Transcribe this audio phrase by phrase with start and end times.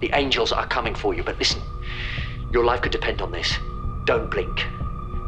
[0.00, 1.60] The angels are coming for you, but listen,
[2.50, 3.52] your life could depend on this.
[4.04, 4.66] Don't blink.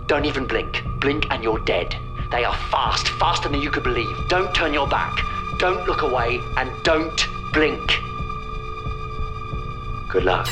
[0.06, 0.83] Don't even blink.
[1.00, 1.96] Blink and you're dead.
[2.30, 4.28] They are fast, faster than you could believe.
[4.28, 5.18] Don't turn your back.
[5.58, 8.00] Don't look away, and don't blink.
[10.08, 10.46] Good luck.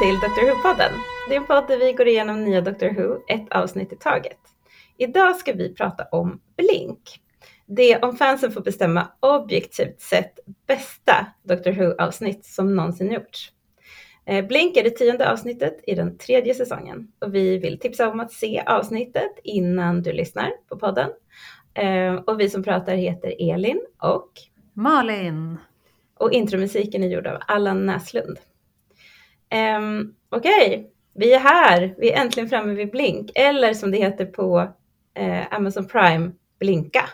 [0.00, 0.46] Till Dr.
[0.50, 0.92] Who-podden.
[1.28, 2.88] Det är en podd där vi går igenom nya Dr.
[2.88, 4.38] Who, ett avsnitt i taget.
[4.98, 7.00] Idag ska vi prata om Blink.
[7.66, 11.70] Det om fansen får bestämma objektivt sett bästa Dr.
[11.70, 13.52] Who-avsnitt som någonsin gjorts.
[14.26, 18.20] Eh, Blink är det tionde avsnittet i den tredje säsongen och vi vill tipsa om
[18.20, 21.10] att se avsnittet innan du lyssnar på podden.
[21.74, 24.30] Eh, Och vi som pratar heter Elin och,
[24.72, 25.58] Malin.
[26.18, 28.38] och intromusiken är gjord av Allan Näslund.
[29.78, 31.94] Um, Okej, vi är här.
[31.98, 34.72] Vi är äntligen framme vid Blink, eller som det heter på
[35.14, 37.04] eh, Amazon Prime, Blinka.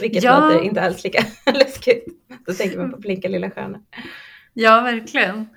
[0.00, 0.40] Vilket Ja.
[0.40, 2.04] låter inte alls lika läskigt.
[2.46, 3.80] Då tänker man på Blinka lilla stjärna.
[4.52, 5.48] Ja, verkligen.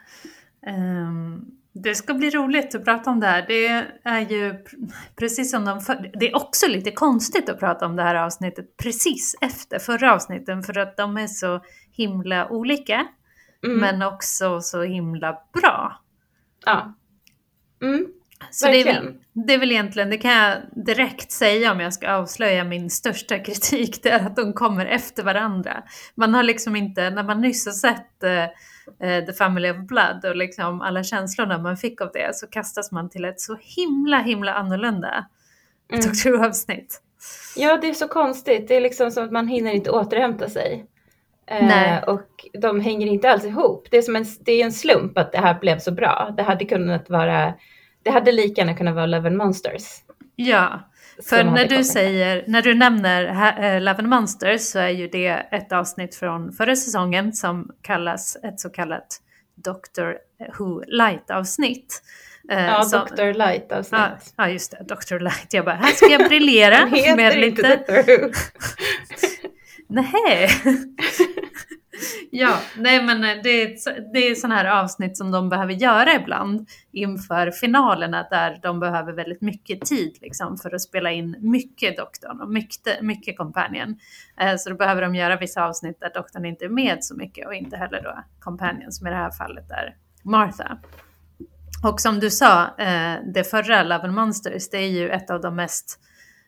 [0.68, 3.46] Ehm, det ska bli roligt att prata om det här.
[3.48, 3.68] Det
[4.04, 6.12] är ju pr- precis som de för...
[6.20, 10.64] Det är också lite konstigt att prata om det här avsnittet precis efter förra avsnitten
[10.64, 13.08] för att de är så himla olika
[13.66, 16.00] Mm, men också så himla bra.
[16.66, 16.94] Ja.
[17.82, 18.08] Mm,
[18.52, 21.94] Så det är, väl, det är väl egentligen, det kan jag direkt säga om jag
[21.94, 25.84] ska avslöja min största kritik, det är att de kommer efter varandra.
[26.16, 30.36] Man har liksom inte, när man nyss har sett eh, The Family of Blood och
[30.36, 34.54] liksom alla känslorna man fick av det så kastas man till ett så himla himla
[34.54, 35.26] annorlunda
[35.92, 36.02] mm.
[36.06, 37.02] Doctor Who-avsnitt.
[37.56, 38.68] Ja, det är så konstigt.
[38.68, 40.86] Det är liksom som att man hinner inte återhämta sig.
[41.48, 42.28] Eh, och
[42.62, 43.88] de hänger inte alls ihop.
[43.92, 46.34] Det är, som en, det är en slump att det här blev så bra.
[46.38, 47.54] Det hade kunnat vara,
[48.04, 49.84] det hade lika gärna kunnat vara Love and Monsters.
[50.36, 50.80] Ja,
[51.30, 53.26] för när du säger, när du nämner
[53.76, 58.38] eh, Love and Monsters så är ju det ett avsnitt från förra säsongen som kallas
[58.44, 59.08] ett så kallat
[59.66, 60.18] Doctor
[60.58, 62.02] Who Light-avsnitt.
[62.52, 63.34] Eh, Ja, som- Dr.
[63.34, 64.02] Light avsnitt.
[64.02, 64.84] Ja, ja, just det.
[64.96, 65.20] Dr.
[65.20, 65.48] Light.
[65.54, 67.80] Jag bara, här ska jag briljera med lite...
[69.88, 70.50] Nej.
[72.32, 76.14] ja, nej men eh, det är, det är sådana här avsnitt som de behöver göra
[76.14, 81.98] ibland inför finalerna där de behöver väldigt mycket tid liksom, för att spela in mycket
[81.98, 84.00] doktorn och mycket, mycket companion.
[84.40, 87.48] Eh, så då behöver de göra vissa avsnitt där doktorn inte är med så mycket
[87.48, 90.78] och inte heller då companion som i det här fallet är Martha.
[91.84, 95.42] Och som du sa, eh, det förra Love and Monsters, det är ju ett av
[95.42, 96.00] de mest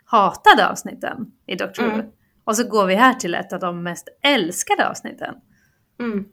[0.05, 1.91] hatade avsnitten i Doctor Who.
[1.91, 2.05] Mm.
[2.49, 5.35] Och så går vi här till ett av de mest älskade avsnitten.
[5.99, 6.25] Mm.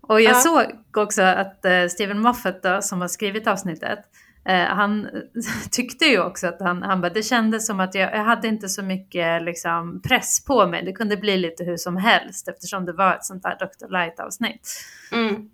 [0.00, 0.38] Och jag Ja.
[0.40, 0.64] såg
[0.96, 3.98] också att eh, Steven Moffat då, som har skrivit avsnittet,
[4.44, 5.08] eh, han
[5.70, 8.68] tyckte ju också att han, han bara, det kändes som att jag, jag hade inte
[8.68, 10.84] så mycket liksom, press på mig.
[10.84, 13.92] Det kunde bli lite hur som helst eftersom det var ett sånt där Dr.
[13.92, 14.68] Light-avsnitt.
[15.12, 15.50] Mm.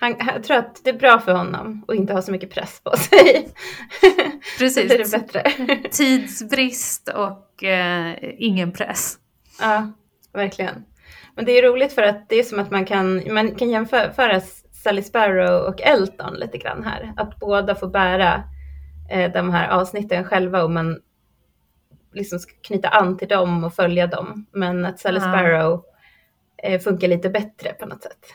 [0.00, 2.80] Han, jag tror att det är bra för honom att inte ha så mycket press
[2.84, 3.48] på sig.
[4.58, 5.12] Precis.
[5.12, 5.42] Det bättre.
[5.90, 9.18] Tidsbrist och eh, ingen press.
[9.60, 9.92] ja,
[10.32, 10.84] verkligen.
[11.34, 14.40] Men det är roligt för att det är som att man kan, man kan jämföra
[14.72, 17.12] Sally Sparrow och Elton lite grann här.
[17.16, 18.42] Att båda får bära
[19.10, 21.00] eh, de här avsnitten själva och man
[22.12, 24.46] liksom ska knyta an till dem och följa dem.
[24.52, 25.22] Men att Sally Ja.
[25.22, 25.84] Sparrow
[26.62, 28.26] eh, funkar lite bättre på något sätt.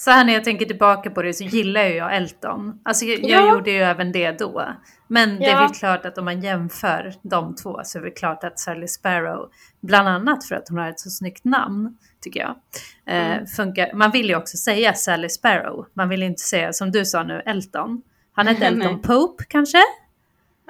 [0.00, 2.80] Så här när jag tänker tillbaka på det så gillar ju jag Elton.
[2.82, 3.52] Alltså jag, jag Ja.
[3.54, 4.64] gjorde ju även det då.
[5.08, 5.60] Men det är Ja.
[5.60, 9.50] väl klart att om man jämför de två så är det klart att Sally Sparrow,
[9.80, 12.54] bland annat för att hon har ett så snyggt namn, tycker jag,
[13.06, 13.46] eh, Mm.
[13.46, 13.92] funkar.
[13.94, 15.86] Man vill ju också säga Sally Sparrow.
[15.94, 18.02] Man vill inte säga, som du sa nu, Elton.
[18.32, 19.02] Han heter Elton.
[19.02, 19.78] Pope kanske?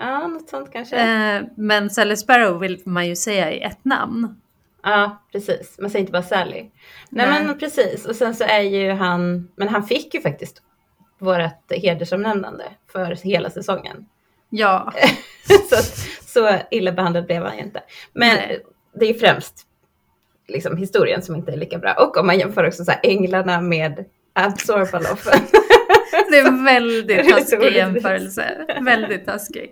[0.00, 0.96] Ja, något sånt kanske.
[0.96, 4.40] Eh, men Sally Sparrow vill man ju säga i ett namn.
[4.82, 5.78] Ja, precis.
[5.78, 6.60] Man säger inte bara Sally.
[6.60, 6.70] Nej,
[7.10, 7.44] Nej.
[7.44, 8.06] men precis.
[8.06, 10.62] Och sen så är ju han, men han fick ju faktiskt
[11.18, 14.06] vårt hedersomnämnande för hela säsongen.
[14.50, 14.92] Ja,
[15.70, 15.76] så,
[16.26, 17.82] så illa behandlad blev han ju inte.
[18.12, 18.60] Men Nej.
[18.94, 19.66] det är främst
[20.48, 21.92] liksom, historien som inte är lika bra.
[21.92, 25.40] Och om man jämför också så här, änglarna med Absorbaloffen.
[26.30, 28.66] Det är en väldigt taskig jämförelse.
[28.80, 29.70] Väldigt taskig.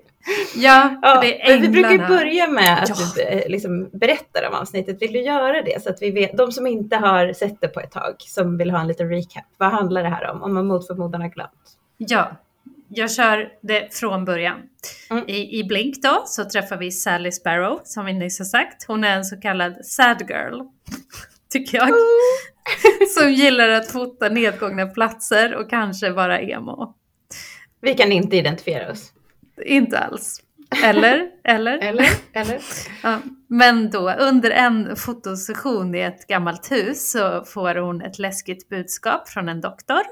[0.57, 2.09] Ja, Ja, det är men vi brukar änglarna.
[2.17, 2.95] börja med att Ja.
[3.17, 5.03] du eh, liksom berättar om avsnittet.
[5.03, 5.83] Vill du göra det?
[5.83, 8.71] Så att vi vet, de som inte har sett det på ett tag, som vill
[8.71, 9.45] ha en liten recap.
[9.59, 10.43] Vad handlar det här om?
[10.43, 11.51] Om man mot förmodan har glömt.
[11.97, 12.37] Ja,
[12.89, 14.57] jag kör det från början.
[15.11, 15.25] Mm.
[15.27, 18.85] I, I Blink då så träffar vi Sally Sparrow, som vi nyss har sagt.
[18.87, 20.61] Hon är en så kallad sad girl,
[21.53, 21.89] tycker jag.
[23.19, 26.95] Som gillar att fota nedgångna platser och kanske vara emo.
[27.81, 29.13] Vi kan inte identifiera oss.
[29.67, 30.43] Inte alls.
[30.85, 31.31] Eller?
[31.45, 31.79] Eller?
[31.79, 32.09] Eller?
[32.33, 32.61] Eller?
[33.03, 38.69] Ja, men då under en fotosession i ett gammalt hus så får hon ett läskigt
[38.69, 40.03] budskap från en doktor.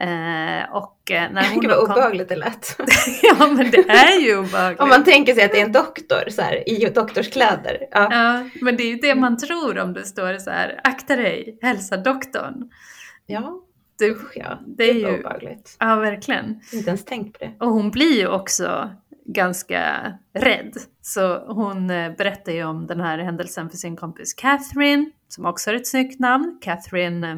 [0.00, 2.76] Eh, och eh, när hon Gud vad obehagligt det lät.
[3.22, 4.80] Ja men det är ju obehagligt.
[4.80, 7.78] Om man tänker sig att det är en doktor så här, i doktorskläder.
[7.90, 8.08] Ja.
[8.10, 11.58] Ja, men det är ju det man tror om det står så här, akta dig,
[11.62, 12.70] hälsa doktorn.
[13.26, 13.62] ja.
[13.98, 14.58] Du, Usch, ja.
[14.66, 15.76] det är vad ju- obehagligt.
[15.80, 16.60] ja, verkligen.
[16.72, 17.52] Inte ens tänkt på det.
[17.64, 18.90] Och hon blir ju också
[19.26, 20.72] ganska rädd.
[21.02, 25.70] Så hon eh, berättar ju om den här händelsen för sin kompis Catherine, som också
[25.70, 27.36] har ett snyggt namn, Catherine eh,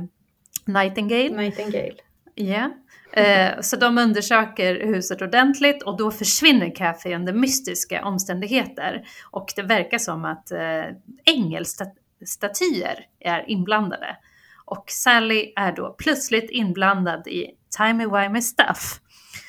[0.75, 1.37] Nightingale.
[1.37, 1.93] Nightingale.
[2.41, 2.71] Ja.
[3.13, 9.05] Eh, så de undersöker huset ordentligt och då försvinner Kathy under mystiska omständigheter.
[9.31, 10.85] Och det verkar som att eh,
[11.25, 14.17] ängelstatyer är inblandade.
[14.65, 17.47] Och Sally är då plötsligt inblandad i
[17.79, 19.01] timey-wimey stuff.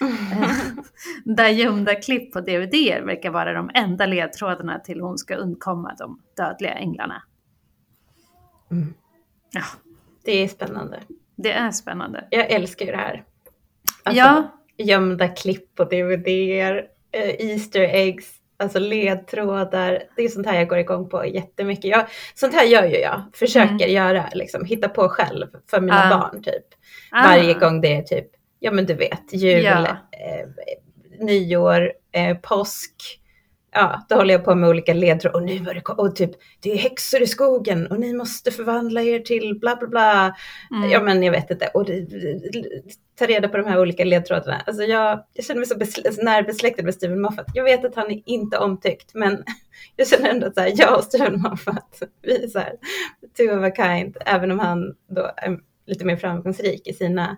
[0.02, 0.52] Eh,
[1.36, 6.22] Där gömda klipp på DVD verkar vara de enda ledtrådarna till hon ska undkomma de
[6.38, 7.24] dödliga änglarna.
[8.72, 8.94] Mm.
[9.52, 9.64] Ja,
[10.24, 11.00] Det är spännande.
[11.36, 12.28] Det är spännande.
[12.30, 13.24] Jag älskar ju det här.
[14.04, 14.58] Alltså, Ja.
[14.78, 20.04] Gömda klipp på DVDer, eh, Easter eggs, alltså ledtrådar.
[20.16, 21.86] Det är sånt här jag går igång på jättemycket.
[21.86, 22.06] Jag,
[22.36, 26.18] sånt här gör ju jag, försöker göra, liksom, hitta på själv för mina Mm.
[26.18, 26.20] Ah.
[26.32, 26.66] barn typ.
[27.12, 27.24] Ah.
[27.28, 28.28] Varje gång det är typ,
[28.60, 29.88] ja men du vet, jul, Ja.
[30.12, 30.48] eh,
[31.20, 33.21] nyår, eh, påsk.
[33.74, 35.36] Ja, då håller jag på med olika ledtrådar.
[35.36, 39.02] Och nu var det, och typ, det är häxor i skogen och ni måste förvandla
[39.02, 40.36] er till bla bla bla.
[40.72, 40.90] Mm.
[40.90, 41.68] Ja men jag vet inte.
[41.68, 41.88] Och
[43.20, 44.62] ta reda på de här olika ledtrådarna.
[44.66, 47.46] Alltså jag, jag känner mig så besl- närbesläktad med Steven Moffat.
[47.54, 49.44] Jag vet att han är inte omtyckt, men
[49.96, 52.74] jag känner ändå att så här, jag och Steven Moffat, vi är så här,
[53.38, 57.38] two of a kind, även om han då är lite mer framgångsrik i sina,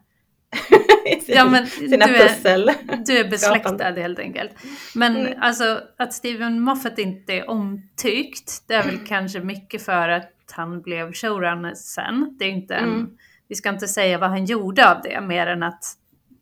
[1.06, 2.72] i sin, Ja, men sina du är- pussel.
[3.06, 4.52] Du är besläktad helt enkelt.
[4.96, 5.34] Men Mm.
[5.42, 10.82] alltså att Steven Moffat inte är omtyckt, det är väl kanske mycket för att han
[10.82, 12.36] blev showrunner sen.
[12.40, 13.10] Det är inte en, Mm.
[13.48, 15.84] vi ska inte säga vad han gjorde av det, mer än att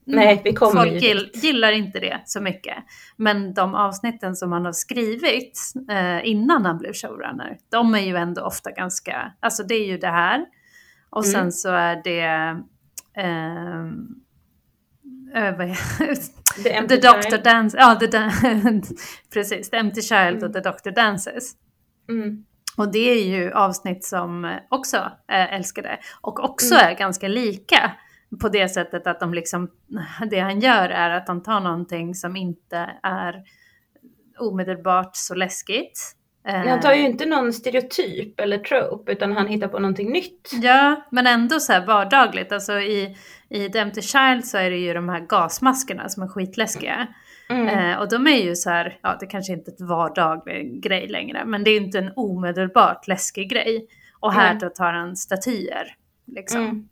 [0.07, 2.75] mm, Nej, vi kommer folk gill, gillar inte det så mycket.
[3.15, 5.59] Men de avsnitten som han har skrivit
[5.89, 9.97] eh, innan han blev showrunner, de är ju ändå ofta ganska, alltså det är ju
[9.97, 10.45] det här.
[11.09, 11.51] Och sen Mm.
[11.51, 12.55] så är det
[13.23, 14.07] ehm,
[15.35, 17.43] eh, är- The Empty The Doctor Child.
[17.43, 18.07] Dance, ja the
[19.33, 21.51] precis, The Empty Child och The Doctor Dances.
[22.09, 22.45] Mm.
[22.77, 26.87] Och det är ju avsnitt som eh, också är älskade och också Mm.
[26.87, 27.91] är ganska lika
[28.41, 29.71] på det sättet att de liksom,
[30.29, 33.43] det han gör är att han tar någonting som inte är
[34.39, 35.99] omedelbart så läskigt.
[36.47, 40.51] Eh, Han tar ju inte någon stereotyp eller trope, utan han hittar på någonting nytt.
[40.61, 42.51] Ja, men ändå så här vardagligt.
[42.51, 43.17] Alltså i,
[43.51, 47.07] i Empty Child så är det ju de här gasmaskerna som är skitläskiga.
[47.49, 47.67] Mm.
[47.67, 51.07] Eh, och de är ju så här, ja det kanske inte är ett vardaglig grej
[51.07, 53.85] längre, men det är inte en omedelbart läskig grej.
[54.19, 54.59] Och här Mm.
[54.59, 55.95] då tar han statyer.
[56.27, 56.61] Liksom.
[56.61, 56.87] Mm.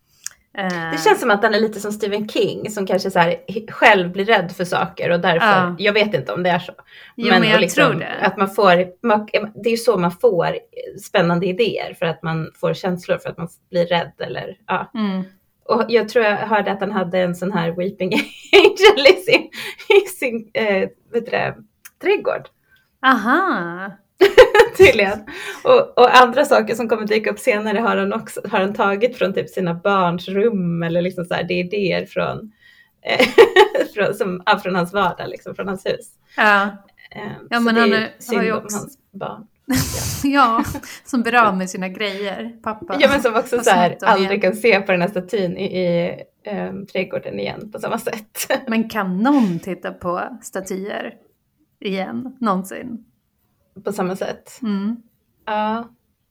[0.58, 3.36] Eh, Det känns som att han är lite som Stephen King som kanske så här,
[3.72, 5.76] själv blir rädd för saker och därför, Ja.
[5.80, 6.74] jag vet inte om det är så.
[7.16, 8.16] jo, men, och jag liksom tror det.
[8.22, 9.28] Att man får, man,
[9.64, 10.58] det är ju så man får
[11.02, 14.92] spännande idéer för att man får känslor för att man blir rädd eller ja.
[15.70, 18.14] Och jag tror jag hörde att han hade en sån här weeping
[18.54, 19.50] angel i sin,
[20.04, 21.56] i sin eh, det,
[22.02, 22.48] trädgård.
[23.06, 23.92] Aha!
[24.78, 25.20] Tydligen.
[25.64, 29.18] Och, och andra saker som kommer dyka upp senare har han också har han tagit
[29.18, 32.52] från typ sina barns rum eller liksom så här, det är idéer från,
[33.02, 33.28] eh,
[33.96, 36.08] från, som, ja, från hans vardag, liksom, från hans hus.
[36.38, 36.64] Ja.
[37.12, 39.48] Eh, Ja, så men han är har ju också- hans barn.
[40.24, 40.64] ja,
[41.06, 42.98] som blir av med sina grejer, pappa.
[43.00, 44.42] Ja men som också så här, aldrig igen.
[44.42, 46.10] kan se på den här statyn i, i
[46.44, 48.48] eh, trädgården igen på samma sätt.
[48.68, 51.14] Men kan någon titta på statyer
[51.80, 53.06] igen, någonsin?
[53.84, 54.60] på samma sätt.
[54.62, 54.96] Mm.
[55.46, 55.90] Ja.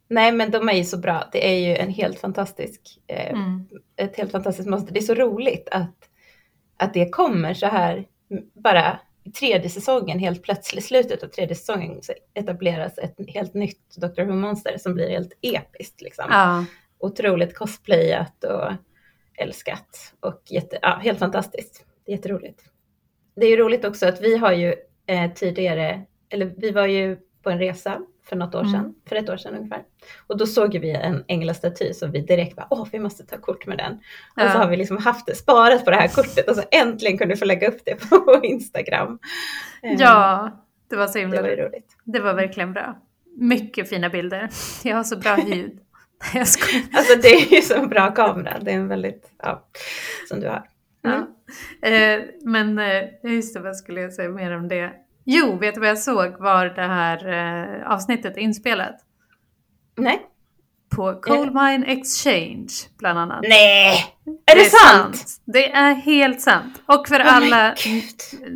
[0.08, 1.28] Nej men de är ju så bra.
[1.32, 3.66] Det är ju en helt fantastisk, eh, Mm.
[3.96, 4.92] ett helt fantastiskt monster.
[4.94, 5.96] Det är så roligt att,
[6.76, 8.04] att det kommer så här
[8.54, 13.96] bara i tredje säsongen, helt plötsligt, slutet av tredje säsongen så etableras ett helt nytt
[13.96, 16.00] Doctor Who-monster som blir helt episkt.
[16.00, 16.24] Liksom.
[16.30, 16.64] Ja.
[16.98, 18.72] Otroligt cosplayat och
[19.34, 21.84] älskat och jätte, ja, helt fantastiskt.
[22.06, 22.62] Det är jätteroligt.
[23.36, 24.74] Det är ju roligt också att vi har ju
[25.06, 28.94] eh, tidigare, eller vi var ju på en resa för något år sedan, Mm.
[29.08, 29.82] för ett år sedan ungefär.
[30.26, 33.66] Och då såg vi en änglastaty som vi direkt bara, åh vi måste ta kort
[33.66, 33.92] med den.
[34.36, 34.52] Och Ja.
[34.52, 37.34] så har vi liksom haft det, sparat på det här kortet och så äntligen kunde
[37.34, 39.18] vi få lägga upp det på Instagram.
[39.82, 40.50] Eh, Ja,
[40.90, 41.96] det var så Det himla var ju roligt.
[42.04, 42.98] Det var verkligen bra.
[43.36, 44.48] Mycket fina bilder.
[44.84, 45.78] Jag har så bra ljud.
[46.34, 46.40] Jag.
[46.92, 49.68] Alltså det är ju så en bra kamera, det är en väldigt, ja,
[50.28, 50.64] som du har.
[51.04, 51.26] Mm.
[51.82, 51.88] Ja.
[51.88, 54.92] Eh, men eh, just det, vad skulle jag säga mer om det?
[55.30, 58.96] Jo, vet du vad jag såg var det här eh, avsnittet inspelat?
[59.96, 60.20] Nej.
[60.90, 62.68] På Coal Mine Exchange
[62.98, 63.40] bland annat.
[63.42, 64.04] Nej!
[64.46, 65.40] Är det, sant?
[65.44, 66.82] Det är helt sant.
[66.86, 67.74] Och för men alla,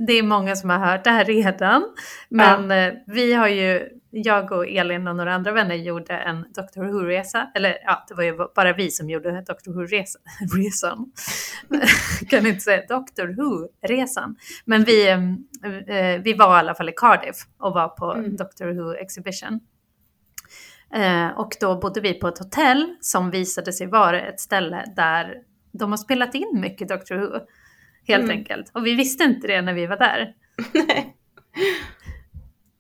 [0.07, 1.83] det är många som har hört det här redan.
[2.29, 6.85] Men eh, vi har ju, jag och Elin och några andra vänner gjorde en Doctor
[6.85, 7.47] Who-resa.
[7.55, 10.21] Eller ja, det var ju bara vi som gjorde Doctor Who-resan.
[10.57, 11.13] Resan.
[12.31, 14.35] kan inte säga Doctor Who-resan.
[14.65, 18.37] Men vi, eh, eh, vi var i alla fall i Cardiff och var på Mm.
[18.37, 19.61] Doctor Who Exhibition.
[20.95, 25.35] Eh, och då bodde vi på ett hotell som visade sig vara ett ställe där
[25.73, 27.39] de har spelat in mycket Doctor Who.
[28.09, 28.37] Helt Mm.
[28.39, 28.71] enkelt.
[28.75, 30.35] Och vi visste inte det när vi var där.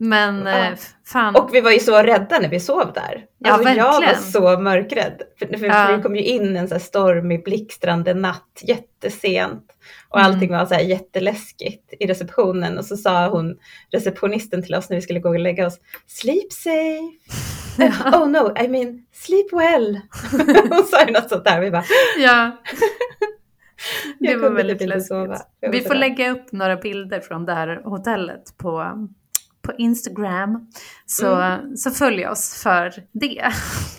[0.04, 0.58] Men Ja.
[0.58, 0.74] eh,
[1.06, 1.36] fan.
[1.36, 3.24] Och vi var ju så rädda när vi sov där.
[3.38, 4.22] Ja, Alltså jag var verkligen.
[4.32, 5.22] så mörkrädd.
[5.38, 5.72] För, för, Ja.
[5.86, 9.64] för det kom ju in en så här stormig, blixtrande natt, jättesent.
[10.08, 10.32] Och Mm.
[10.32, 12.78] allting var så här jätteläskigt i receptionen.
[12.78, 13.56] Och så sa hon,
[13.92, 17.12] receptionisten till oss när vi skulle gå och lägga oss, sleep safe.
[17.78, 18.18] Ja.
[18.22, 20.00] oh no, I mean sleep well.
[20.70, 21.60] hon sa ju något sånt där.
[21.60, 21.84] Vi bara,
[22.18, 22.62] ja.
[24.18, 25.46] Det var väldigt typ inte läskigt.
[25.70, 28.92] Vi får lägga upp några bilder från det här hotellet på,
[29.62, 30.66] på Instagram.
[31.06, 31.76] Så, Mm.
[31.76, 33.52] så följ oss för det.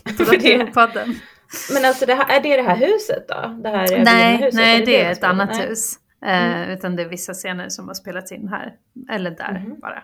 [0.17, 0.65] För det.
[0.73, 1.15] podden.
[1.73, 3.59] Men alltså det här, är det det här huset då?
[3.63, 4.53] Det här Nej, Wienerhuset?
[4.53, 5.67] nej Är det är de ett annat Nej.
[5.67, 5.95] hus.
[6.25, 6.69] Eh, Mm.
[6.69, 8.73] Utan det är vissa scener som har spelats in här.
[9.09, 9.79] Eller där Mhm.
[9.79, 10.03] bara.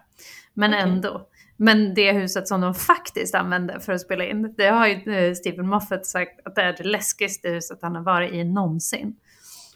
[0.53, 0.81] Men Okej.
[0.83, 1.27] ändå.
[1.57, 5.33] Men det huset som de faktiskt använde för att spela in, det har ju eh,
[5.33, 9.15] Stephen Moffat sagt att det är det läskigaste huset han har varit i någonsin.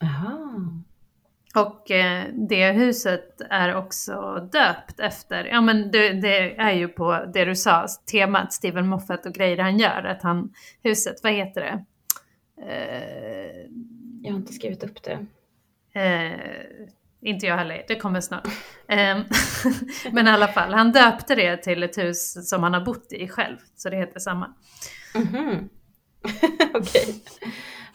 [0.01, 0.49] Aha.
[1.55, 7.25] Och eh, det huset är också döpt efter, ja men det, det är ju på
[7.33, 11.61] det du sa, temat Stephen Moffat och grejer han gör, att han, huset, vad heter
[11.61, 11.85] det?
[12.67, 13.69] Eh,
[14.23, 15.25] Jag har inte skrivit upp det.
[16.01, 16.39] Eh,
[17.21, 18.47] inte jag heller, det kommer snart.
[18.87, 19.17] Eh,
[20.11, 23.27] men i alla fall, han döpte det till ett hus som han har bott i
[23.27, 24.53] själv, så det heter samma.
[25.15, 25.69] Mhm.
[26.73, 27.15] Okej.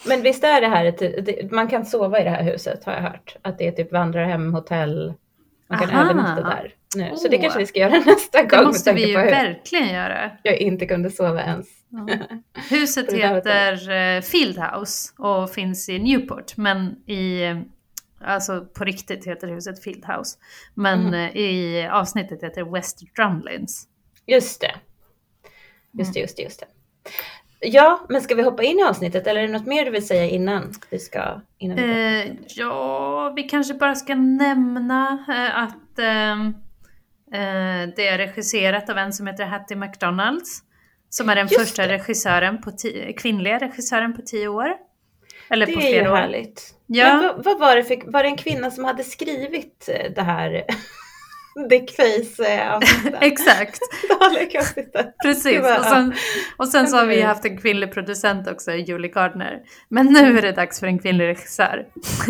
[0.07, 3.03] Men visst är det här ett, man kan sova i det här huset har jag
[3.03, 3.37] hört.
[3.43, 5.15] Att det är typ vandrarhem, hotell.
[5.69, 6.03] Man kan Aha.
[6.05, 7.17] övernatta där nu.
[7.17, 8.61] Så det kanske vi ska göra nästa gång.
[8.61, 10.31] Det måste vi ju verkligen göra.
[10.43, 11.67] jag inte kunde sova ens.
[11.89, 12.09] Ja.
[12.71, 17.59] Huset heter eh, Fieldhouse och finns i Newport, men i eh,
[18.21, 20.39] Alltså på riktigt heter huset Fieldhouse.
[20.75, 21.15] Men Mhm.
[21.15, 23.89] eh, i avsnittet heter West Drumlins.
[24.27, 24.75] Just det.
[25.99, 26.67] Just det, just det, just det.
[27.61, 30.07] Ja, men ska vi hoppa in i avsnittet eller är det något mer du vill
[30.07, 31.41] säga innan vi ska?
[31.59, 36.47] Innan vi Eh, ja, vi kanske bara ska nämna eh, att ehm,
[37.33, 40.63] eh, det är regisserat av en som heter Hattie McDonalds.
[41.11, 41.93] Som är den Just första det.
[41.95, 44.73] regissören på ti- kvinnliga regissören på tio år.
[45.51, 46.17] Eller det på är ju flera år.
[46.17, 46.75] härligt.
[46.87, 47.07] Ja.
[47.17, 50.23] Men vad, vad var det för, var det en kvinna som hade skrivit eh, det
[50.23, 50.51] här
[51.69, 52.79] Dickface eh?
[53.21, 53.79] Exakt,
[55.25, 55.59] precis.
[55.79, 56.15] Och sen,
[56.57, 57.29] och sen så har vi Mm.
[57.29, 59.61] haft en kvinnlig producent också, Julie Gardner.
[59.89, 61.87] Men nu är det dags för en kvinnlig regissör.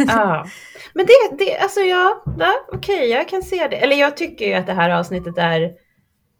[0.08, 0.46] Ja.
[0.94, 3.76] Men det, det alltså ja, ja okej, jag kan se det.
[3.76, 5.70] Eller jag tycker ju att det här avsnittet är,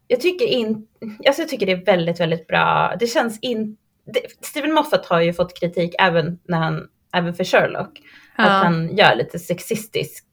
[0.06, 0.86] jag tycker in,
[1.26, 2.94] alltså jag tycker det är väldigt, väldigt bra.
[3.00, 3.76] Det känns in,
[4.12, 7.90] det, Steven Moffat har ju fått kritik även när han, även för Sherlock,
[8.36, 8.44] Ja.
[8.44, 10.24] att han gör lite sexistisk,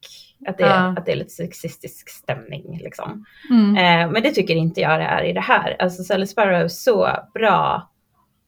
[0.47, 0.93] att det, är, Ja.
[0.97, 3.25] att det är lite sexistisk stämning liksom.
[3.49, 3.75] Mm.
[3.75, 5.75] Eh, men det tycker inte jag det är i det här.
[5.79, 7.91] Alltså Sally Sparrow är så bra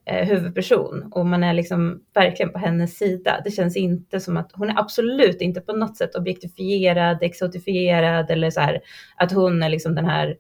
[0.06, 3.42] eh, huvudperson och man är liksom verkligen på hennes sida.
[3.44, 8.50] Det känns inte som att hon är absolut inte på något sätt objektifierad, exotifierad eller
[8.50, 8.80] så här
[9.16, 10.36] att hon är liksom den här.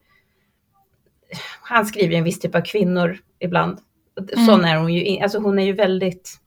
[1.62, 3.80] Han skriver ju en viss typ av kvinnor ibland.
[4.46, 5.20] Sån är hon ju.
[5.20, 6.38] Alltså hon är ju väldigt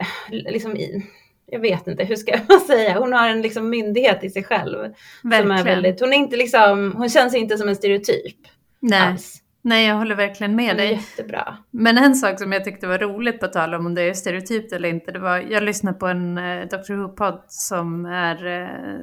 [0.00, 1.06] eh, liksom i,
[1.46, 2.98] jag vet inte, hur ska man säga?
[2.98, 4.94] Hon har en liksom myndighet i sig själv.
[5.20, 8.36] Som är väldigt, hon är inte liksom, hon känns inte som en stereotyp
[8.80, 9.00] Nej.
[9.00, 9.40] alls.
[9.66, 10.92] Nej, jag håller verkligen med dig.
[10.92, 11.56] jättebra.
[11.70, 14.72] Men en sak som jag tyckte var roligt på tal om om det är stereotypt
[14.72, 16.92] eller inte, det var, jag lyssnade på en eh, Dr.
[16.92, 18.98] Who-podd som är eh,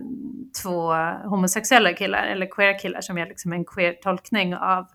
[0.63, 0.93] två
[1.29, 4.87] homosexuella killar, eller queer killar som gör liksom en queer-tolkning av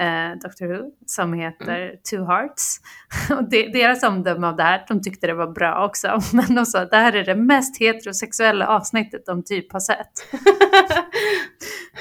[0.00, 1.96] eh, Doctor Who som heter mm.
[2.10, 2.80] Two Hearts.
[3.30, 6.66] Och de, deras omdöme av det här, de tyckte det var bra också, men de
[6.66, 10.26] sa att det här är det mest heterosexuella avsnittet de typ har sett.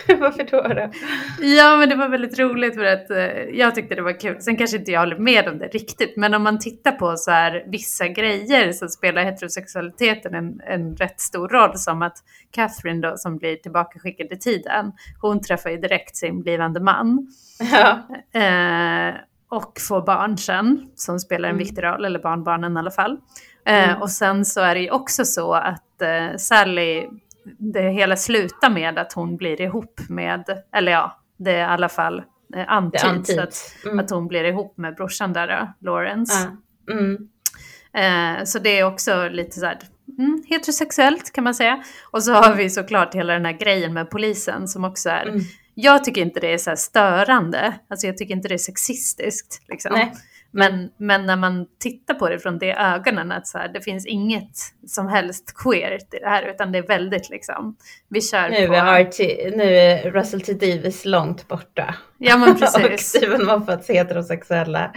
[0.20, 0.92] Varför då, då?
[1.46, 3.18] Ja, men det var väldigt roligt för att eh,
[3.54, 4.42] jag tyckte det var kul.
[4.42, 7.32] Sen kanske inte jag håller med om det riktigt, men om man tittar på så
[7.32, 12.18] här vissa grejer så spelar heterosexualiteten en, en rätt stor roll som att
[12.52, 17.28] Catherine då som blir tillbakaskickad i tiden, hon träffar ju direkt sin blivande man.
[17.72, 17.83] Ja.
[18.34, 19.16] Eh,
[19.50, 21.66] och får barn sen, som spelar en mm.
[21.66, 23.18] viktig roll, eller barnbarnen i alla fall.
[23.66, 24.02] Eh, mm.
[24.02, 27.08] Och sen så är det ju också så att eh, Sally,
[27.58, 31.90] det hela slutar med att hon blir ihop med, eller ja, det är i alla
[31.90, 32.24] fall
[32.56, 34.00] eh, antyds att, mm.
[34.00, 36.52] att hon blir ihop med brorsan där, Lawrence.
[36.92, 37.18] Mm.
[37.94, 39.80] Eh, så det är också lite så här,
[40.20, 41.84] mm, heterosexuellt kan man säga.
[42.12, 45.42] Och så har vi såklart hela den här grejen med polisen som också är mm
[45.76, 49.62] jag tycker inte det är så störande, alltså jag tycker inte det är sexistiskt.
[49.68, 50.10] Liksom.
[50.56, 54.06] Men, men när man tittar på det från det ögonen, att så här, det finns
[54.06, 54.58] inget
[54.88, 57.76] som helst queert i det här, utan det är väldigt liksom,
[58.10, 58.74] vi kör nu på...
[58.74, 59.20] Är RT,
[59.56, 61.96] nu är Russell T Davis långt borta.
[62.18, 62.94] Ja men precis.
[62.94, 64.92] och Stephen Moffats heterosexuella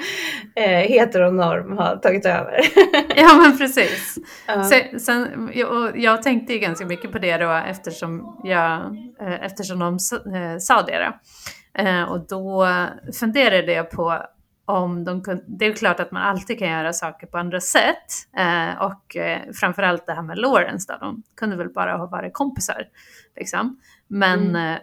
[0.56, 2.60] eh, heteronorm har tagit över.
[3.16, 4.18] ja men precis.
[4.56, 4.62] Uh.
[4.62, 8.80] Sen, sen, jag, jag tänkte ju ganska mycket på det då eftersom, jag,
[9.20, 9.94] eh, eftersom de
[10.36, 10.98] eh, sa det.
[10.98, 11.18] Då.
[11.82, 12.68] Eh, och då
[13.20, 14.22] funderade jag på
[14.66, 18.28] om de kunde, det är klart att man alltid kan göra saker på andra sätt.
[18.36, 22.34] Eh, och eh, framförallt det här med Lawrence då, de kunde väl bara ha varit
[22.34, 22.82] kompisar.
[23.36, 23.80] Liksom.
[24.08, 24.74] Men, mm.
[24.74, 24.80] eh,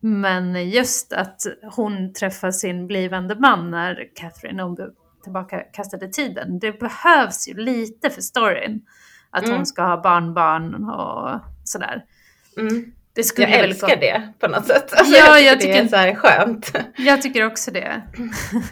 [0.00, 1.42] men just att
[1.76, 4.76] hon träffar sin blivande man när Catherine hon
[5.22, 8.82] tillbaka kastade tiden, det behövs ju lite för storyn.
[9.30, 9.56] Att mm.
[9.56, 12.04] hon ska ha barnbarn och sådär.
[12.56, 12.92] Mm.
[13.14, 14.00] Det skulle jag älskar gå...
[14.00, 14.92] det på något sätt.
[14.92, 16.72] Alltså, ja, jag tycker, jag tycker det är så här skönt.
[16.96, 18.02] Jag tycker också det.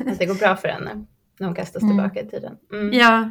[0.07, 1.05] att det går bra för henne
[1.39, 1.97] när hon kastas mm.
[1.97, 2.53] tillbaka i tiden.
[2.73, 2.93] Mm.
[2.93, 3.31] Ja.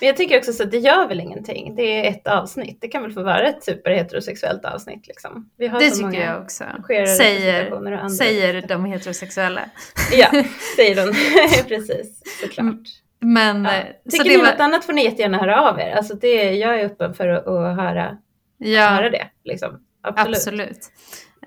[0.00, 1.74] Men jag tycker också så att det gör väl ingenting.
[1.76, 2.78] Det är ett avsnitt.
[2.80, 5.06] Det kan väl få vara ett superheterosexuellt avsnitt.
[5.06, 5.50] Liksom.
[5.58, 6.64] Vi har det så tycker jag också.
[6.86, 9.60] Säger, säger de heterosexuella.
[10.12, 10.28] ja,
[10.76, 11.14] säger de.
[11.68, 12.88] Precis, såklart.
[13.20, 13.74] Men, ja.
[13.74, 14.44] Eh, tycker ni var...
[14.44, 15.90] något annat får ni jättegärna höra av er.
[15.90, 18.16] Alltså det, jag är öppen för att, att höra,
[18.58, 18.86] ja.
[18.88, 19.26] höra det.
[19.44, 20.36] Liksom absolut.
[20.36, 20.92] absolut.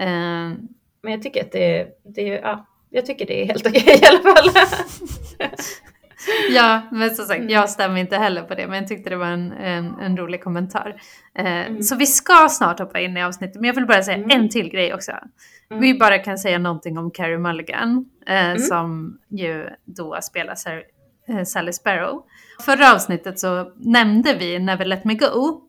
[0.01, 0.57] Uh,
[1.03, 4.19] men jag tycker att det, det, ja, jag tycker det är helt okej i alla
[4.19, 4.49] fall.
[6.49, 7.49] ja, men som sagt, mm.
[7.49, 10.43] jag stämmer inte heller på det, men jag tyckte det var en, en, en rolig
[10.43, 11.01] kommentar.
[11.39, 11.83] Uh, mm.
[11.83, 14.29] Så vi ska snart hoppa in i avsnittet, men jag vill bara säga mm.
[14.31, 15.11] en till grej också.
[15.11, 15.81] Mm.
[15.81, 20.55] Vi bara kan säga någonting om Carrie Mulligan, uh, som ju då spelar
[21.45, 22.23] Sally Sparrow.
[22.65, 25.61] Förra avsnittet så nämnde vi Never Let Me Go,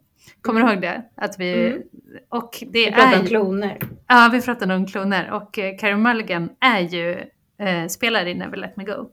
[0.43, 1.03] Kommer du ihåg det?
[1.15, 1.83] Att vi, mm.
[2.29, 3.79] och det vi pratade om kloner.
[4.09, 5.31] Ja, vi pratade om kloner.
[5.31, 7.25] Och eh, Carey Mulligan är ju
[7.59, 9.11] eh, spelare i Never Let Me Go.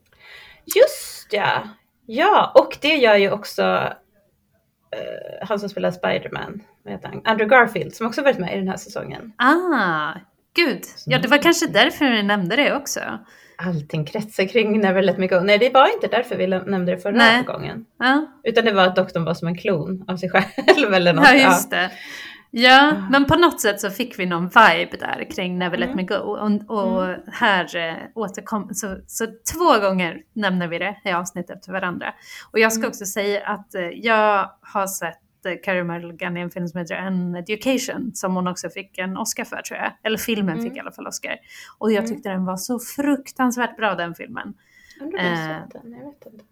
[0.76, 1.64] Just ja!
[2.06, 3.64] Ja, och det gör ju också
[4.92, 6.64] eh, han som spelar Spiderman?
[7.26, 9.34] Andrew Garfield, som också varit med i den här säsongen.
[9.38, 10.14] Ah,
[10.56, 10.82] gud.
[11.06, 13.00] Ja, det var kanske därför vi nämnde det också
[13.68, 15.40] allting kretsar kring Let Me Go.
[15.40, 17.44] Nej, det var inte därför vi nämnde det förra Nej.
[17.44, 17.86] gången.
[18.00, 18.26] Ja.
[18.44, 21.26] Utan det var att doktorn var som en klon av sig själv eller något.
[21.28, 21.92] Ja, just det.
[22.52, 23.06] Ja, mm.
[23.12, 25.98] men på något sätt så fick vi någon vibe där kring Never Let mm.
[25.98, 26.16] Me Go.
[26.16, 27.22] Och, och mm.
[27.32, 32.14] här eh, återkom, så, så två gånger nämner vi det i avsnitt efter varandra.
[32.52, 32.90] Och jag ska mm.
[32.90, 35.20] också säga att eh, jag har sett
[35.64, 39.44] Carrie Mulligan i en film som heter An Education som hon också fick en Oscar
[39.44, 39.92] för tror jag.
[40.04, 40.64] Eller filmen mm.
[40.64, 41.38] fick i alla fall Oscar.
[41.78, 42.10] Och jag mm.
[42.10, 42.40] tyckte mm.
[42.40, 44.54] den var så fruktansvärt bra den filmen.
[45.20, 45.58] Eh,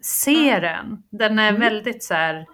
[0.00, 1.02] se den.
[1.10, 1.60] Den är mm.
[1.60, 2.46] väldigt så här,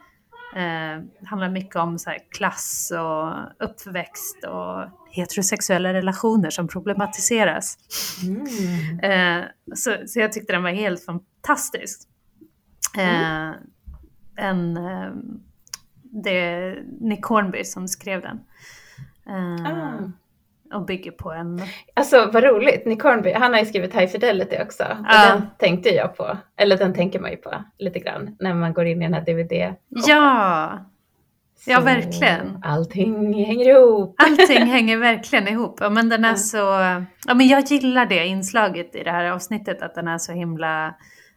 [0.57, 7.79] eh, handlar mycket om så här, klass och uppväxt och heterosexuella relationer som problematiseras.
[8.23, 9.01] Mm.
[9.01, 9.45] Eh,
[9.75, 12.09] så, så jag tyckte den var helt fantastisk.
[12.97, 13.51] Mm.
[13.51, 13.57] Eh,
[14.37, 15.11] en eh,
[16.23, 18.41] det är Nick Hornby som skrev den.
[19.29, 20.11] Uh, ah.
[20.77, 21.63] Och bygger på en...
[21.95, 24.85] Alltså vad roligt, Nick Hornby, han har ju skrivit High Fidelity också.
[24.85, 25.29] Och ah.
[25.29, 28.87] den tänkte jag på, eller den tänker man ju på lite grann när man går
[28.87, 29.75] in i den här DVD.
[29.89, 30.79] Ja!
[31.57, 32.59] Så ja, verkligen.
[32.63, 34.15] Allting hänger ihop.
[34.19, 35.79] Allting hänger verkligen ihop.
[35.81, 36.57] Ja, men den är så...
[37.27, 40.95] Ja, men jag gillar det inslaget i det här avsnittet, att den är så himla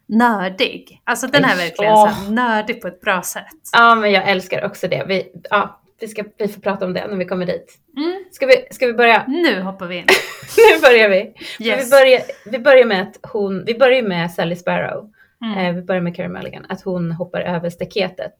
[0.08, 1.02] nördig.
[1.04, 2.26] Alltså den är verkligen oh.
[2.26, 3.70] så nördig på ett bra sätt.
[3.74, 5.06] Ja, men jag älskar också det.
[5.08, 7.78] Vi, ja, vi, ska, vi får prata om det när vi kommer dit.
[7.98, 8.24] Mm.
[8.32, 9.26] Ska, vi, ska vi börja?
[9.28, 10.06] Nu hoppar vi in.
[10.58, 11.34] nu börjar vi.
[11.60, 11.86] Yes.
[11.86, 15.12] Vi, börjar, vi börjar med att hon, vi börjar med Sally Sparrow.
[15.41, 15.58] Mm.
[15.58, 18.34] Eh, vi börjar med Carey Mulligan, att hon hoppar över staketet.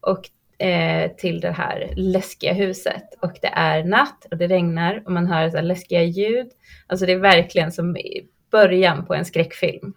[0.00, 0.28] Och
[0.66, 3.04] eh, till det här läskiga huset.
[3.20, 6.48] Och det är natt och det regnar och man hör så läskiga ljud.
[6.86, 7.96] Alltså det är verkligen som
[8.50, 9.92] början på en skräckfilm.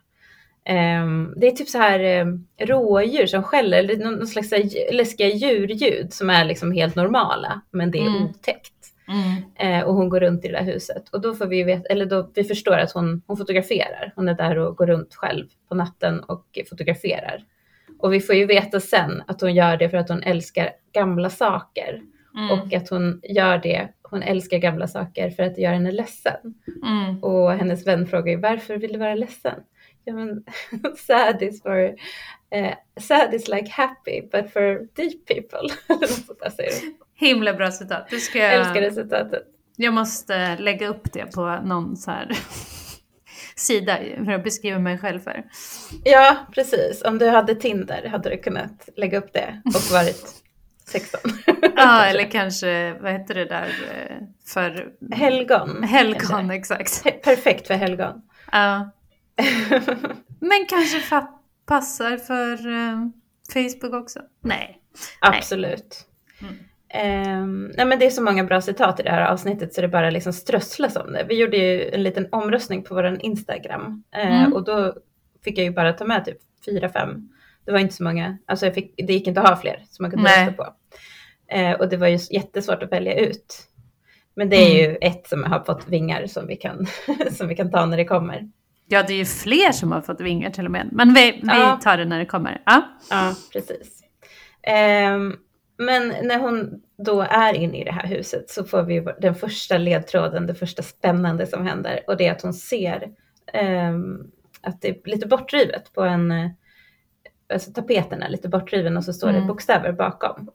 [0.70, 4.52] Um, det är typ så här um, rådjur som skäller, eller någon, slags
[4.92, 8.24] läskiga djurljud som är liksom helt normala, men det är Mm.
[8.24, 8.74] otäckt.
[9.08, 9.44] Mm.
[9.80, 11.10] Eh, och hon går runt i det där huset.
[11.10, 14.14] Och då får vi veta, eller då vi förstår att hon, hon fotograferar.
[14.16, 17.44] Hon är där och går runt själv på natten och fotograferar.
[18.00, 21.30] Och vi får ju veta sen att hon gör det för att hon älskar gamla
[21.30, 22.02] saker.
[22.38, 22.52] Mm.
[22.52, 26.54] Och att hon gör det, hon älskar gamla saker för att det gör henne ledsen.
[26.86, 27.24] Mm.
[27.24, 29.60] Och hennes vän frågar ju varför vill du vara ledsen?
[30.06, 30.44] Ja men
[30.98, 31.96] sad is for,
[32.52, 35.70] eh, sad is like happy but for deep people.
[37.16, 38.08] Himla bra citat.
[38.10, 39.44] Det ska Jag älskar det citatet.
[39.76, 42.32] jag måste lägga upp det på någon så här
[43.56, 45.44] sida för att beskriva mig själv för.
[46.04, 47.02] Ja, precis.
[47.04, 50.26] Om du hade Tinder hade du kunnat lägga upp det och varit
[50.86, 51.20] 16.
[51.76, 55.84] Ja, eller kanske, vad heter det där eh, för Helgon.
[55.84, 56.56] helgon, kanske.
[56.56, 57.06] exakt.
[57.06, 58.22] He- Perfekt för helgon.
[58.52, 58.92] Ja.
[60.40, 61.28] Men kanske fa-
[61.66, 63.08] passar för eh,
[63.54, 64.20] Facebook också?
[64.42, 64.82] Nej.
[65.22, 66.06] Absolut.
[66.42, 66.56] Mm.
[66.94, 69.88] Ehm, nej men det är så många bra citat i det här avsnittet så det
[69.88, 71.26] bara liksom strösslas om det.
[71.30, 74.54] Vi gjorde ju en liten omröstning på vår Instagram eh, Mm.
[74.54, 74.94] och då
[75.44, 77.30] fick jag ju bara ta med typ fyra, fem.
[77.66, 80.04] Det var inte så många, alltså jag fick, det gick inte att ha fler som
[80.04, 80.48] man kunde Nej.
[80.48, 80.74] rösta på.
[81.48, 83.56] Eh, och det var ju jättesvårt att välja ut.
[84.36, 84.92] Men det är Mm.
[84.92, 86.86] ju ett som har fått vingar som vi kan,
[87.32, 88.50] som vi kan ta när det kommer.
[88.92, 90.90] Ja, det är ju fler som har fått vingar till och med.
[90.92, 91.80] Men vi, vi Ja.
[91.84, 92.62] tar det när det kommer.
[92.66, 92.82] Ja.
[93.10, 94.04] Ja, precis.
[94.64, 95.36] Ehm,
[95.78, 99.78] men när hon då är inne i det här huset så får vi den första
[99.78, 102.00] ledtråden, det första spännande som händer.
[102.08, 103.10] Och det är att hon ser
[103.54, 104.18] ehm,
[104.62, 106.50] att det är lite bortrivet på en, eh,
[107.54, 109.48] alltså tapeten är lite bortriven och så står det Mm.
[109.48, 110.50] bokstäver bakom.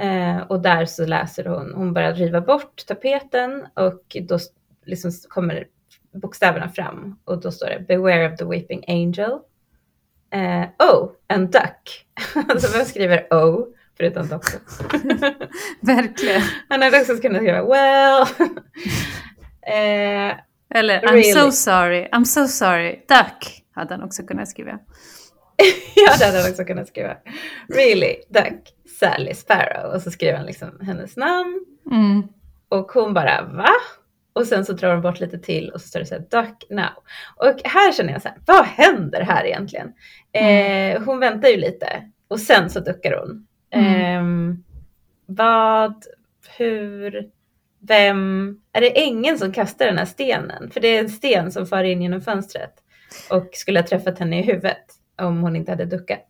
[0.00, 4.38] Eh, och där så läser hon, hon börjar riva bort tapeten och då
[4.86, 5.64] liksom kommer
[6.14, 9.38] bokstäverna fram och då står det Beware of the weeping angel.
[10.30, 12.06] Eh, oh, and duck.
[12.48, 14.60] alltså vem skriver oh förutom doktorn?
[15.80, 16.42] Verkligen.
[16.68, 18.22] Han hade också kunnat skriva well.
[19.66, 20.36] eh,
[20.74, 21.32] Eller I'm Really?
[21.32, 24.78] so sorry, I'm so sorry, duck hade han också kunnat skriva.
[25.96, 27.16] ja, det hade han också kunnat skriva.
[27.68, 29.94] Really, duck, Sally Sparrow.
[29.94, 31.64] Och så skriver han liksom hennes namn.
[31.90, 32.22] Mm.
[32.68, 33.70] Och hon bara va?
[34.34, 36.64] Och sen så drar hon bort lite till och så står det så här duck
[36.70, 36.92] now.
[37.36, 39.92] Och här känner jag så här, vad händer här egentligen?
[40.32, 43.46] Eh, hon väntar ju lite och sen så duckar hon.
[43.70, 43.94] Mm.
[43.94, 44.64] Ehm,
[45.26, 46.04] vad,
[46.56, 47.30] hur,
[47.80, 50.70] vem, är det ängeln som kastar den här stenen?
[50.70, 52.74] För det är en sten som far in genom fönstret
[53.30, 54.84] och skulle ha träffat henne i huvudet
[55.22, 56.26] om hon inte hade duckat.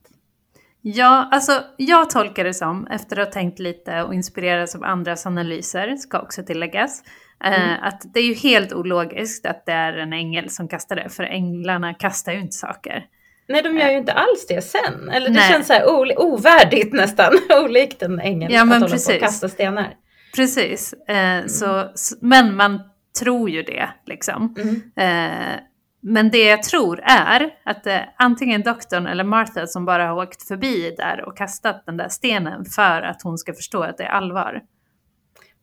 [0.80, 5.26] Ja, alltså jag tolkar det som, efter att ha tänkt lite och inspirerats av andras
[5.26, 7.02] analyser, ska också tilläggas,
[7.44, 7.60] Mm.
[7.70, 11.08] eh, att det är ju helt ologiskt att det är en ängel som kastar det,
[11.08, 13.04] för änglarna kastar ju inte saker.
[13.48, 15.08] Nej, de gör ju inte alls det sen.
[15.12, 15.52] Eller det Nej.
[15.52, 15.86] känns så här
[16.18, 17.32] ovärdigt nästan,
[17.64, 19.14] olikt en ängel Ja, men att hålla på precis.
[19.14, 19.94] och kasta stenar.
[20.36, 21.38] Precis, Mm.
[21.42, 22.80] eh, så, s- men man
[23.20, 24.54] tror ju det liksom.
[24.58, 24.82] Mm.
[24.96, 25.56] Eh,
[26.02, 30.22] men det jag tror är att det är antingen doktorn eller Martha som bara har
[30.22, 34.04] åkt förbi där och kastat den där stenen för att hon ska förstå att det
[34.04, 34.60] är allvar.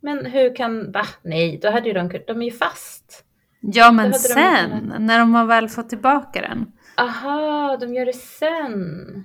[0.01, 1.05] Men hur kan, va?
[1.23, 3.25] Nej, då hade ju de, de är ju fast.
[3.59, 6.71] Ja, men de sen, kunnat- när de har väl fått tillbaka den.
[6.97, 9.23] Aha, de gör det sen.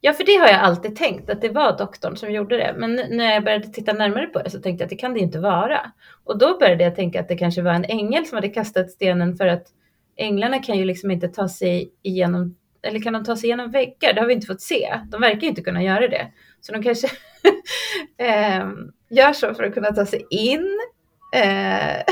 [0.00, 2.74] Ja, för det har jag alltid tänkt att det var doktorn som gjorde det.
[2.78, 5.20] Men när jag började titta närmare på det så tänkte jag att det kan det
[5.20, 5.80] inte vara.
[6.24, 9.36] Och då började jag tänka att det kanske var en ängel som hade kastat stenen
[9.36, 9.66] för att
[10.16, 14.12] änglarna kan ju liksom inte ta sig igenom, eller kan de ta sig igenom väggar?
[14.12, 15.00] Det har vi inte fått se.
[15.06, 16.26] De verkar ju inte kunna göra det.
[16.60, 17.08] Så de kanske
[18.18, 20.68] ehm, gör så för att kunna ta sig in.
[21.34, 21.96] Eh,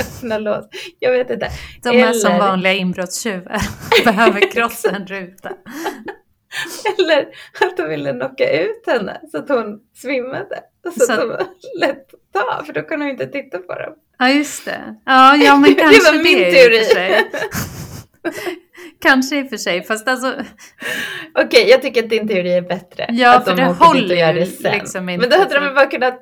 [0.00, 0.64] öppna lås.
[0.98, 1.50] Jag vet inte.
[1.82, 3.58] De är som Eller- vanliga inbrottstjuvar.
[4.04, 5.52] Behöver krossa en ruta.
[6.98, 7.26] Eller
[7.60, 10.60] att de ville knocka ut henne så att hon svimmade.
[10.84, 11.46] Så, Så- att de var
[11.80, 13.94] lätt att ta, för då kan hon inte titta på dem.
[14.18, 14.96] Ja, just det.
[15.06, 17.24] Ja, ja men Det kanske var det, min i och teori.
[19.04, 20.34] Kanske i och för sig, fast alltså...
[21.34, 23.06] Okej, jag tycker att din teori är bättre.
[23.08, 24.72] Ja, att för de det håller ju det sen.
[24.72, 26.20] liksom inte Men då hade de bara kunnat...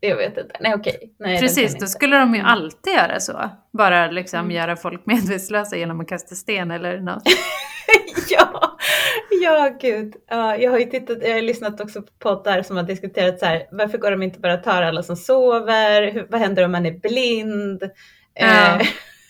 [0.00, 0.56] Jag vet inte.
[0.60, 1.14] Nej, okej.
[1.18, 1.86] Nej, den Precis, då inte.
[1.86, 3.50] skulle de ju alltid göra så.
[3.72, 4.50] Bara liksom Mm.
[4.50, 7.22] göra folk medvetslösa genom att kasta sten eller något.
[8.30, 8.76] ja,
[9.42, 10.14] ja gud.
[10.30, 13.46] Ja, jag har ju tittat, jag har lyssnat också på poddar som har diskuterat så
[13.46, 16.10] här, varför går de inte bara och tar alla som sover?
[16.12, 17.82] Hur, vad händer om man är blind?
[18.34, 18.80] Ja.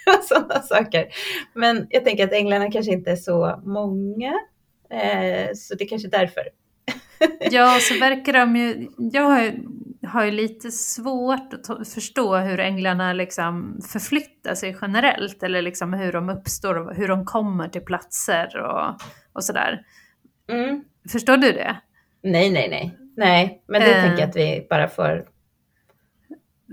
[0.14, 1.06] Eh, Sådana saker.
[1.54, 4.34] Men jag tänker att änglarna kanske inte är så många.
[4.90, 6.42] Eh, så det är kanske är därför.
[7.50, 8.88] Ja, så verkar de ju...
[8.98, 9.52] Jag har ju,
[10.06, 15.42] har ju lite svårt att förstå hur änglarna liksom förflyttar sig generellt.
[15.42, 19.00] Eller liksom hur de uppstår och hur de kommer till platser och,
[19.32, 19.82] och sådär.
[20.48, 20.84] Mm.
[21.12, 21.76] Förstår du det?
[22.22, 22.98] Nej, nej, nej.
[23.16, 24.02] Nej, men det Eh.
[24.02, 25.24] tänker jag att vi bara får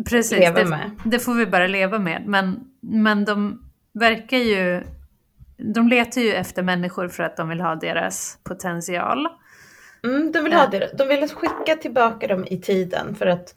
[0.10, 0.92] Precis, leva det, med.
[1.06, 2.24] det får vi bara leva med.
[2.28, 3.62] Men, men de
[3.94, 4.84] verkar ju...
[5.58, 9.28] De letar ju efter människor för att de vill ha deras potential.
[10.04, 10.98] Mm, de vill ha det.
[10.98, 13.56] De vill skicka tillbaka dem i tiden för att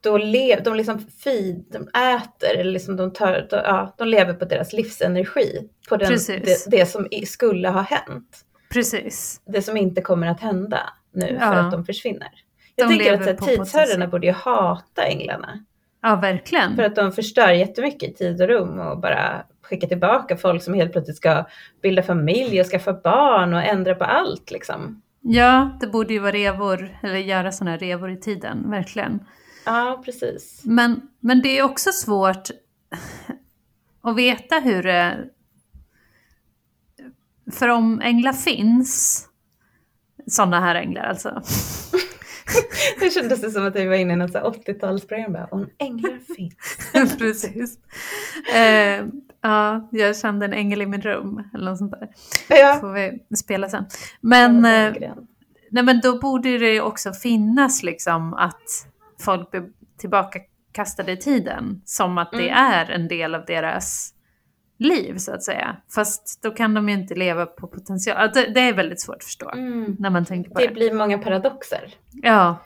[0.00, 4.34] då lev, de liksom feed, de äter eller liksom de, tar, de, ja, de lever
[4.34, 5.68] på deras livsenergi.
[5.88, 8.44] På den, det, det som skulle ha hänt.
[8.72, 9.40] Precis.
[9.46, 10.80] Det som inte kommer att hända
[11.12, 11.52] nu för Ja.
[11.54, 12.43] att de försvinner.
[12.76, 15.64] Jag De tänker att tidsherrarna borde ju hata änglarna.
[16.02, 16.76] Ja, verkligen.
[16.76, 20.74] För att de förstör jättemycket i tid och rum och bara skickar tillbaka folk som
[20.74, 21.44] helt plötsligt ska
[21.82, 25.02] bilda familj och skaffa barn och ändra på allt liksom.
[25.20, 29.26] Ja, det borde ju vara revor, eller göra sådana här revor i tiden, verkligen.
[29.66, 30.62] Ja, precis.
[30.64, 32.50] Men, men det är också svårt
[34.02, 35.24] att veta hur det...
[37.52, 39.24] För om änglar finns,
[40.26, 41.42] sådana här änglar alltså.
[43.00, 45.68] Det kändes det som att vi var inne i något så här 80-talsprogram bara, om
[45.78, 47.16] änglar finns.
[47.18, 47.78] Precis.
[48.54, 49.04] Eh,
[49.40, 52.08] ja, jag kände en ängel i min rum, eller något sånt där.
[52.48, 52.76] Ja.
[52.80, 53.84] får vi spela sen.
[54.20, 54.94] Men, eh,
[55.70, 58.86] nej, men då borde det också finnas liksom att
[59.20, 59.64] folk blir
[59.98, 61.82] tillbakakastade i tiden.
[61.84, 62.72] Som att det Mm.
[62.72, 64.13] är en del av deras
[64.78, 65.76] liv så att säga.
[65.94, 68.30] Fast då kan de ju inte leva på potential.
[68.34, 69.96] Det, det är väldigt svårt att förstå mm.
[69.98, 70.74] när man tänker på Det det.
[70.74, 71.94] blir många paradoxer.
[72.22, 72.56] Ja,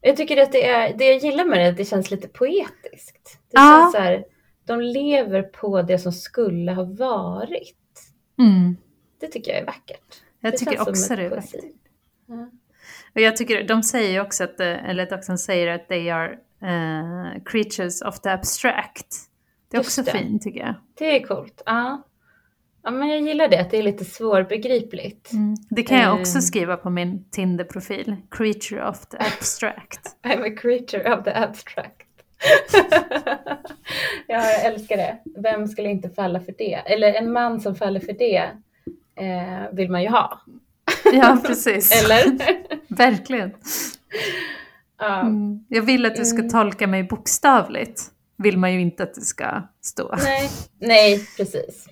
[0.00, 2.28] Jag tycker att det, är, det jag gillar med det är att det känns lite
[2.28, 3.38] poetiskt.
[3.50, 3.80] Det Ja.
[3.82, 4.24] känns så här,
[4.66, 7.76] de lever på det som skulle ha varit.
[8.38, 8.76] mm.
[9.20, 10.22] Det tycker jag är vackert.
[10.40, 11.56] jag det tycker också det är poesi.
[11.56, 11.70] vackert.
[12.26, 12.50] Ja.
[13.14, 17.42] Och jag tycker, de säger också att, eh, eller Doxen säger att they are eh,
[17.44, 19.06] creatures of the abstract.
[19.70, 20.18] Det är Just också det.
[20.18, 20.74] fint tycker jag.
[20.98, 21.62] Det är coolt.
[21.66, 22.02] Ja.
[22.82, 25.32] ja, men jag gillar det, att det är lite svårbegripligt.
[25.32, 25.54] Mm.
[25.70, 28.16] Det kan jag också skriva på min Tinder-profil.
[28.30, 30.00] Creature of the abstract.
[30.22, 32.00] I'm a creature of the abstract.
[34.26, 35.18] ja, jag älskar det.
[35.36, 36.74] Vem skulle inte falla för det?
[36.74, 38.36] Eller en man som faller för det
[39.20, 40.40] eh, vill man ju ha.
[41.12, 42.04] Ja, precis.
[42.04, 42.38] Eller?
[42.94, 43.54] Verkligen.
[44.98, 45.20] ja.
[45.20, 45.64] Mm.
[45.68, 46.50] Jag vill att du ska Mm.
[46.50, 48.02] tolka mig bokstavligt.
[48.36, 50.14] Vill man ju inte att det ska stå.
[50.24, 51.88] Nej, nej, precis.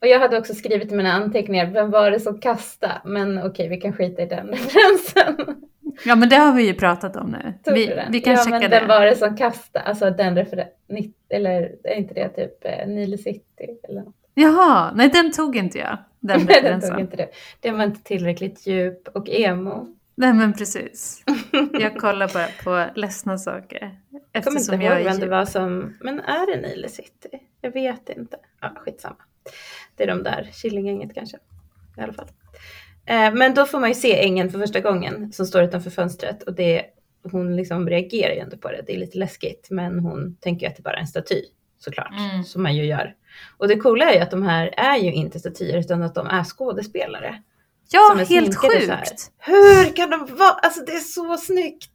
[0.00, 3.00] Och jag hade också skrivit i mina anteckningar, vem var det som kastade?
[3.04, 5.56] Men okej, vi kan skita i den referensen.
[6.04, 7.54] Ja, men det har vi ju pratat om nu.
[7.64, 8.68] Tog Vi, du vi kan ja, checka men det.
[8.80, 9.84] vem var det som kastade?
[9.84, 10.74] Alltså den referensen,
[11.28, 13.78] eller är inte det typ eh, Nile City?
[13.88, 14.14] Eller något?
[14.34, 15.98] Jaha, nej den tog inte jag.
[16.20, 17.28] Den den tog inte det.
[17.60, 19.86] Den var inte tillräckligt djup och emo.
[20.14, 21.24] Nej men precis.
[21.72, 23.98] Jag kollar bara på ledsna saker.
[24.32, 26.88] Jag kommer inte Eftersom ihåg jag är vem det var som, men är det Nile
[26.88, 27.28] City?
[27.60, 28.36] Jag vet inte.
[28.60, 29.16] Ja, skitsamma.
[29.96, 31.36] Det är de där, Killinggänget kanske.
[31.98, 32.28] I alla fall.
[33.06, 36.42] Eh, men då får man ju se ängeln för första gången som står utanför fönstret
[36.42, 36.84] och det,
[37.22, 38.82] hon liksom reagerar ju inte på det.
[38.86, 41.42] Det är lite läskigt, men hon tänker att det bara är en staty
[41.78, 42.44] såklart, Mm.
[42.44, 43.14] som man ju gör.
[43.56, 46.26] Och det coola är ju att de här är ju inte statyer utan att de
[46.26, 47.42] är skådespelare.
[47.90, 49.30] Ja, helt sjukt.
[49.38, 50.50] Hur kan de vara?
[50.50, 51.90] Alltså det är så snyggt!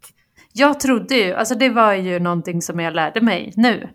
[0.53, 3.89] Jag trodde ju, alltså det var ju någonting som jag lärde mig nu.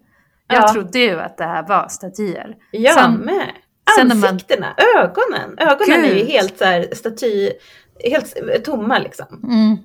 [0.48, 0.72] Jag Ja.
[0.72, 2.54] trodde ju att det här var statyer.
[2.70, 3.50] Jag Sen- med.
[3.98, 5.59] när man- Ansiktena, ögonen.
[5.59, 6.26] Ögonen är ju Gud.
[6.28, 7.50] helt så här staty,
[8.04, 9.26] helt tomma liksom.
[9.42, 9.76] Mm.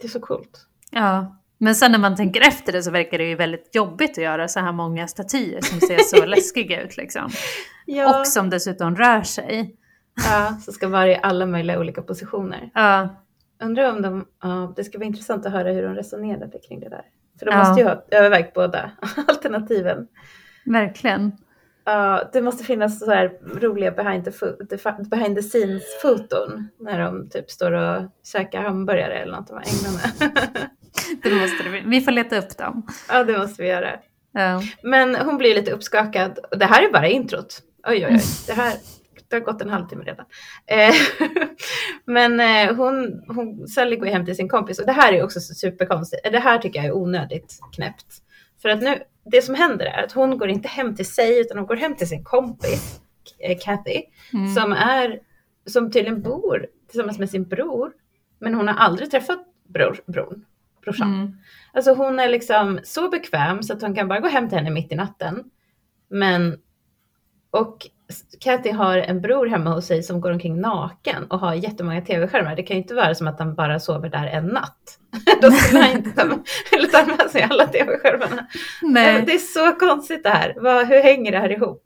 [0.00, 0.66] Det är så coolt.
[0.90, 4.24] Ja, men sen när man tänker efter det så verkar det ju väldigt jobbigt att
[4.24, 7.30] göra så här många statyer som ser så läskiga ut liksom.
[7.86, 9.76] Ja, Och som dessutom rör sig.
[10.16, 12.70] Ja, så ska vara i alla möjliga olika positioner.
[12.74, 13.08] Ja,
[13.62, 16.88] Undrar om de, ja, det ska vara intressant att höra hur de resonerade kring det
[16.88, 17.02] där.
[17.38, 17.58] För de Ja.
[17.58, 18.90] måste ju ha övervägt båda
[19.28, 20.06] alternativen.
[20.64, 21.32] verkligen.
[21.84, 24.30] Ja, det måste finnas så här roliga behind the,
[25.10, 29.64] behind the scenes foton när de typ står och käkar hamburgare eller något, de här
[29.66, 30.30] änglarna.
[31.22, 32.86] Det måste det, vi får leta upp dem.
[33.08, 33.90] ja, det måste vi göra.
[34.32, 34.62] Ja.
[34.82, 36.38] Men hon blir lite uppskakad.
[36.50, 37.62] Det här är bara introt.
[37.86, 38.20] Oj, oj, oj.
[38.46, 38.72] Det, här,
[39.36, 40.26] det har gått en halvtimme redan.
[40.66, 40.94] Eh,
[42.04, 44.78] Men eh, hon, hon, Sally går hem till sin kompis.
[44.78, 46.32] Och det här är också så superkonstigt.
[46.32, 48.22] Det här tycker jag är onödigt knäppt.
[48.62, 51.58] För att nu, det som händer är att hon går inte hem till sig utan
[51.58, 53.00] hon går hem till sin kompis,
[53.38, 54.02] eh, Kathy.
[54.32, 54.54] Mm.
[54.54, 55.20] Som, är,
[55.66, 57.92] som tydligen bor tillsammans med sin bror.
[58.38, 60.44] Men hon har aldrig träffat bror, bron,
[60.82, 61.14] brorsan.
[61.14, 61.36] Mm.
[61.72, 64.70] Alltså hon är liksom så bekväm så att hon kan bara gå hem till henne
[64.70, 65.44] mitt i natten.
[66.08, 66.58] Men,
[67.50, 67.86] och
[68.40, 72.56] Kathy har en bror hemma hos sig som går omkring naken och har jättemånga tv-skärmar.
[72.56, 74.98] Det kan ju inte vara som att han bara sover där en natt.
[75.42, 76.38] Då skulle han inte ta med,
[77.18, 78.46] med sig alla tv-skärmarna.
[78.82, 79.22] Nej.
[79.26, 80.54] Det är så konstigt det här.
[80.84, 81.82] Hur hänger det här ihop?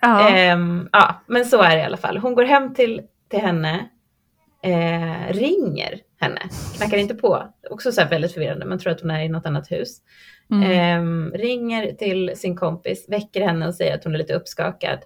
[0.00, 0.28] Ja.
[0.28, 2.18] Ehm, ja, men så är det i alla fall.
[2.18, 3.88] Hon går hem till, till henne,
[4.64, 6.40] eh, ringer henne,
[6.76, 7.54] knackar inte på.
[7.70, 9.98] Också så väldigt förvirrande, man tror att hon är i något annat hus.
[10.50, 10.70] Mm.
[10.70, 14.98] Ehm, ringer till sin kompis, väcker henne och säger att hon är lite uppskakad.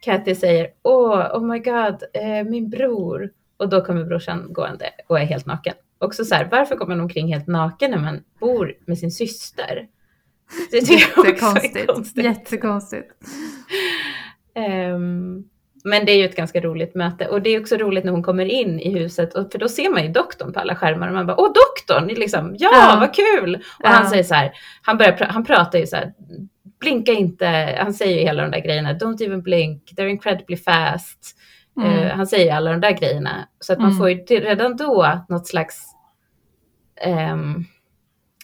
[0.00, 3.30] Kathy säger, åh, oh my god, eh, min bror.
[3.56, 5.74] Och då kommer brorsan gående och är helt naken.
[5.98, 9.88] Också så här, varför kommer man omkring helt naken när man bor med sin syster?
[10.70, 12.24] Det tycker jag också är konstigt.
[12.24, 13.12] Jättekonstigt.
[14.54, 15.44] Ehm,
[15.84, 18.22] men det är ju ett ganska roligt möte och det är också roligt när hon
[18.22, 21.14] kommer in i huset och för då ser man ju doktorn på alla skärmar och
[21.14, 22.96] man bara åh doktorn, liksom, ja, Ja.
[23.00, 23.54] vad kul!
[23.54, 23.88] Och Ja.
[23.88, 26.12] han säger så här, han, börjar, han pratar ju så här,
[26.80, 31.36] blinka inte, han säger ju hela de där grejerna, don't even blink, they're incredibly fast.
[31.76, 31.92] Mm.
[31.98, 33.98] Eh, han säger alla de där grejerna så att man Mm.
[33.98, 35.86] får ju redan då något slags
[37.00, 37.64] ehm,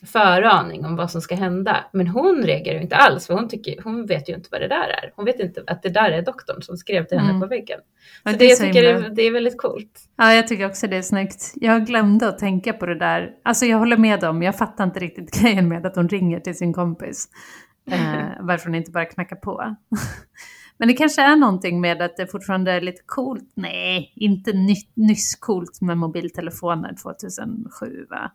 [0.02, 1.84] föraning om vad som ska hända.
[1.92, 4.68] Men hon reagerar ju inte alls, för hon, tycker, hon vet ju inte vad det
[4.68, 5.12] där är.
[5.16, 7.40] Hon vet inte att det där är doktorn som skrev till henne Mm.
[7.40, 7.80] på väggen.
[8.22, 10.00] Så det det, jag tycker det, det är väldigt coolt.
[10.16, 11.52] Ja, jag tycker också det är snyggt.
[11.54, 13.30] Jag glömde att tänka på det där.
[13.42, 16.56] Alltså jag håller med om, jag fattar inte riktigt grejen med att hon ringer till
[16.56, 17.28] sin kompis.
[17.90, 19.76] Eh, varför hon inte bara knackar på.
[20.78, 23.52] Men det kanske är någonting med att det fortfarande är lite coolt.
[23.54, 28.32] Nej, inte ny, nyss coolt med mobiltelefoner 2007 va?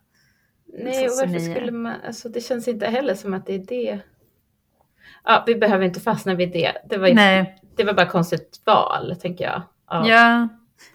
[0.74, 1.56] Nej, och varför 2009.
[1.56, 4.00] skulle man, alltså det känns inte heller som att det är det.
[5.24, 6.72] Ja, vi behöver inte fastna vid det.
[6.90, 9.62] Det var, Nej, det var bara konstigt val, tänker jag.
[9.86, 10.48] av- ja.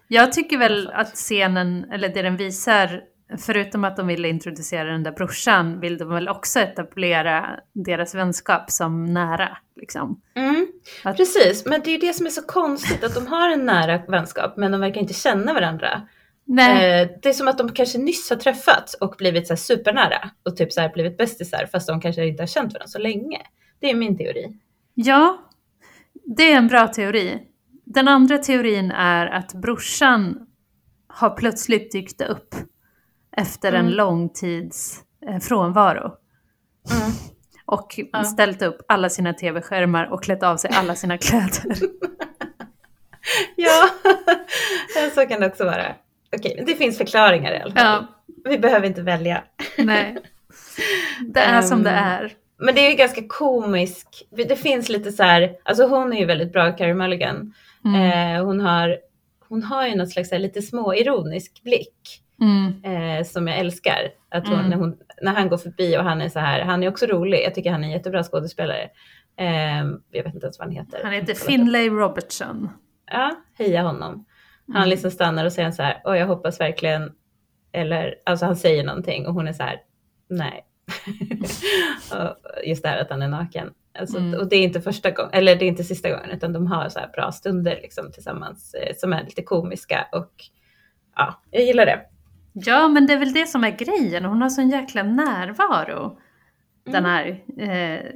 [0.08, 3.02] Jag tycker väl att scenen, eller det den visar,
[3.38, 8.70] förutom att de ville introducera den där brorsan, vill de väl också etablera deras vänskap
[8.70, 9.58] som nära.
[9.76, 10.20] Liksom.
[10.34, 10.66] Mm,
[11.04, 13.66] Att- precis, men det är ju det som är så konstigt, att de har en
[13.66, 16.02] nära vänskap, men de verkar inte känna varandra.
[16.48, 20.30] Eh, det är som att de kanske nyss har träffats och blivit så här supernära
[20.42, 23.40] och typ så här blivit bästisar fast de kanske inte har känt varandra så länge.
[23.80, 24.56] Det är min teori.
[24.94, 25.38] Ja,
[26.24, 27.42] det är en bra teori.
[27.84, 30.46] Den andra teorin är att brorsan
[31.06, 32.54] har plötsligt dykt upp
[33.36, 33.92] efter en Mm.
[33.92, 36.12] lång tids eh, frånvaro.
[37.66, 38.24] Och Ja.
[38.24, 41.76] ställt upp alla sina tv-skärmar och klätt av sig alla sina kläder.
[43.56, 43.88] Ja,
[45.14, 45.94] så kan det också vara.
[46.38, 48.06] Okej, det finns förklaringar i alla fall.
[48.44, 49.44] Ja, Vi behöver inte välja.
[49.78, 50.16] nej.
[51.28, 52.32] Det är som det Ehm, är.
[52.58, 54.08] Men det är ju ganska komisk.
[54.30, 57.54] Det finns lite så här, alltså hon är ju väldigt bra, Carey Mulligan.
[57.84, 58.36] Mm.
[58.36, 58.96] Eh, hon, har,
[59.48, 62.22] hon har ju något slags här, lite småironisk blick.
[62.40, 62.84] Mm.
[63.18, 64.08] eh, som jag älskar.
[64.28, 64.70] Att hon, Mm.
[64.70, 67.42] när, hon, när han går förbi och han är så här, han är också rolig.
[67.44, 68.82] Jag tycker han är en jättebra skådespelare.
[69.38, 69.76] Eh,
[70.10, 71.00] jag vet inte ens vad han heter.
[71.02, 72.68] Han heter Finlay Robertson.
[73.12, 74.24] Ja, heja honom.
[74.66, 74.88] Han Mm.
[74.88, 77.12] liksom stannar och säger så här, och jag hoppas verkligen,
[77.72, 79.80] eller alltså han säger någonting och hon är så här,
[80.28, 80.66] nej.
[82.64, 83.70] just det här att han är naken.
[83.98, 84.40] Alltså, Mm.
[84.40, 86.88] Och det är inte första gången, eller det är inte sista gången, utan de har
[86.88, 90.32] så här bra stunder liksom tillsammans eh, som är lite komiska och
[91.16, 92.00] ja, jag gillar det.
[92.52, 94.24] Ja, men det är väl det som är grejen.
[94.24, 96.18] Hon har sån jäkla närvaro.
[96.86, 97.10] Den Mm.
[97.10, 98.12] här eh,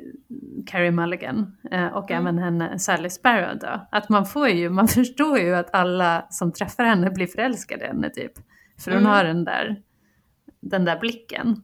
[0.67, 2.23] Carrie Mulligan eh, och Mm.
[2.27, 3.87] även henne Sally Sparrow då.
[3.91, 7.89] Att man får ju, man förstår ju att alla som träffar henne blir förälskade i
[7.89, 8.33] henne typ.
[8.79, 9.13] För hon Mm.
[9.13, 9.83] har den där,
[10.61, 11.63] den där blicken.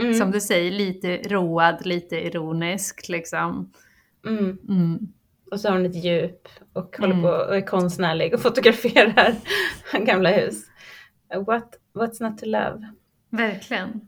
[0.00, 0.14] Mm.
[0.14, 3.72] Som du säger, lite road, lite ironisk liksom.
[4.26, 4.98] Mm.
[5.50, 9.34] Och så har hon ett djup och håller på och är konstnärlig och fotograferar
[10.06, 10.64] gamla hus.
[11.46, 12.92] What, what's not to love?
[13.30, 14.00] Verkligen.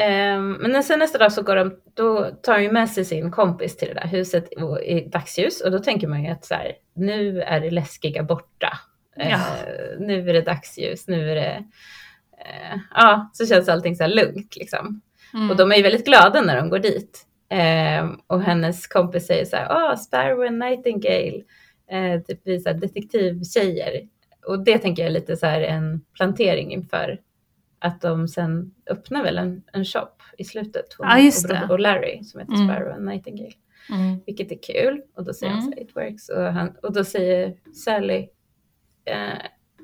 [0.00, 3.30] Ehm, men sen nästa dag så går de, då tar de ju med sig sin
[3.30, 6.72] kompis till det där huset i, dagsljus och då tänker man ju att så här,
[6.94, 8.78] nu är det läskiga borta.
[9.16, 9.38] Eh, Ja.
[9.98, 11.64] Nu är det dagsljus, nu är det,
[12.38, 15.00] eh, ja, så känns allting så här lugnt liksom.
[15.34, 15.50] Mm.
[15.50, 17.26] Och de är ju väldigt glada när de går dit.
[17.50, 21.42] Ehm, och hennes kompis säger så här, åh, Sparrow and Nightingale,
[21.90, 24.00] eh, typ vi detektivtjejer.
[24.46, 27.18] Och det tänker jag är lite så här en plantering inför
[27.80, 30.92] att de sen öppnar väl en, en shop i slutet.
[30.98, 32.68] Hon Ja, och, och Larry som heter Mm.
[32.68, 33.52] Sparrow and Nightingale.
[33.90, 34.20] Mm.
[34.26, 35.02] Vilket är kul.
[35.14, 35.72] Och då säger han Mm.
[35.72, 36.28] så här, it works.
[36.28, 38.28] Och, han, och då säger Sally,
[39.04, 39.38] eh,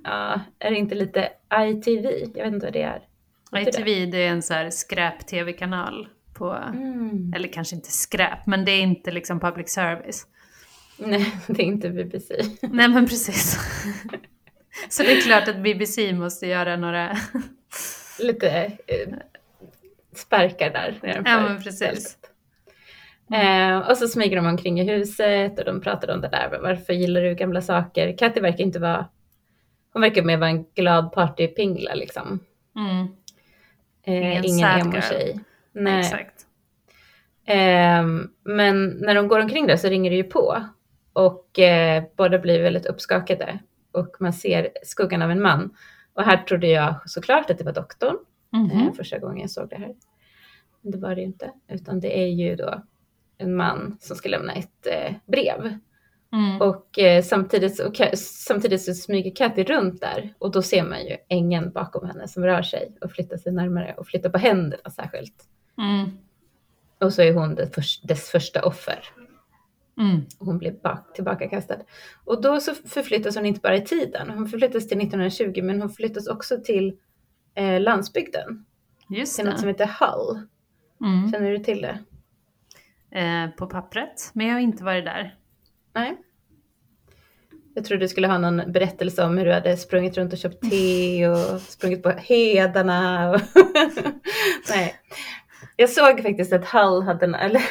[0.05, 1.29] ja, är det inte lite
[1.61, 2.07] ITV?
[2.35, 3.03] Jag vet inte vad det är.
[3.61, 7.33] ITV det är en så här skräp-tv-kanal på, Mm.
[7.37, 10.27] eller kanske inte skräp, men det är inte liksom public service.
[10.99, 12.35] Nej, det är inte BBC.
[12.61, 13.59] Nej men precis.
[14.89, 17.17] Så det är klart att BBC måste göra några...
[18.19, 18.49] lite
[18.87, 19.15] eh,
[20.15, 21.31] sparkar där nedanför.
[21.31, 22.19] Ja, men precis.
[23.33, 26.59] Eh, och så smyger de omkring i huset och de pratar om det där.
[26.63, 28.17] Varför gillar du gamla saker?
[28.17, 29.07] Katty verkar inte vara,
[29.93, 32.41] hon verkar mer vara en glad partypingla liksom.
[32.77, 33.07] Mm.
[34.03, 35.41] Eh, Ingen emo-tjej.
[35.73, 36.01] Nej.
[36.01, 36.47] Exakt.
[37.47, 40.63] Ehm, men när de går omkring där så ringer det ju på.
[41.13, 43.59] Och eh, båda blir väldigt uppskakade.
[43.97, 45.77] Och man ser skuggan av en man.
[46.13, 48.17] Och här trodde jag såklart att det var doktorn.
[48.53, 48.71] Mhm.
[48.71, 49.95] eh, första gången jag såg det här.
[50.83, 51.51] Men det var det ju inte.
[51.69, 52.83] Utan det är ju då
[53.39, 55.79] en man som ska lämna ett eh, brev.
[56.33, 56.61] Mm.
[56.61, 60.35] Och eh, samtidigt, och samtidigt så smyger Kathy runt där.
[60.39, 63.95] Och då ser man ju ängeln bakom henne som rör sig och flyttar sig närmare
[63.99, 65.45] och flyttar på händerna särskilt.
[65.79, 66.19] Mm.
[67.01, 69.01] Och så är hon förs- dess första offer.
[70.01, 70.21] Mm.
[70.39, 71.77] Hon bak- tillbakakastad.
[72.25, 74.31] Och då så förflyttas hon inte bara i tiden.
[74.31, 76.97] Hon förflyttas till 1920 men hon förflyttas också till
[77.55, 78.65] eh, landsbygden.
[79.11, 79.73] Just Till något som det.
[79.73, 80.41] heter Hull.
[81.01, 81.33] Mm.
[81.33, 81.99] Känner du till det?
[83.21, 85.35] Eh, på pappret, men jag har inte varit där.
[85.95, 86.17] Nej.
[87.75, 90.71] Jag trodde du skulle ha någon berättelse om hur du hade sprungit runt och köpt
[90.71, 93.31] te och sprungit på hedarna.
[93.31, 93.41] Och
[94.71, 94.95] Nej.
[95.77, 97.63] Jag såg faktiskt att Hull hade, en- eller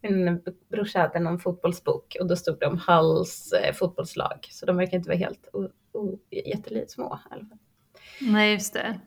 [0.02, 0.40] min
[0.70, 4.48] brorsa hade någon fotbollsbok och då stod det om Hulls eh, fotbollslag.
[4.50, 7.58] Så de verkar inte vara helt o, o, jättelite små i alla fall.
[8.20, 9.00] Nej, just det.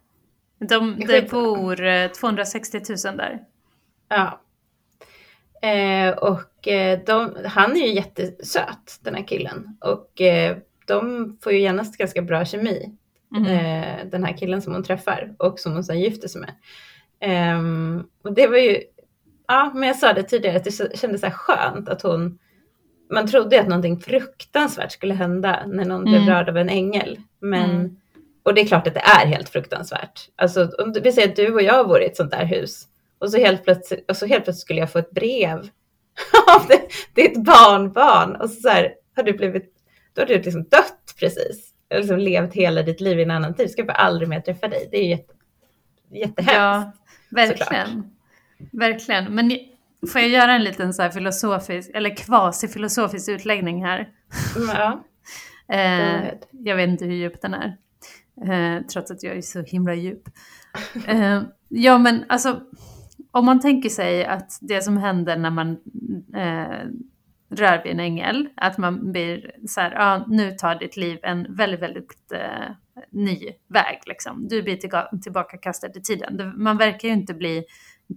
[0.60, 3.40] De, det bor eh, 260 000 där.
[4.10, 4.40] Ja.
[5.70, 9.78] Eh, och eh, de, han är ju jättesöt, den här killen.
[9.82, 10.58] Och eh,
[10.88, 12.96] de får ju genast ganska bra kemi,
[13.30, 13.46] Mhm.
[13.46, 16.56] eh, den här killen som hon träffar och som hon sen gifter sig med.
[17.24, 18.82] Ehm, och det var ju,
[19.48, 22.40] ja, men jag sa det tidigare, att det kändes så här skönt att hon,
[23.12, 26.30] man trodde att någonting fruktansvärt skulle hända när någon blev Mm.
[26.30, 27.20] rörd av en ängel.
[27.40, 27.98] Men, Mm.
[28.44, 30.30] och det är klart att det är helt fruktansvärt.
[30.36, 32.88] Alltså, om vi säger att du och jag vore i ett sånt där hus
[33.20, 35.58] och så helt plötsligt, och så helt plötsligt skulle jag få ett brev
[36.56, 36.82] av det,
[37.22, 39.74] ditt barnbarn och så, så här, har du blivit,
[40.14, 41.70] då har du liksom dött precis.
[41.90, 43.72] Eller liksom levt hela ditt liv i en annan tid.
[43.72, 44.88] Ska jag aldrig mer träffa dig.
[44.92, 45.34] Det är ju jätte,
[46.12, 46.54] jättehemskt.
[46.54, 46.92] Ja,
[47.34, 48.04] verkligen.
[48.72, 49.36] Verkligen.
[49.36, 49.52] Men
[50.12, 54.10] får jag göra en liten så här filosofisk, eller kvasifilosofisk utläggning här?
[54.56, 55.04] Mm, ja.
[55.68, 57.78] Eh, jag vet inte hur djup den är.
[58.48, 60.30] Eh, trots att jag är så himla djup.
[61.08, 62.62] Eh, ja men alltså,
[63.32, 65.70] om man tänker sig att det som händer när man
[66.36, 66.88] eh,
[67.56, 71.56] rör vid en ängel, att man blir så här, ja nu tar ditt liv en
[71.56, 72.72] väldigt, väldigt eh,
[73.12, 74.48] ny väg liksom.
[74.48, 76.54] Du blir tillga- tillbakakastad i tiden.
[76.56, 77.66] Man verkar ju inte bli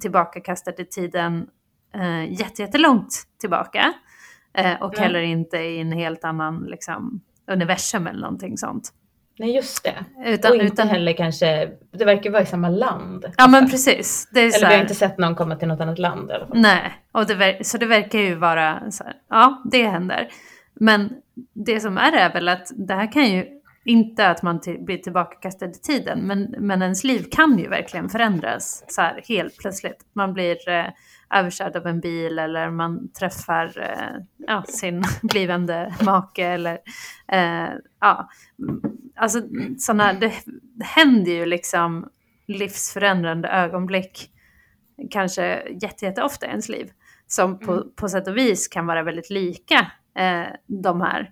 [0.01, 1.47] tillbakakastad i tiden
[1.95, 3.93] eh, jätte, jättelångt tillbaka.
[4.55, 5.03] Eh, och Nej.
[5.03, 7.21] heller inte i en helt annan liksom,
[7.51, 8.93] universum eller någonting sånt.
[9.39, 9.95] Nej, just det.
[10.27, 13.25] Utan, och inte utan, heller kanske, det verkar vara i samma land.
[13.37, 14.29] Ja men precis.
[14.37, 16.61] Eller vi har inte sett någon komma till något annat land i alla fall.
[16.61, 20.29] Nej, och det, så det verkar ju vara så här, ja det händer.
[20.75, 21.13] Men
[21.53, 23.47] det som är är väl att det här kan ju,
[23.85, 28.09] inte att man till, blir tillbakakastad i tiden, men, men ens liv kan ju verkligen
[28.09, 30.07] förändras så här helt plötsligt.
[30.13, 30.87] Man blir eh,
[31.35, 36.79] överkörd av en bil eller man träffar eh, ja, sin blivande make eller
[37.29, 37.69] eh,
[38.01, 38.29] ja,
[39.15, 39.43] alltså
[39.79, 40.33] sådana, det,
[40.75, 42.09] det händer ju liksom
[42.47, 44.31] livsförändrande ögonblick
[45.11, 46.91] kanske jätte, jätteofta i ens liv.
[47.27, 47.85] Som på, Mm.
[47.97, 51.31] på sätt och vis kan vara väldigt lika eh, de här,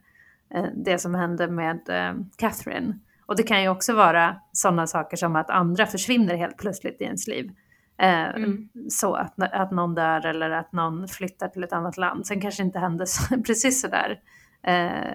[0.54, 2.98] eh, det som hände med eh, Catherine.
[3.26, 7.04] Och det kan ju också vara sådana saker som att andra försvinner helt plötsligt i
[7.04, 7.50] ens liv.
[7.98, 8.68] Eh, Mm.
[8.88, 12.26] Så att, att någon dör eller att någon flyttar till ett annat land.
[12.26, 14.20] Sen kanske inte händer så, precis sådär
[14.62, 15.14] eh,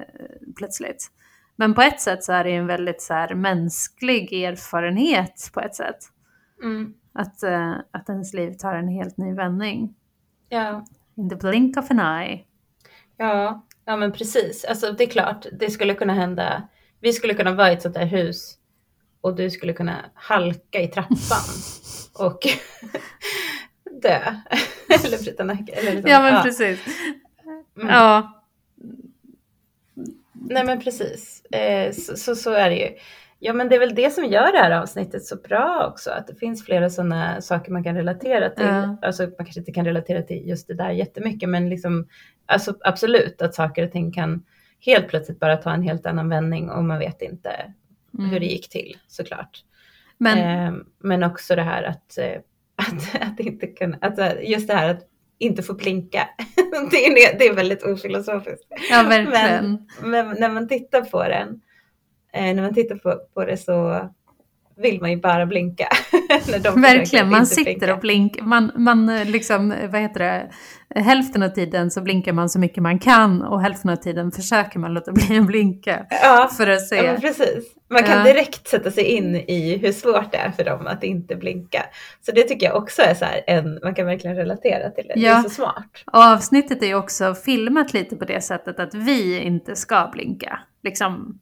[0.58, 1.08] plötsligt.
[1.56, 5.60] Men på ett sätt så är det ju en väldigt så här, mänsklig erfarenhet på
[5.62, 5.98] ett sätt.
[6.64, 6.94] Mm.
[7.14, 9.96] Att, eh, att ens liv tar en helt ny vändning.
[10.50, 10.86] Ja.
[11.16, 12.44] In the blink of an eye.
[13.18, 14.66] Ja, ja men precis.
[14.66, 16.68] Alltså det är klart, det skulle kunna hända.
[17.00, 18.58] Vi skulle kunna vara i ett sånt där hus
[19.22, 21.46] och du skulle kunna halka i trappan
[22.20, 22.40] och
[24.02, 24.20] dö.
[25.06, 25.76] eller bryta nacken.
[25.78, 26.80] Eller liksom, Ja men precis.
[27.78, 27.90] Mm.
[27.90, 28.42] Ja.
[30.34, 31.46] Nej men precis.
[31.46, 32.96] Eh, så, så, så är det ju.
[33.42, 36.12] Ja men det är väl det som gör det här avsnittet så bra också.
[36.12, 38.66] Att det finns flera sådana saker man kan relatera till.
[38.66, 38.98] Ja.
[39.02, 41.50] Alltså man kanske inte kan relatera till just det där jättemycket.
[41.50, 42.08] Men liksom,
[42.46, 44.44] alltså, absolut att saker och ting kan
[44.86, 47.74] helt plötsligt bara ta en helt annan vändning och man vet inte
[48.18, 48.30] Mm.
[48.30, 49.64] hur det gick till såklart.
[50.18, 52.42] Men, Eh, men också det här att, eh,
[52.76, 55.02] att, att inte kunna, att just det här att
[55.38, 56.30] inte få blinka.
[56.92, 58.68] det, är, det är väldigt ofilosofiskt.
[58.92, 59.88] ja verkligen.
[60.04, 61.62] Men när man tittar på den,
[62.34, 64.10] när man tittar på, på det så
[64.78, 65.88] vill man ju bara blinka.
[66.30, 67.94] när de försöker Verkligen, man sitter blinka.
[67.94, 68.44] och blinkar.
[68.44, 70.50] Man, man eh, liksom, eh, vad heter det,
[71.02, 74.80] hälften av tiden så blinkar man så mycket man kan och hälften av tiden försöker
[74.80, 76.06] man låta bli att blinka.
[76.10, 76.96] Ja, För att se.
[76.96, 77.76] ja precis.
[77.90, 78.24] Man kan Ja.
[78.34, 81.86] direkt sätta sig in i hur svårt det är för dem att inte blinka.
[82.26, 85.14] Så det tycker jag också är så här, en, man kan verkligen relatera till det.
[85.14, 85.44] Det är Ja.
[85.44, 86.04] så smart.
[86.12, 90.60] Och avsnittet är ju också filmat lite på det sättet att vi inte ska blinka.
[90.84, 91.40] Liksom,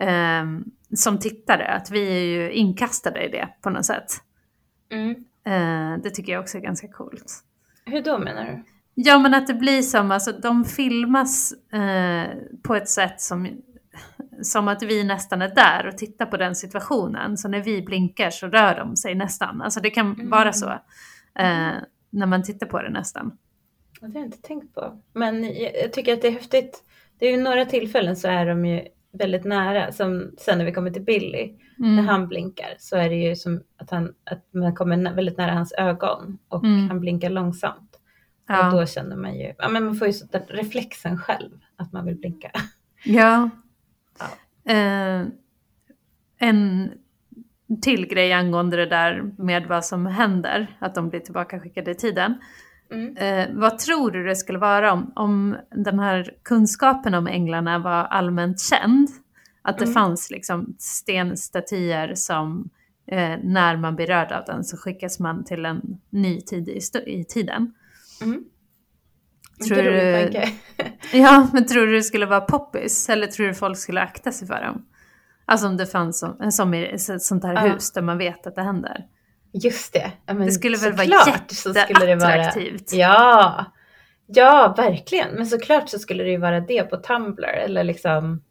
[0.00, 0.64] ehm,
[0.96, 4.12] som tittare, att vi är ju inkastade i det på något sätt.
[5.46, 7.32] Eh, det tycker jag också är ganska coolt.
[7.84, 8.62] Hur då menar du?
[8.94, 12.26] Ja men att det blir som, alltså de filmas eh,
[12.62, 13.48] på ett sätt som,
[14.42, 17.36] som att vi nästan är där och tittar på den situationen.
[17.36, 19.62] Så när vi blinkar så rör de sig nästan.
[19.62, 20.30] Alltså det kan Mm.
[20.30, 20.70] vara så.
[21.38, 21.72] Eh,
[22.10, 23.38] när man tittar på det nästan.
[24.00, 25.02] Det har jag inte tänkt på.
[25.12, 26.84] Men jag, jag tycker att det är häftigt.
[27.18, 29.92] Det är ju några tillfällen så är de ju väldigt nära.
[29.92, 31.52] Som sen när vi kommer till Billy.
[31.76, 32.06] När Mm.
[32.08, 35.72] han blinkar så är det ju som att, han, att man kommer väldigt nära hans
[35.72, 36.38] ögon.
[36.48, 36.88] Och Mm.
[36.88, 37.94] han blinkar långsamt.
[38.48, 38.70] Och Ja.
[38.70, 41.50] då känner man ju, ja men man får ju den reflexen själv.
[41.76, 42.50] Att man vill blinka.
[43.04, 43.50] Ja.
[44.18, 44.72] Ja.
[44.72, 45.26] Eh,
[46.38, 46.90] en
[47.82, 51.94] till grej angående det där med vad som händer, att de blir tillbaka skickade i
[51.94, 52.34] tiden.
[52.90, 53.16] Mm.
[53.16, 58.04] Eh, vad tror du det skulle vara om, om den här kunskapen om änglarna var
[58.04, 59.08] allmänt känd?
[59.62, 59.94] Att det Mm.
[59.94, 62.70] fanns liksom stenstatyer som
[63.06, 66.80] eh, när man blir rörd av den så skickas man till en ny tid i,
[67.06, 67.72] i tiden.
[68.22, 68.44] Mm.
[69.68, 70.42] Tror du-.
[71.18, 73.08] Ja, men tror du det skulle vara poppis?
[73.08, 74.86] Eller tror du folk skulle akta sig för dem?
[75.44, 77.72] Alltså om det fanns som, som i ett sånt här Ja.
[77.72, 79.04] hus där man vet att det händer.
[79.52, 80.12] Just det.
[80.26, 82.92] Ja, Det skulle väl vara jätteattraktivt?
[82.92, 83.64] Ja,
[84.26, 85.34] ja verkligen.
[85.34, 88.42] Men såklart så skulle det ju vara det på Tumblr eller liksom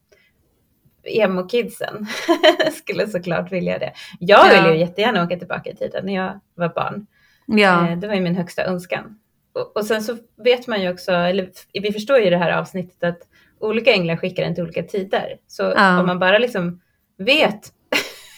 [1.04, 2.06] emo-kidsen
[2.74, 3.93] skulle såklart vilja det.
[4.20, 4.50] Jag Ja.
[4.62, 7.08] ville ju jättegärna åka tillbaka i tiden när jag var barn.
[7.48, 9.20] Ja, Eh, Det var ju min högsta önskan.
[9.54, 12.52] Och, och sen så vet man ju också, eller vi förstår ju i det här
[12.52, 13.20] avsnittet att
[13.60, 15.38] olika änglar skickar en till olika tider.
[15.48, 16.00] Så Ja.
[16.00, 16.82] om man bara liksom
[17.18, 17.72] vet,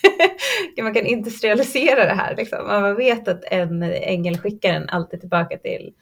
[0.83, 2.59] man kan industrialisera det här, liksom.
[2.59, 5.93] om man vet att en ängel skickar en alltid tillbaka till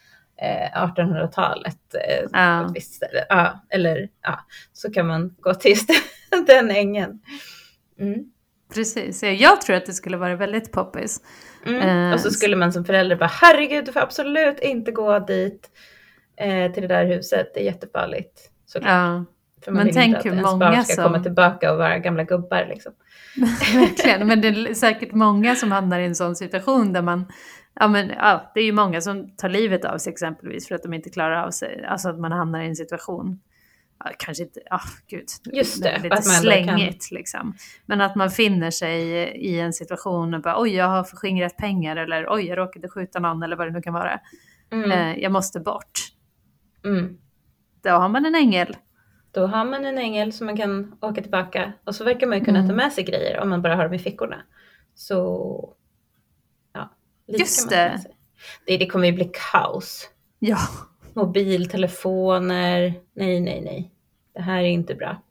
[0.41, 2.72] eh, 1800-talet, eh, Ja.
[2.74, 3.26] visst ställe.
[3.30, 4.39] Ja, eller ja,
[4.74, 5.89] så kan man gå till just
[6.48, 7.20] den ängeln.
[8.00, 8.20] Mm.
[8.74, 9.24] precis.
[9.24, 11.22] Ja, Jag tror att det skulle vara väldigt poppis.
[11.66, 11.82] Mm.
[12.08, 15.70] Eh, och så skulle man som förälder bara, herregud du får absolut inte gå dit
[16.38, 18.39] eh, till det där huset, det är jättefarligt.
[18.66, 18.91] Såklart.
[18.91, 19.26] Ja,
[19.64, 21.72] För man men vill tänk inte att hur ens många barn ska som- komma tillbaka
[21.72, 22.91] och vara gamla gubbar liksom.
[23.74, 24.28] verkligen.
[24.28, 27.26] Men det är säkert många som hamnar i en sån situation där man
[27.80, 30.84] Ja, men ja, det är ju många som tar livet av sig exempelvis för att
[30.84, 31.86] de inte klarar av sig.
[31.86, 33.39] Alltså att man hamnar i en situation,
[34.03, 37.53] ja, kanske inte, ja gud, Just är det, lite att man ändå kan- slängigt liksom.
[37.86, 39.01] Men att man finner sig
[39.38, 43.20] i en situation och bara oj, jag har förskingrat pengar eller oj, jag råkade skjuta
[43.20, 44.20] någon eller vad det nu kan vara.
[44.72, 44.91] Mm.
[44.91, 45.99] Eh, jag måste bort.
[46.86, 47.18] Mm.
[47.84, 48.76] Då har man en ängel.
[49.38, 52.45] Då har man en ängel som man kan åka tillbaka och så verkar man ju
[52.45, 52.69] kunna Mm.
[52.69, 54.41] ta med sig grejer om man bara har dem i fickorna.
[54.95, 55.73] Så
[56.73, 56.89] ja,
[57.27, 58.03] lite Just kan man det.
[58.67, 58.77] det.
[58.77, 60.09] Det kommer ju bli kaos.
[60.39, 60.57] Ja,
[61.13, 63.91] Mobiltelefoner, nej nej nej.
[64.33, 65.21] Det här är inte bra.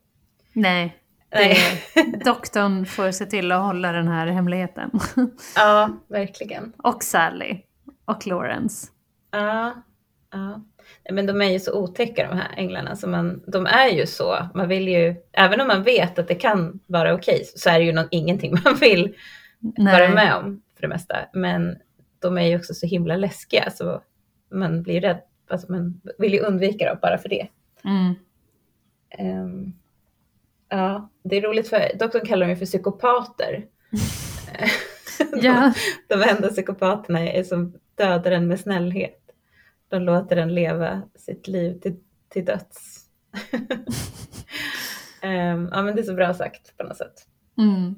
[0.52, 0.96] nej.
[1.34, 1.58] Nej.
[2.24, 4.90] Doktorn får se till att hålla den här hemligheten.
[5.56, 6.72] Ja, verkligen.
[6.78, 7.58] och Sally.
[8.04, 8.86] Och Lawrence.
[9.30, 9.74] Ja,
[10.32, 10.60] ja.
[11.04, 12.96] Nej, Men de är ju så otäcka de här änglarna.
[12.96, 14.48] Så man, de är ju så.
[14.54, 17.84] Man vill ju, även om man vet att det kan vara okej, så är det
[17.84, 19.14] ju någon, ingenting man vill
[19.76, 21.16] vara med om för det mesta.
[21.32, 21.76] Men
[22.18, 24.02] de är ju också så himla läskiga så
[24.50, 25.20] man blir rädd.
[25.50, 27.48] Alltså man vill ju undvika dem bara för det.
[27.84, 28.14] Mm.
[29.10, 29.72] Ehm,
[30.68, 33.64] ja, det är roligt för doktorn kallar dem för psykopater.
[35.42, 35.72] Ja.
[36.08, 39.20] De, de enda psykopaterna är som dödar en med snällhet.
[39.88, 41.96] De låter den leva sitt liv till,
[42.28, 43.06] till döds.
[45.22, 47.14] Ehm, ja men det är så bra sagt på något sätt.
[47.58, 47.94] Mm.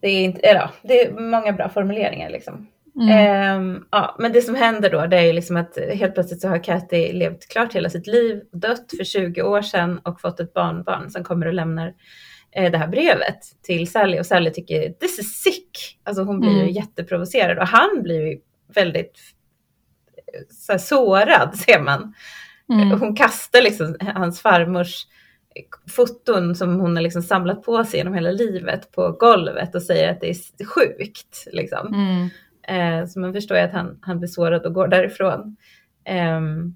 [0.00, 2.66] Det är, inte, ja, det är många bra formuleringar liksom.
[2.96, 3.08] Mm.
[3.08, 6.48] Ehm, ja, men det som händer då det är ju liksom att helt plötsligt så
[6.48, 10.54] har Kathy levt klart hela sitt liv, dött för 20 år sedan och fått ett
[10.54, 11.94] barnbarn som kommer och lämnar
[12.52, 16.00] eh, det här brevet till Sally och Sally tycker this is sick.
[16.04, 16.72] Alltså hon blir ju Mm.
[16.72, 18.38] jätteprovocerad och han blir ju
[18.74, 19.18] väldigt
[20.50, 22.14] så här, sårad ser man.
[22.72, 23.00] Mm.
[23.00, 25.06] Hon kastar liksom hans farmors
[25.90, 30.10] foton som hon har liksom samlat på sig genom hela livet på golvet och säger
[30.12, 31.46] att det är sjukt.
[31.52, 31.94] Liksom.
[31.94, 32.28] Mm.
[32.68, 35.56] Eh, så man förstår ju att han, han blir sårad och går därifrån.
[36.04, 36.74] Ehm,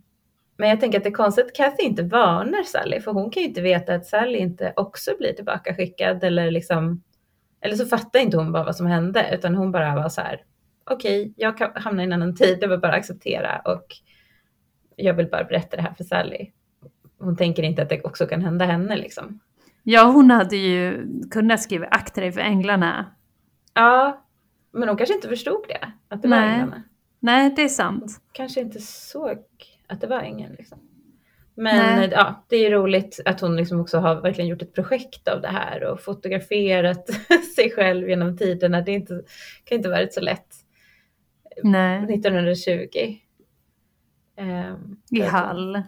[0.57, 3.43] men jag tänker att det är konstigt att Kathy inte varnar Sally, för hon kan
[3.43, 7.03] ju inte veta att Sally inte också blir tillbaka skickad eller liksom,
[7.61, 10.41] eller så fattar inte hon bara vad som hände, utan hon bara var så här,
[10.85, 13.87] okej, jag kan hamna i en annan tid, det var bara acceptera och
[14.97, 16.51] jag vill bara berätta det här för Sally.
[17.19, 19.41] Hon tänker inte att det också kan hända henne liksom.
[19.83, 23.07] Ja, hon hade ju kunnat skriva akta dig för änglarna.
[23.75, 24.25] Ja,
[24.73, 26.55] men hon kanske inte förstod det, att det var Nej.
[26.55, 26.83] änglarna.
[27.21, 28.21] Nej, det är sant.
[28.33, 29.39] Kanske inte såg
[29.87, 30.79] att det var ängeln liksom.
[31.55, 32.09] Men Nej.
[32.13, 35.41] ja, det är ju roligt att hon liksom också har verkligen gjort ett projekt av
[35.41, 37.09] det här och fotograferat
[37.57, 38.81] sig själv genom tiderna.
[38.81, 39.23] Det inte,
[39.65, 40.55] kan inte varit så lätt.
[41.65, 43.19] Nej, 1920.
[44.37, 45.83] Ehm, i Hall.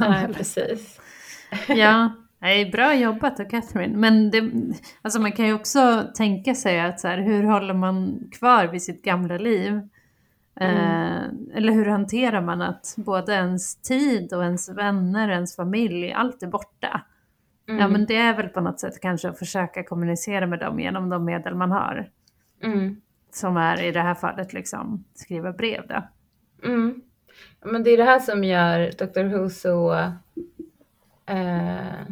[0.00, 1.00] Nej, precis.
[1.68, 3.96] ja, nej, bra jobbat av Catherine.
[3.96, 4.50] Men det,
[5.02, 8.82] alltså man kan ju också tänka sig att så här, hur håller man kvar vid
[8.82, 9.80] sitt gamla liv?
[10.60, 11.22] Eh,
[11.54, 16.46] eller hur hanterar man att både ens tid och ens vänner, ens familj, allt är
[16.46, 17.02] borta?
[17.68, 17.80] Mm.
[17.80, 21.08] Ja, men det är väl på något sätt kanske att försöka kommunicera med dem genom
[21.08, 22.10] de medel man har.
[22.62, 23.00] Mm.
[23.36, 26.02] Som är i det här fallet liksom skriva brev då.
[26.68, 27.02] Mm.
[27.64, 29.22] Men det är det här som gör Dr.
[29.24, 29.92] Who så
[31.26, 32.02] eh,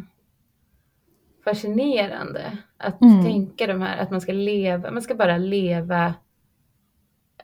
[1.43, 2.57] fascinerande.
[2.77, 3.23] Att Mm.
[3.23, 6.13] tänka de här, att man ska leva, man ska bara leva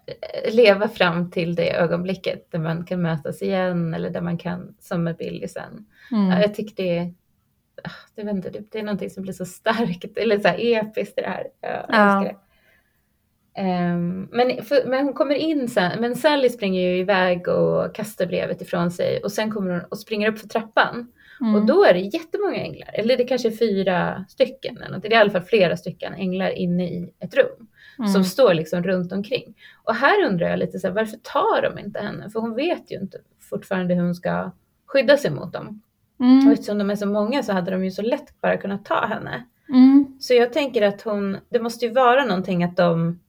[0.05, 4.75] eh, leva fram till det ögonblicket där man kan mötas igen eller där man kan,
[4.79, 5.85] som med Billy sen.
[6.11, 6.41] Mm.
[6.41, 7.13] jag tycker det är,
[7.83, 11.27] ah, inte, det är någonting som blir så starkt, eller så här episkt i det
[11.29, 11.47] här.
[11.61, 12.19] Jag Ja.
[12.19, 12.35] älskar det.
[13.55, 18.25] Ehm, men, för, men hon kommer in sen, men Sally springer ju iväg och kastar
[18.25, 21.11] brevet ifrån sig och sen kommer hon och springer upp för trappan.
[21.41, 21.55] Mm.
[21.55, 25.01] Och då är det jättemånga änglar, eller det kanske är fyra stycken, eller något.
[25.01, 27.67] det är i alla fall flera stycken änglar inne i ett rum
[27.99, 28.09] Mm.
[28.11, 29.55] som står liksom runt omkring.
[29.83, 32.29] Och här undrar jag lite så här, varför tar de inte henne?
[32.29, 33.17] För hon vet ju inte
[33.49, 34.51] fortfarande hur hon ska
[34.87, 35.81] skydda sig mot dem.
[36.19, 36.51] Och Mm.
[36.51, 39.45] eftersom de är så många så hade de ju så lätt bara kunnat ta henne.
[39.69, 40.17] Mm.
[40.19, 43.19] Så jag tänker att hon, det måste ju vara någonting att de,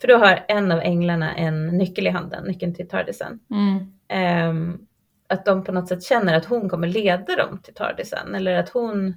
[0.00, 3.40] för då har en av änglarna en nyckel i handen, nyckeln till Tardisen.
[3.50, 3.92] Mm.
[4.08, 4.78] Ehm,
[5.28, 8.68] att de på något sätt känner att hon kommer leda dem till Tardisen eller att
[8.68, 9.14] hon,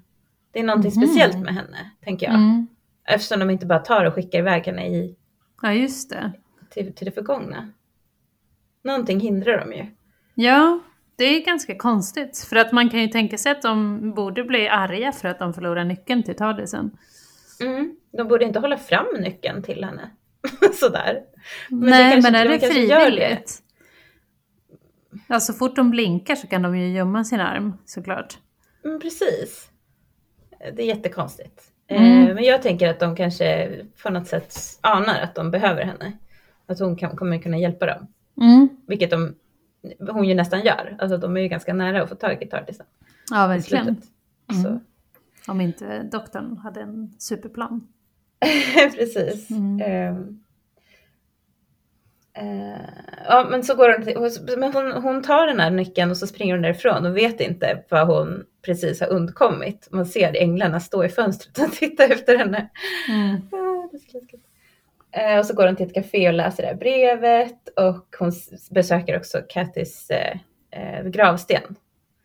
[0.52, 1.02] det är någonting Mhm.
[1.08, 2.36] speciellt med henne, tänker jag.
[2.36, 2.68] Mm.
[3.08, 5.16] Eftersom de inte bara tar och skickar iväg henne i,
[5.62, 6.32] Ja, just det.
[6.70, 7.70] till, till det förgångna.
[8.84, 9.86] Någonting hindrar dem ju.
[10.36, 10.80] Ja,
[11.16, 12.46] det är ganska konstigt.
[12.50, 15.54] För att man kan ju tänka sig att de borde bli arga för att de
[15.54, 16.98] förlorar nyckeln till Tardisen.
[17.62, 17.96] Mm.
[18.18, 20.10] De borde inte hålla fram nyckeln till henne.
[20.74, 21.22] Sådär.
[21.70, 22.74] Men Nej, men är det gör det.
[22.74, 23.64] frivilligt?
[25.28, 28.38] Ja, så fort de blinkar så kan de ju gömma sin arm såklart.
[28.86, 29.70] Mm, precis.
[30.74, 31.62] Det är jättekonstigt.
[31.88, 32.28] Mm.
[32.28, 33.72] Eh, men jag tänker att de kanske
[34.04, 36.18] på något sätt anar att de behöver henne.
[36.68, 38.08] Att hon kan, kommer kunna hjälpa dem.
[38.42, 38.70] Mm.
[38.88, 39.36] Vilket de,
[40.00, 40.98] hon ju nästan gör.
[41.00, 42.86] Alltså de är ju ganska nära att få tag i Tardisen.
[43.32, 44.02] Ja, verkligen.
[44.52, 44.80] Mm.
[45.48, 47.88] Om inte doktorn hade en superplan.
[48.96, 49.52] Precis.
[49.52, 49.82] Mm.
[49.82, 50.40] Ehm.
[52.36, 52.82] Eh,
[53.28, 56.54] ja, men så går hon, men hon, hon tar den här nyckeln och så springer
[56.54, 59.88] hon därifrån och vet inte vad hon precis har undkommit.
[59.92, 62.70] Man ser änglarna stå i fönstret och titta efter henne.
[63.10, 63.42] Mm.
[65.12, 68.32] Eh, och så går hon till ett café och läser det här brevet och hon
[68.72, 70.38] besöker också Kattys eh,
[70.72, 71.76] eh, gravsten.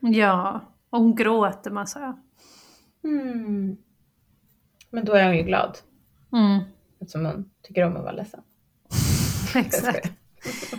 [0.00, 0.60] Ja,
[0.90, 2.18] och hon gråter massa.
[3.04, 3.76] Mm.
[4.90, 5.78] Men då är hon ju glad
[6.32, 6.60] Mm.
[7.00, 8.40] eftersom hon tycker om att vara ledsen.
[9.54, 10.12] Exakt.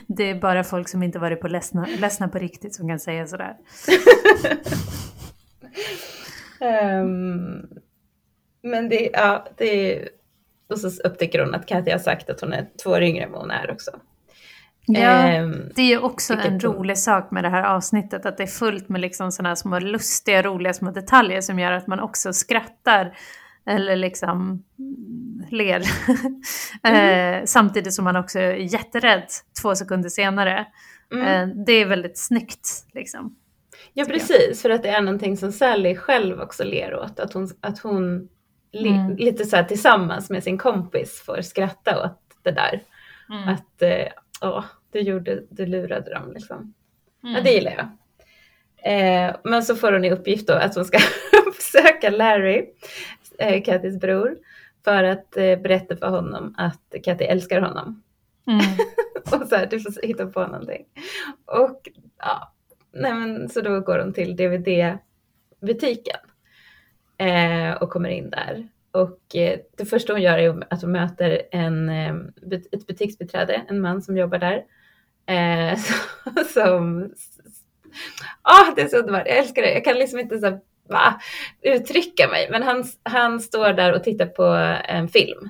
[0.07, 3.27] Det är bara folk som inte varit på ledsna, ledsna på riktigt som kan säga
[3.27, 3.57] sådär.
[6.61, 7.67] Ehm,
[8.61, 10.07] men det, ja, det
[10.69, 13.31] och så upptäcker hon att Kathy har sagt att hon är två år yngre än
[13.31, 13.91] vad hon är också.
[14.85, 18.47] Ja, Ehm, det är också en rolig sak med det här avsnittet, att det är
[18.47, 23.17] fullt med liksom sådana små lustiga, roliga små detaljer som gör att man också skrattar
[23.69, 25.83] eller liksom mm, ler.
[26.83, 29.27] eh, samtidigt som man också är jätterädd
[29.61, 30.65] två sekunder senare.
[31.13, 31.25] mm.
[31.49, 33.35] Eh, det är väldigt snyggt liksom.
[33.93, 37.19] Ja precis, för att det är någonting som Sally själv också ler åt.
[37.19, 38.29] Att hon, att hon
[38.71, 39.15] li, Mm.
[39.15, 42.83] lite så här tillsammans med sin kompis får skratta åt det där.
[43.29, 43.49] Mm.
[43.49, 44.07] Att eh,
[44.41, 46.73] åh, du, gjorde, du lurade dem liksom.
[47.21, 47.43] Ja, Mm.
[47.43, 47.87] det gillar jag.
[48.83, 50.97] Eh, men så får hon i uppgift då att hon ska
[51.57, 52.65] besöka Larry,
[53.39, 54.37] eh, Kattys bror,
[54.83, 58.03] för att eh, berätta för honom att Katty älskar honom.
[58.47, 58.65] Mm.
[59.41, 60.85] Och så här, du får hitta på någonting.
[61.45, 62.53] Och ja,
[62.91, 66.19] nej men så då går hon till DVD-butiken
[67.17, 68.67] eh, och kommer in där.
[68.91, 72.15] Och eh, det första hon gör är att hon möter en, eh,
[72.71, 74.63] ett butiksbiträde, en man som jobbar där.
[75.25, 75.79] Eh,
[76.53, 77.13] som,
[78.41, 79.73] ah, det är så underbart, jag älskar det.
[79.73, 80.59] Jag kan liksom inte så
[80.89, 81.19] va,
[81.61, 84.43] uttrycka mig, men han, han står där och tittar på
[84.87, 85.49] en film.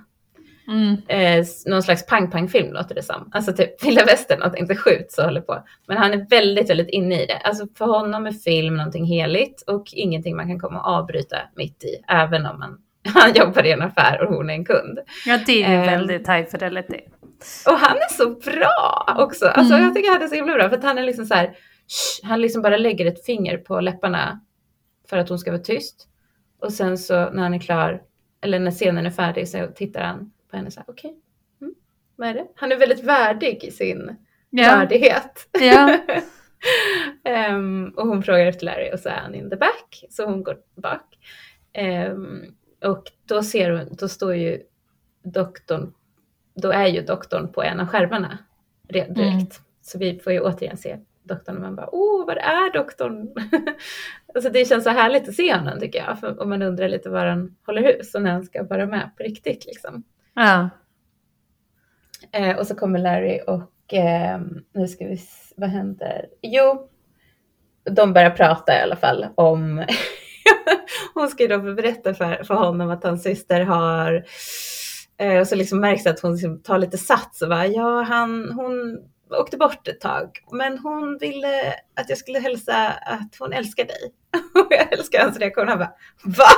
[0.68, 0.98] Mm.
[1.08, 3.30] Eh, någon slags pang-pang-film låter det som.
[3.34, 5.64] Alltså typ vilda västern, att inte skjut så håller på.
[5.88, 7.38] Men han är väldigt, väldigt inne i det.
[7.38, 11.84] Alltså för honom är film någonting heligt och ingenting man kan komma och avbryta mitt
[11.84, 12.78] i, även om man,
[13.14, 15.00] han jobbar i en affär och hon är en kund.
[15.26, 15.86] Ja, det är Ehm.
[15.86, 17.00] väldigt high fidelity.
[17.68, 19.46] Och han är så bra också.
[19.48, 19.86] Alltså Mm.
[19.86, 22.28] jag tycker han är så himla bra för att han är liksom så här, "Shh",
[22.30, 24.40] han liksom bara lägger ett finger på läpparna
[25.10, 26.08] för att hon ska vara tyst.
[26.60, 28.04] Och sen så när han är klar,
[28.42, 31.16] eller när scenen är färdig så tittar han på henne så här, okej,
[31.62, 31.74] mm,
[32.16, 32.48] vad är det?
[32.56, 34.16] Han är väldigt värdig i sin
[34.50, 35.48] Ja, värdighet.
[35.62, 35.98] ja.
[37.24, 40.44] Ehm, och hon frågar efter Larry och så är han in the back, så hon
[40.44, 41.18] går bak.
[41.74, 42.42] Ehm,
[42.86, 44.62] och då ser hon, då står ju
[45.24, 45.94] doktorn,
[46.56, 48.38] då är ju doktorn på en av skärmarna
[48.88, 49.20] re- direkt.
[49.24, 49.48] Mm.
[49.82, 50.98] Så vi får ju återigen se
[51.30, 53.34] doktorn och man bara, åh, var är doktorn?
[54.36, 57.10] alltså det känns så härligt att se honom tycker jag, för, och man undrar lite
[57.10, 60.04] var han håller hus och när han ska vara med på riktigt liksom.
[60.34, 60.70] ja.
[62.32, 65.20] Eh, och så kommer Larry och ehm, nu ska vi
[65.56, 66.26] vad händer?
[66.42, 66.90] Jo,
[67.92, 69.86] de börjar prata i alla fall om
[71.14, 74.26] hon ska ju då berätta för, för honom att hans syster har
[75.18, 78.02] eh, och så liksom märks det att hon liksom tar lite sats och bara ja
[78.02, 79.00] han, hon
[79.30, 84.14] åkte bort ett tag men hon ville att jag skulle hälsa att hon älskar dig.
[84.64, 85.68] Och jag älskar hans reaktion.
[85.68, 86.50] Han bara va?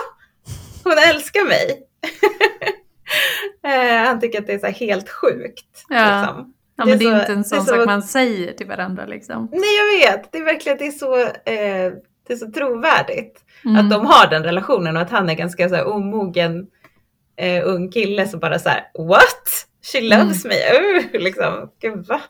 [0.83, 1.87] Hon älskar mig?
[3.63, 5.85] Eh, han tycker att det är så helt sjukt.
[5.89, 6.19] Ja.
[6.19, 6.53] Liksom.
[6.75, 8.67] ja Det är men det är så- inte en sån så- sak man säger till
[8.67, 9.49] varandra liksom.
[9.51, 11.93] Nej jag vet, det är verkligen det är så, eh,
[12.27, 13.39] det är så trovärdigt.
[13.65, 13.77] Mm.
[13.77, 16.67] Att de har den relationen och att han är ganska så här omogen
[17.35, 19.67] eh, ung kille som bara så här what?
[19.81, 21.71] She loves me, uh, liksom.
[21.79, 22.21] Gud, va?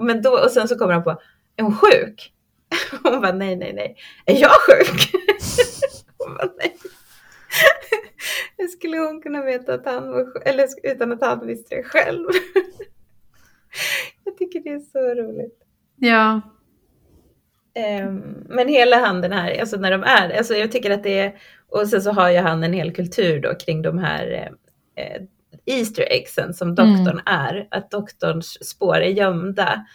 [0.00, 1.20] Men då, och sen så kommer han på,
[1.56, 2.32] är hon sjuk?
[3.02, 3.96] Hon bara nej, nej, nej.
[4.26, 5.12] Är jag sjuk?
[6.18, 6.76] Hon bara nej.
[8.56, 10.42] Hur skulle hon kunna veta att han var sjuk?
[10.46, 12.26] Eller utan att han visste det själv?
[14.24, 15.58] Jag tycker det är så roligt.
[15.96, 16.40] Ja.
[17.74, 21.36] Ehm, men hela handen här, alltså när de är, alltså jag tycker att det är,
[21.68, 24.32] och sen så har ju han en hel kultur då kring de här
[24.96, 25.22] eh, eh,
[25.66, 29.86] Easter eggsen som doktorn är, att doktorns spår är gömda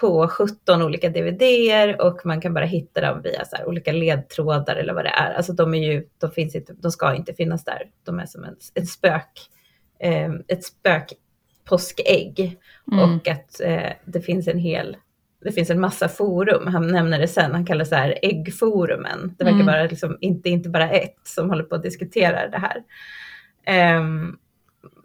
[0.00, 4.94] på 17 olika DVDer och man kan bara hitta dem via så olika ledtrådar eller
[4.94, 5.32] vad det är.
[5.32, 7.82] Alltså de är ju, de finns inte, de ska inte finnas där.
[8.04, 9.40] De är som en, ett spök,
[9.98, 11.12] eh, ett spök
[11.64, 12.58] påskägg.
[12.92, 13.04] Mm.
[13.04, 14.96] Och att eh, det finns en hel,
[15.44, 16.66] det finns en massa forum.
[16.66, 19.34] Han nämner det sen, han kallar det så här äggforumen.
[19.38, 19.66] Det verkar Mm.
[19.66, 22.82] vara liksom inte, inte bara ett som håller på att diskutera det här.
[23.66, 24.36] Ehm,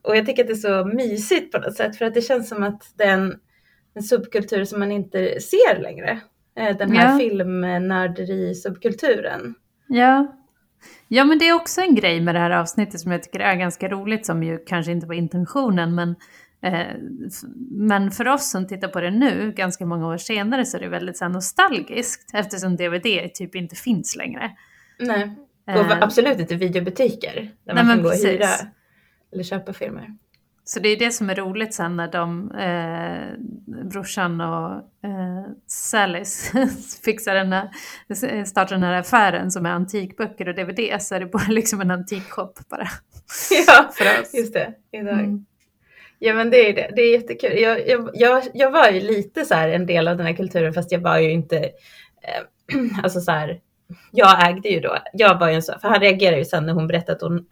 [0.03, 2.49] och jag tycker att det är så mysigt på något sätt för att det känns
[2.49, 3.35] som att det är en,
[3.95, 6.19] en subkultur som man inte ser längre.
[6.59, 7.17] Eh, den här Ja.
[7.19, 9.53] filmnörderi-subkulturen.
[9.87, 10.35] Ja.
[11.07, 13.55] ja, men det är också en grej med det här avsnittet som jag tycker är
[13.55, 16.15] ganska roligt, som ju kanske inte var intentionen, men,
[16.63, 16.87] eh,
[17.71, 20.87] men för oss som tittar på det nu, ganska många år senare, så är det
[20.89, 24.51] väldigt så nostalgiskt, eftersom DVD typ inte finns längre.
[24.99, 25.35] Nej,
[25.67, 27.33] och Eh, absolut inte videobutiker
[27.65, 28.47] där Nej, man kan gå och hyra
[29.37, 30.07] eller köpa filmer.
[30.63, 34.71] Så det är det som är roligt sen när de, eh, brorsan och
[35.09, 36.51] eh, Sallis
[37.05, 37.69] fixar den här,
[38.45, 41.91] startar den här affären som är antikböcker och DVD så är det bara liksom en
[41.91, 42.87] antikshop bara.
[43.67, 44.33] Ja, För oss.
[44.33, 44.73] just det.
[44.91, 45.19] Idag.
[45.19, 45.45] Mm.
[46.19, 46.91] Ja men det är det.
[46.95, 47.59] Det är jättekul.
[47.59, 50.73] Jag, jag, jag, jag var ju lite så här en del av den här kulturen
[50.73, 52.43] fast jag var ju inte, eh,
[53.03, 53.59] alltså så här,
[54.11, 56.73] jag ägde ju då, jag var ju en sån, för han reagerade ju sen när
[56.73, 57.37] hon berättade att hon,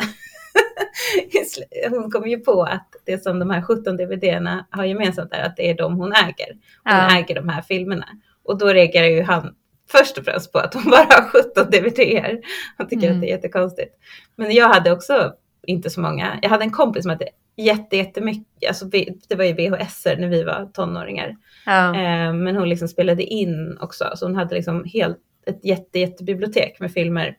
[1.90, 5.58] hon kom ju på att det som de här 17 DVD-erna har gemensamt är att
[5.58, 6.50] det är de hon äger.
[6.84, 7.18] Hon Ja.
[7.20, 8.06] äger de här filmerna.
[8.44, 9.56] Och då reagerar ju han
[9.92, 12.40] först och främst på att hon bara har 17 DVD-er.
[12.78, 13.16] Han tycker Mm.
[13.18, 13.94] att det är jättekonstigt.
[14.36, 15.34] Men jag hade också
[15.68, 16.40] inte så många.
[16.42, 17.28] Jag hade en kompis som hade
[17.58, 18.86] jätte, jättemycket, alltså
[19.30, 21.36] det var ju VHS när vi var tonåringar.
[21.66, 21.88] Ja.
[21.96, 25.18] Eh, men hon liksom spelade in också, så hon hade liksom helt,
[25.48, 27.38] ett jätte, jättebibliotek med filmer.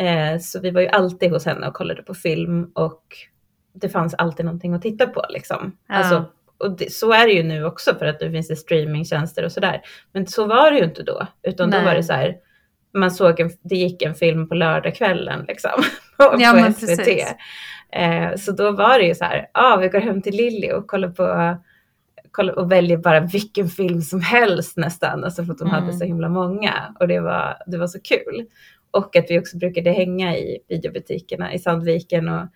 [0.00, 3.02] Eh, så vi var ju alltid hos henne och kollade på film och
[3.72, 5.76] det fanns alltid någonting att titta på liksom.
[5.88, 5.94] Ja.
[5.94, 6.24] Alltså,
[6.58, 9.52] och det, så är det ju nu också för att nu finns det streamingtjänster och
[9.52, 9.80] sådär.
[10.12, 11.86] Men så var det ju inte då, utan då Nej.
[11.86, 12.36] var det så här,
[12.94, 15.82] man såg en, det gick en film på lördagskvällen liksom.
[16.16, 17.08] på Ja, men SVT.
[17.92, 20.72] Eh, så då var det ju så här, ja ah, vi går hem till Lilly
[20.72, 21.56] och kollar på
[22.30, 25.80] kollar, och väljer bara vilken film som helst nästan, alltså för att de Mm.
[25.82, 28.46] hade så himla många och det var, det var så kul.
[28.90, 32.46] Och att vi också brukade hänga i videobutikerna i Sandviken och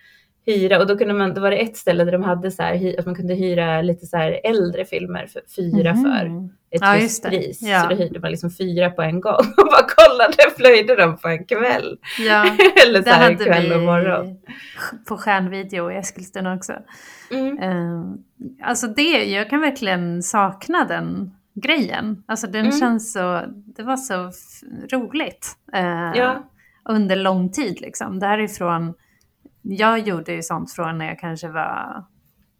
[0.46, 2.94] hyra och då kunde man, då var det ett ställe där de hade så här,
[2.98, 6.44] att man kunde hyra lite så här äldre filmer för fyra för Mhm.
[6.70, 7.62] ett Ja, visst pris.
[7.62, 7.80] Ja.
[7.82, 11.28] Så då hyrde man liksom fyra på en gång och bara kollade, flöjde dem på
[11.28, 11.98] en kväll.
[12.18, 12.44] Ja,
[12.86, 14.36] Eller så här hade kväll och morgon.
[15.08, 16.72] på stjärnvideo i Eskilstuna också.
[17.30, 17.58] Mm.
[17.58, 18.02] Eh,
[18.68, 22.24] alltså det, jag kan verkligen sakna den grejen.
[22.26, 22.78] Alltså den Mm.
[22.78, 23.42] känns så,
[23.76, 24.30] det var så
[24.92, 25.56] roligt.
[25.72, 26.50] eh, Ja.
[26.88, 28.18] Under lång tid liksom.
[28.18, 28.94] Det här är från,
[29.62, 32.04] jag gjorde ju sånt från när jag kanske var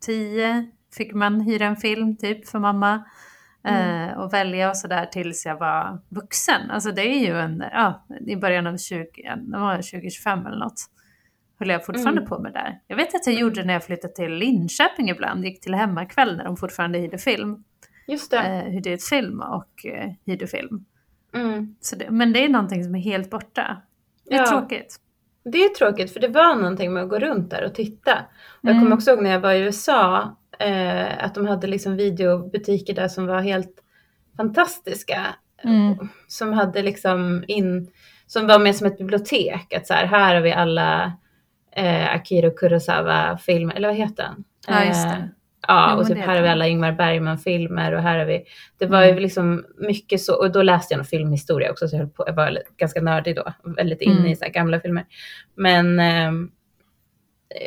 [0.07, 0.67] tio,
[0.97, 3.05] fick man hyra en film typ för mamma.
[3.67, 4.09] Mm.
[4.11, 6.71] Eh, och välja och sådär tills jag var vuxen.
[6.71, 10.81] Alltså det är ju en, ja, i början av 20, det var 2025 eller något.
[11.59, 12.29] Höll jag fortfarande Mm.
[12.29, 12.81] på med där.
[12.87, 15.45] Jag vet att jag gjorde när jag flyttade till Linköping ibland.
[15.45, 17.65] Gick till hemmakväll när de fortfarande hyrde film.
[18.07, 18.39] Just det.
[18.87, 20.85] Eh, film och eh, hyrde film.
[21.35, 21.77] Mm.
[21.81, 23.83] Så det, men det är någonting som är helt borta.
[24.29, 24.47] Det är Ja.
[24.47, 24.97] tråkigt.
[25.45, 28.13] Det är tråkigt för det var någonting med att gå runt där och titta.
[28.49, 28.83] Och jag Mm.
[28.83, 33.09] kommer också ihåg när jag var i USA eh, att de hade liksom videobutiker där
[33.09, 33.81] som var helt
[34.37, 35.27] fantastiska.
[35.65, 36.09] Mm.
[36.29, 37.91] Som hade liksom in,
[38.27, 39.73] som var mer som ett bibliotek.
[39.75, 41.13] Att så här, här har vi alla
[41.77, 44.45] eh, Akira Kurosawa-filmer, eller vad heter han?
[44.69, 44.85] Ja,
[45.69, 48.45] Eh, Ja, Jo, och typ här har vi alla Ingmar Bergman-filmer och här har vi...
[48.79, 49.15] Det var Mm.
[49.15, 52.25] ju liksom mycket så, och då läste jag nog filmhistoria också, så jag, höll på,
[52.27, 54.27] jag var ganska nördig då, väldigt inne Mm.
[54.33, 55.05] i så gamla filmer.
[55.55, 56.51] Men, ehm,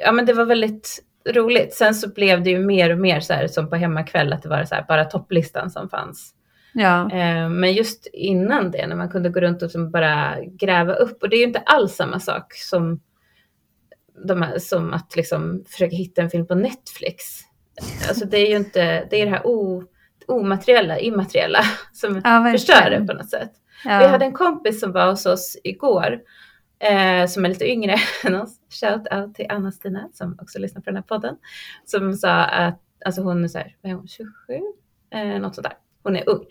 [0.03, 1.73] ja men det var väldigt roligt.
[1.73, 4.49] Sen så blev det ju mer och mer så här som på hemmakväll, att det
[4.49, 6.33] var så här bara topplistan som fanns.
[6.73, 7.11] Ja.
[7.11, 11.29] Eh, Men just innan det, när man kunde gå runt och bara gräva upp, och
[11.29, 12.99] det är ju inte alls samma sak som,
[14.27, 17.23] de här, som att liksom försöka hitta en film på Netflix.
[18.07, 19.83] Alltså det är ju inte, det är det här o,
[20.27, 21.59] omateriella, immateriella
[21.93, 23.51] som Ja, förstör det på något sätt.
[23.85, 24.01] Ja.
[24.01, 26.19] Jag hade en kompis som var hos oss igår,
[26.79, 28.55] eh, som är lite yngre än oss.
[28.81, 31.35] Shout out till Anna-Stina som också lyssnar på den här podden.
[31.85, 34.27] Som sa att, alltså hon är så här, är hon, 27?
[35.13, 35.77] Eh, något sånt där.
[36.03, 36.45] Hon är ung.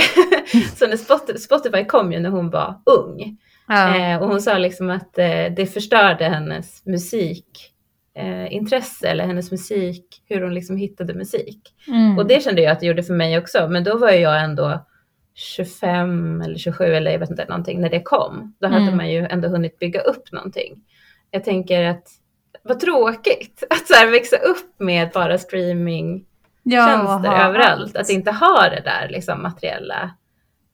[0.76, 3.38] så när Spotify, kom ju när hon var ung.
[3.68, 3.96] Ja.
[3.96, 7.73] Eh, och hon sa liksom att eh, det förstörde hennes musikintresse
[8.18, 11.60] eh, intresse, eller hennes musik, hur hon liksom hittade musik.
[11.88, 12.18] Mm.
[12.18, 13.68] Och det kände jag att det gjorde för mig också.
[13.70, 14.86] Men då var jag ändå
[15.34, 18.54] 25 eller 27 eller jag vet inte någonting när det kom.
[18.60, 18.96] Då hade Mm.
[18.96, 20.82] man ju ändå hunnit bygga upp någonting.
[21.30, 22.08] Jag tänker att
[22.62, 26.26] vad tråkigt att så här växa upp med bara streamingtjänster
[26.62, 27.82] ja, och ha överallt.
[27.82, 27.96] allt.
[27.96, 30.10] Att inte ha det där liksom materiella.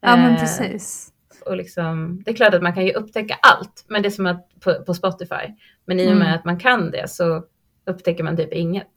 [0.01, 1.09] Ja men Eh, precis.
[1.45, 4.25] och liksom, det är klart att man kan ju upptäcka allt, men det är som
[4.25, 5.55] att på, på Spotify.
[5.85, 6.39] Men i och med Mm.
[6.39, 7.43] att man kan det så
[7.85, 8.87] upptäcker man typ inget.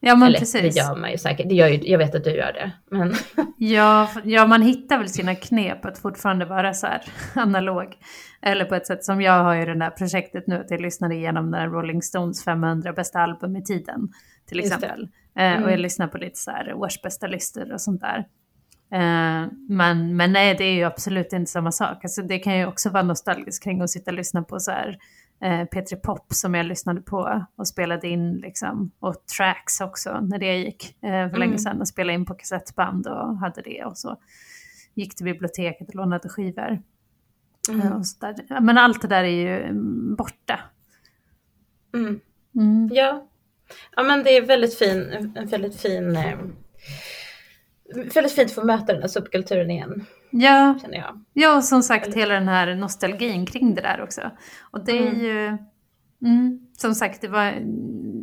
[0.00, 0.60] Ja men Eller precis.
[0.74, 1.48] det gör man ju säkert.
[1.48, 2.70] Det gör ju, jag vet att du gör det.
[2.90, 3.14] Men
[3.58, 7.02] Ja, ja, man hittar väl sina knep att fortfarande vara så här
[7.36, 7.96] analog.
[8.42, 11.14] Eller på ett sätt som jag har ju det där projektet nu att jag lyssnade
[11.14, 14.08] igenom den Rolling Stones 500 bästa album i tiden.
[14.48, 15.02] Till exempel.
[15.38, 15.70] Eh, och Mm.
[15.70, 18.18] jag lyssnar på lite så här årsbästa listor och sånt där.
[18.92, 22.04] Eh, men, men nej, det är ju absolut inte samma sak.
[22.04, 24.98] Alltså, det kan ju också vara nostalgiskt kring att sitta och lyssna på så här
[25.42, 28.90] eh, P3 Pop som jag lyssnade på och spelade in liksom.
[29.00, 31.38] Och tracks också när det gick eh, för Mm.
[31.40, 34.16] länge sedan och spelade in på kassettband och hade det och så.
[34.94, 36.82] Gick till biblioteket och lånade skivor.
[37.68, 37.86] Mm.
[37.86, 38.60] Eh, Och så där.
[38.60, 40.60] Men allt det där är ju mm, borta.
[41.94, 42.20] Mm.
[42.56, 42.88] Mm.
[42.92, 43.28] Ja.
[43.96, 46.38] ja, men det är väldigt fin, en väldigt fin, eh,
[48.14, 50.06] väldigt fint att få möta den här subkulturen igen,
[50.36, 51.24] Ja, känner jag.
[51.32, 54.30] ja, och som sagt Eller- hela den här nostalgin kring det där också.
[54.70, 55.20] Och det är Mm.
[55.20, 55.46] ju,
[56.28, 57.54] mm, som sagt, det var,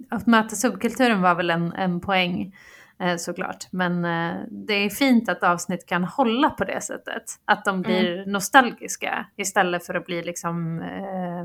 [0.09, 2.55] att möta subkulturen var väl en, en poäng
[2.99, 3.67] eh, såklart.
[3.71, 7.23] Men eh, det är fint att avsnitt kan hålla på det sättet.
[7.45, 11.41] Att de blir nostalgiska istället för att bli liksom eh,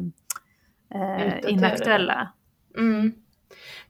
[1.01, 2.33] eh, inaktuella.
[2.79, 3.13] Mm.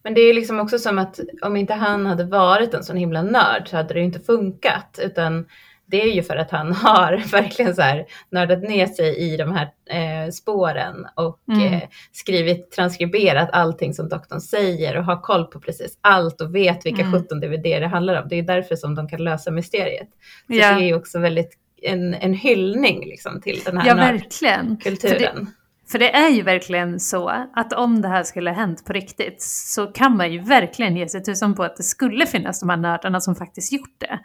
[0.02, 3.22] Men det är liksom också som att om inte han hade varit en sån himla
[3.22, 4.98] nörd så hade det inte funkat.
[5.02, 5.46] Utan
[5.86, 9.52] det är ju för att han har verkligen så här nördat ner sig i de
[9.52, 11.72] här eh, spåren och Mm.
[11.74, 11.82] eh,
[12.12, 17.02] skrivit, transkriberat allting som doktorn säger och har koll på precis allt och vet vilka
[17.02, 17.22] Mm.
[17.22, 18.28] 17 DVD det handlar om.
[18.28, 20.08] Det är därför som de kan lösa mysteriet.
[20.46, 20.74] Så Ja.
[20.74, 24.66] det är ju också väldigt en, en hyllning liksom till den här Ja, verkligen.
[24.66, 25.50] nördkulturen.
[25.88, 29.42] För det är ju verkligen så att om det här skulle ha hänt på riktigt
[29.42, 32.76] så kan man ju verkligen ge sig tusan på att det skulle finnas de här
[32.76, 34.18] nördarna som faktiskt gjort det.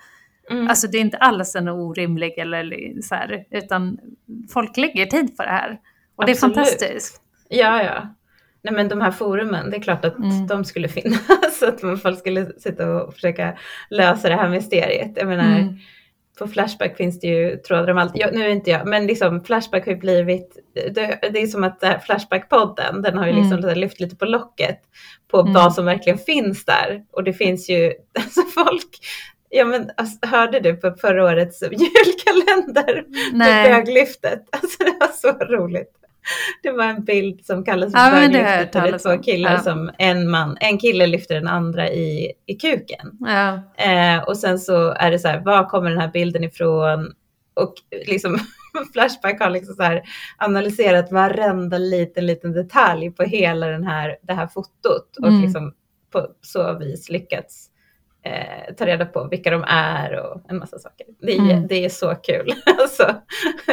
[0.50, 0.68] Mm.
[0.68, 4.00] Alltså det är inte alls en orimlig eller så här, utan
[4.54, 5.80] folk lägger tid på det här.
[6.16, 6.56] Och det är Absolut.
[6.56, 7.22] fantastiskt.
[7.50, 8.16] Ja, ja.
[8.64, 10.48] Nej men de här forumen, det är klart att Mm.
[10.48, 11.20] de skulle finnas.
[11.60, 13.58] Så att folk skulle sitta och försöka
[13.89, 15.12] lösa det här mysteriet.
[15.16, 15.74] Jag menar, Mm.
[16.39, 18.12] på Flashback finns det ju trådar om allt.
[18.16, 21.64] Jag, nu är inte jag, men liksom Flashback har ju blivit, det, det är som
[21.64, 23.78] att Flashback-podden, den har ju liksom mm.
[23.78, 24.80] lyft lite på locket
[25.32, 25.54] på mm.
[25.54, 27.04] vad som verkligen finns där.
[27.12, 29.00] Och det finns ju, alltså folk,
[29.52, 33.06] ja men alltså, hörde du på förra årets julkalender?
[33.34, 33.72] Nej.
[33.72, 35.97] Böglyftet, alltså det var så roligt.
[36.64, 38.74] Det var en bild som kallas för ja, böglyftet.
[38.74, 39.60] Det är två killar ja.
[39.60, 43.12] som en man, en kille lyfter den andra i, i kuken.
[43.20, 43.60] Ja.
[43.86, 47.14] Eh, och sen så är det så här, var kommer den här bilden ifrån?
[47.54, 47.74] Och
[48.08, 48.39] liksom
[48.93, 50.02] Flashback har liksom så här
[50.38, 55.41] analyserat varenda liten, liten detalj på hela den här, det här fotot och mm.
[55.41, 55.74] liksom
[56.12, 57.70] på så vis lyckats
[58.24, 61.07] eh, ta reda på vilka de är och en massa saker.
[61.22, 61.67] Det är, mm.
[61.67, 62.53] det är så kul.
[62.82, 63.15] alltså,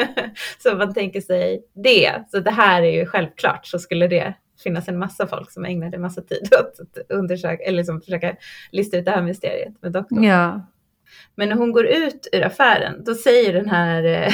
[0.62, 4.88] så man tänker sig det, så det här är ju självklart så skulle det finnas
[4.88, 8.36] en massa folk som ägnade massa tid åt att undersöka, eller liksom försöka
[8.72, 10.24] lista ut det här mysteriet med doktorn.
[10.24, 10.66] Ja.
[11.34, 14.04] Men när hon går ut ur affären, då säger den här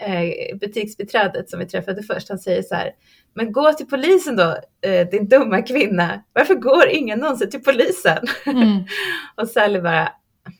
[0.00, 2.92] eh, butiksbiträdet som vi träffade först, han säger så här,
[3.34, 6.22] men gå till polisen då, eh, din dumma kvinna.
[6.32, 8.26] Varför går ingen någonsin till polisen?
[8.46, 8.84] Mm.
[9.34, 10.12] och Sally bara,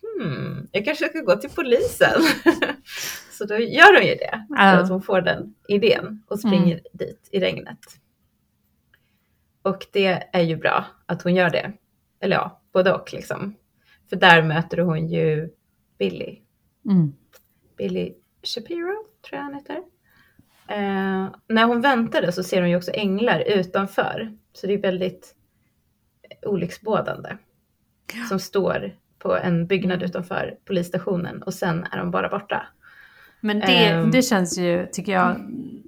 [0.03, 2.23] hmm, jag kanske ska gå till polisen.
[3.33, 6.85] så då gör hon ju det, för att hon får den idén och springer mm.
[6.93, 7.79] dit i regnet.
[9.63, 11.73] Och det är ju bra att hon gör det.
[12.21, 13.55] Eller ja, både och liksom.
[14.09, 15.51] För där möter hon ju
[15.99, 16.39] Billy.
[16.85, 17.13] Mm.
[17.77, 18.95] Billy Shapiro,
[19.29, 19.77] tror jag han heter.
[20.69, 24.37] Eh, när hon väntade så ser hon ju också änglar utanför.
[24.53, 25.35] Så det är väldigt
[26.43, 27.37] olycksbådande.
[28.15, 28.25] Ja.
[28.29, 32.67] Som står på en byggnad utanför polisstationen och sen är de bara borta.
[33.41, 35.37] Men det, um, det känns ju, tycker jag,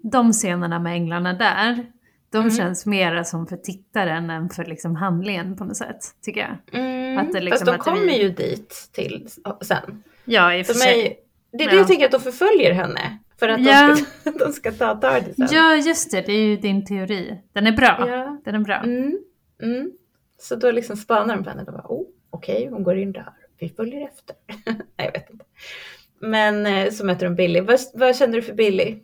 [0.03, 1.87] de scenerna med änglarna där,
[2.31, 2.51] de mm.
[2.51, 6.81] känns mera som för tittaren än för liksom handlingen på något sätt, tycker jag.
[6.81, 7.19] Mm.
[7.19, 8.23] Att det liksom, Fast de kommer vi...
[8.23, 9.29] ju dit till
[9.63, 10.03] sen.
[10.25, 11.21] Ja, i och för sig.
[11.53, 11.79] Det är det ja.
[11.79, 13.19] jag tänker att de förföljer henne.
[13.39, 13.87] För att ja.
[13.87, 15.49] de, ska, de ska ta Tardisen.
[15.51, 16.27] Ja, just det.
[16.27, 17.41] Det är ju din teori.
[17.53, 18.05] Den är bra.
[18.09, 18.41] Ja.
[18.45, 18.77] Den är bra.
[18.77, 19.19] Mm.
[19.63, 19.93] Mm.
[20.39, 21.63] Så då liksom spanar de på henne.
[21.63, 23.33] oh, Okej, okay, hon går in där.
[23.59, 24.37] Vi följer efter.
[24.65, 25.45] Nej, jag vet inte.
[26.21, 27.61] Men eh, så möter de Billy.
[27.61, 28.99] Vad, vad känner du för Billy?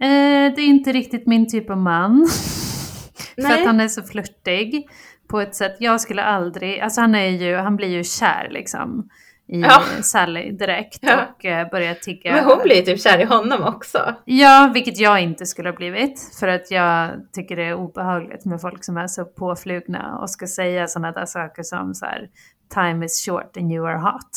[0.00, 2.28] Eh, det är inte riktigt min typ av man.
[3.34, 4.88] för att han är så flörtig
[5.28, 5.76] på ett sätt.
[5.78, 9.08] Jag skulle aldrig, alltså han är ju, han blir ju kär liksom
[9.46, 9.82] i ja.
[10.02, 11.26] Sally direkt ja.
[11.26, 12.32] och eh, börjar tigga.
[12.32, 14.14] Men hon blir typ kär i honom också.
[14.24, 16.36] Ja, vilket jag inte skulle ha blivit.
[16.40, 20.46] För att jag tycker det är obehagligt med folk som är så påflugna och ska
[20.46, 22.28] säga sådana där saker som så här,
[22.74, 24.30] time is short and you are hot.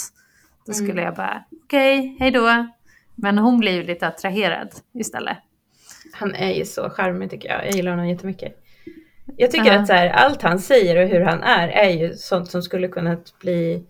[0.66, 1.04] Då skulle mm.
[1.04, 2.68] jag bara, okej, okay, hej då.
[3.16, 5.38] Men hon blir ju lite attraherad istället.
[6.16, 7.66] Han är ju så charmig tycker jag.
[7.66, 8.54] Jag gillar honom jättemycket.
[9.38, 9.82] Jag tycker uh -huh.
[9.82, 12.88] att så här, allt han säger och hur han är är ju sånt som skulle
[12.88, 13.84] kunna bli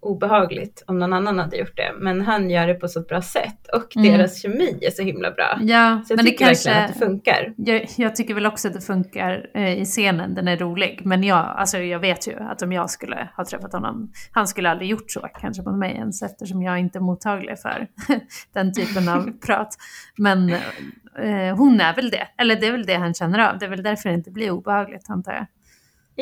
[0.00, 1.92] obehagligt om någon annan hade gjort det.
[1.98, 4.12] Men han gör det på så bra sätt och mm.
[4.12, 5.58] deras kemi är så himla bra.
[5.60, 7.54] Ja, så jag men tycker det kanske, verkligen att det funkar.
[7.56, 11.00] Jag, jag, tycker väl också att det funkar eh, i scenen, den är rolig.
[11.04, 14.70] Men jag, alltså, jag vet ju att om jag skulle ha träffat honom, han skulle
[14.70, 17.86] aldrig gjort så kanske mot mig ens eftersom jag inte är mottaglig för
[18.52, 19.76] den typen av prat.
[20.16, 20.56] Men
[21.18, 23.58] eh, hon är väl det, eller det är väl det han känner av.
[23.58, 25.46] Det är väl därför det inte blir obehagligt antar jag.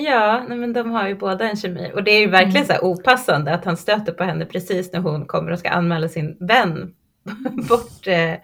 [0.04, 2.66] Ja, men de har ju båda en kemi och det är ju verkligen mm.
[2.66, 6.08] så här opassande att han stöter på henne precis när hon kommer och ska anmäla
[6.08, 6.94] sin vän
[7.68, 8.34] bort, eh,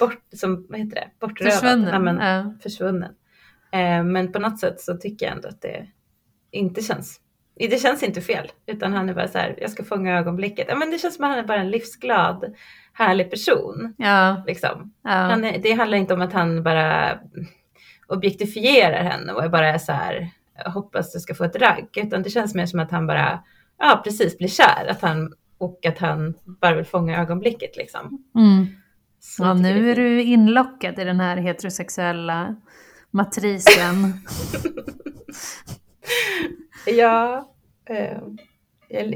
[0.00, 1.52] bort som, vad heter det, bortrövad.
[1.52, 1.88] Försvunnen.
[1.92, 2.54] Ja, men, ja.
[2.62, 3.12] försvunnen.
[3.72, 5.86] Eh, men på något sätt så tycker jag ändå att det
[6.50, 7.20] inte känns,
[7.54, 10.66] det känns inte fel, utan han är bara så här, jag ska fånga ögonblicket.
[10.68, 12.54] Ja, men det känns som att han är bara en livsglad,
[12.92, 13.94] härlig person.
[13.98, 14.42] Ja.
[14.46, 14.92] Liksom.
[15.02, 15.10] Ja.
[15.10, 17.18] Han är, det handlar inte om att han bara
[18.06, 20.30] objektifierar henne och bara är så här,
[20.66, 23.42] hoppas du ska få ett ragg, utan det känns mer som att han bara,
[23.78, 28.24] ja precis, blir kär, att han, och att han bara vill fånga ögonblicket liksom.
[28.34, 28.66] Mm.
[29.38, 32.56] Ja, nu är du inlockad i den här heterosexuella
[33.10, 34.12] matrisen.
[36.86, 37.48] ja,
[37.88, 38.18] eh,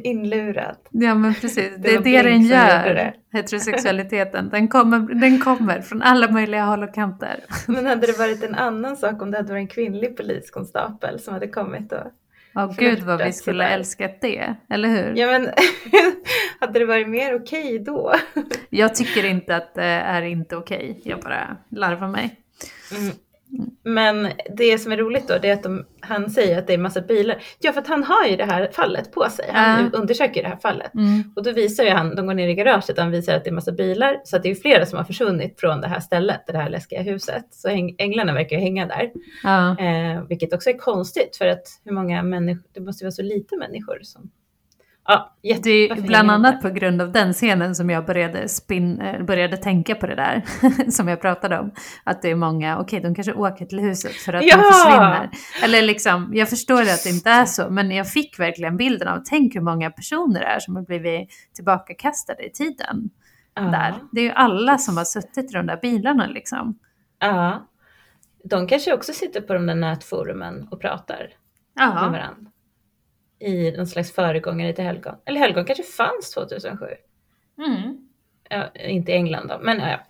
[0.05, 0.77] inlurad.
[0.91, 4.49] Ja men precis, det, det är det den gör, heterosexualiteten.
[4.49, 7.45] Den kommer, den kommer från alla möjliga håll och kanter.
[7.67, 11.35] Men hade det varit en annan sak om det hade varit en kvinnlig poliskonstapel som
[11.35, 12.12] hade kommit och
[12.59, 13.75] Åh oh, gud vad vi skulle sådär.
[13.75, 15.14] älskat det, eller hur?
[15.17, 15.51] Ja men
[16.61, 18.12] hade det varit mer okej okay då?
[18.71, 21.11] jag tycker inte att det är inte okej, okay.
[21.11, 22.41] jag bara larvar mig.
[22.97, 23.12] Mm.
[23.83, 26.79] Men det som är roligt då, det är att de, han säger att det är
[26.79, 27.43] massa bilar.
[27.59, 29.51] Ja, för att han har ju det här fallet på sig.
[29.53, 29.91] Han äh.
[29.93, 30.95] undersöker det här fallet.
[30.95, 31.33] Mm.
[31.37, 33.51] Och då visar ju han, de går ner i garaget, och han visar att det
[33.51, 34.21] är massa bilar.
[34.25, 37.03] Så att det är flera som har försvunnit från det här stället, det här läskiga
[37.03, 37.47] huset.
[37.51, 37.69] Så
[37.99, 39.11] änglarna verkar ju hänga där.
[39.45, 40.15] Äh.
[40.17, 43.57] Eh, vilket också är konstigt, för att hur många människor, det måste vara så lite
[43.57, 44.31] människor som
[45.09, 49.23] Ja, Det är bland annat på grund av den scenen som jag började, spin, eh,
[49.25, 50.45] började tänka på det där,
[50.91, 51.71] som jag pratade om.
[52.05, 54.57] Att det är många, okej de kanske åker till huset för att Ja!
[54.57, 55.31] de försvinner.
[55.65, 59.23] Eller liksom, jag förstår att det inte är så, men jag fick verkligen bilden av,
[59.25, 63.11] tänk hur många personer det är som har blivit tillbakakastade i tiden.
[63.55, 63.63] Ja.
[63.63, 63.95] Där.
[64.13, 66.79] Det är ju alla som har suttit i de där bilarna liksom.
[67.19, 67.67] Ja.
[68.45, 71.31] De kanske också sitter på de där nätforumen och pratar med
[71.75, 72.29] Ja, varandra.
[73.39, 75.14] I någon slags föregångare till helgon.
[75.24, 76.87] Eller helgon kanske fanns 2007.
[77.59, 78.09] mm.
[78.49, 80.01] Ja, inte i England då, men ja.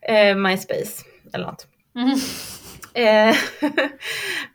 [0.00, 0.08] ja.
[0.08, 1.66] Eh, MySpace eller något.
[1.94, 2.18] Mm.
[2.94, 3.36] Eh,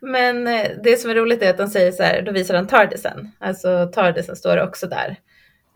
[0.00, 2.66] men eh, det som är roligt är att de säger så här, då visar han
[2.66, 3.32] Tardisen.
[3.38, 5.16] Alltså Tardisen står också där.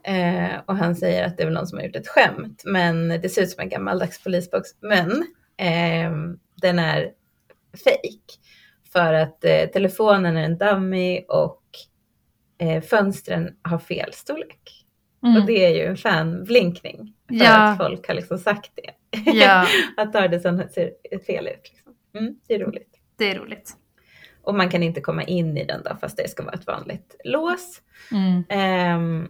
[0.04, 3.08] Eh, och han säger att det är väl någon som har gjort ett skämt, men
[3.08, 4.68] det ser ut som en gammaldags polisbox.
[4.80, 5.10] Men
[5.56, 6.12] eh,
[6.62, 7.10] den är
[7.84, 8.38] fake
[8.92, 11.62] för att eh, telefonen är en dummy och
[12.58, 14.84] eh, fönstren har fel storlek.
[15.24, 15.36] Mm.
[15.36, 17.56] Och det är ju en fanblinkning för Ja.
[17.56, 18.90] att folk har liksom sagt det.
[19.30, 20.90] Ja, att Tardisen ser
[21.26, 21.70] fel ut.
[21.74, 21.92] Liksom.
[22.18, 23.00] Mm, det är roligt.
[23.18, 23.72] det är roligt.
[24.42, 27.16] Och man kan inte komma in i den då fast det ska vara ett vanligt
[27.24, 27.80] lås.
[28.12, 28.44] Mm.
[28.48, 29.28] Ehm,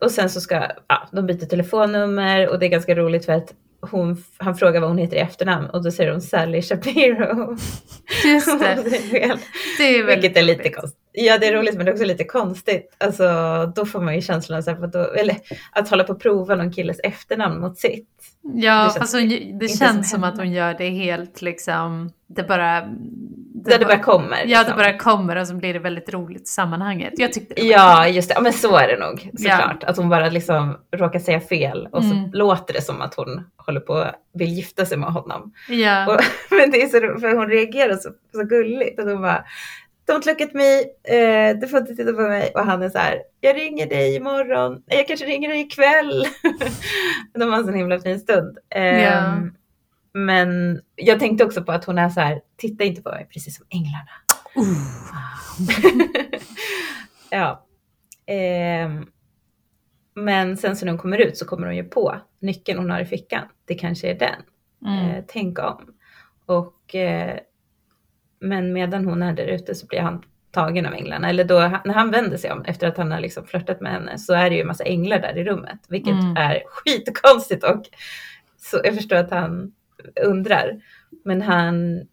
[0.00, 3.54] och sen så ska, ja, de byter telefonnummer och det är ganska roligt för att
[3.80, 7.56] hon, han frågar vad hon heter i efternamn och då säger hon Sally Shapiro.
[8.24, 9.38] Just det,
[9.78, 11.00] det är Vilket är lite konstigt.
[11.18, 12.96] Ja det är roligt men det är också lite konstigt.
[12.98, 13.26] Alltså
[13.76, 15.36] då får man ju känslan av då, eller,
[15.72, 18.08] att hålla på och prova någon killes efternamn mot sitt.
[18.42, 22.10] Ja, Det känns fast hon, det känns som som att hon gör det helt liksom,
[22.26, 22.88] det bara...
[23.68, 24.36] Där det bara kommer.
[24.36, 24.76] Ja, det liksom.
[24.76, 27.12] bara kommer och så blir det väldigt roligt i sammanhanget.
[27.16, 28.34] Jag tyckte det Ja, just det.
[28.34, 29.50] Ja, men så är det nog Ja.
[29.56, 29.84] såklart.
[29.84, 32.30] Att hon bara liksom råkar säga fel och Mm.
[32.32, 35.52] så låter det som att hon håller på att vill gifta sig med honom.
[35.68, 36.20] Ja, Och,
[36.56, 38.98] men det är så för hon reagerar så, så gulligt.
[39.00, 39.44] Att hon bara,
[40.08, 40.78] don't look at me,
[41.16, 42.52] eh, du får inte titta på mig.
[42.54, 46.24] Och han är så här, jag ringer dig imorgon, jag kanske ringer dig ikväll.
[47.34, 48.58] De har en sån himla fin stund.
[48.70, 49.42] Ehm, Ja.
[50.12, 53.56] Men jag tänkte också på att hon är så här, titta inte på mig, precis
[53.56, 54.08] som änglarna.
[57.30, 57.66] ja.
[58.26, 59.06] Ehm,
[60.14, 63.00] men sen så när hon kommer ut så kommer hon ju på nyckeln hon har
[63.00, 63.42] i fickan.
[63.64, 64.42] Det kanske är den.
[64.86, 65.10] mm.
[65.10, 65.86] Eh, tänk om.
[66.46, 67.38] Och, eh,
[68.40, 71.28] men medan hon är där ute så blir han tagen av änglarna.
[71.30, 74.18] Eller då, när han vänder sig om efter att han har liksom flörtat med henne
[74.18, 75.80] så är det ju en massa änglar där i rummet.
[75.88, 76.36] Vilket Mm.
[76.36, 77.82] är skitkonstigt och
[78.56, 79.72] så jag förstår att han
[80.24, 80.80] undrar.
[81.24, 82.06] Men han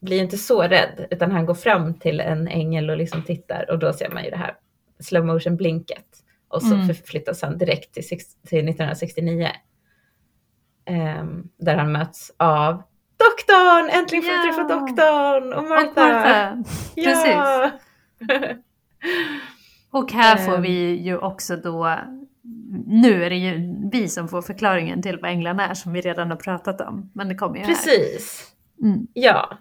[0.00, 3.78] blir inte så rädd utan han går fram till en ängel och liksom tittar och
[3.78, 4.54] då ser man ju det här
[5.00, 6.04] slow motion blinket.
[6.48, 6.86] Och så Mm.
[6.86, 9.48] förflyttas han direkt till, sex- till 1969.
[10.84, 12.82] Ehm, där han möts av
[13.18, 13.90] doktorn!
[13.90, 14.42] Äntligen får vi Ja.
[14.42, 15.52] träffa doktorn!
[15.52, 16.06] Och Och Martha!
[16.06, 16.56] Martha.
[16.94, 17.70] Ja!
[19.90, 20.62] Och här får Ehm.
[20.62, 21.96] vi ju också då,
[22.86, 26.30] nu är det ju vi som får förklaringen till vad änglarna är som vi redan
[26.30, 27.10] har pratat om.
[27.14, 27.68] Men det kommer ju här.
[27.68, 28.44] Precis.
[28.82, 29.06] Mm.
[29.12, 29.58] Ja.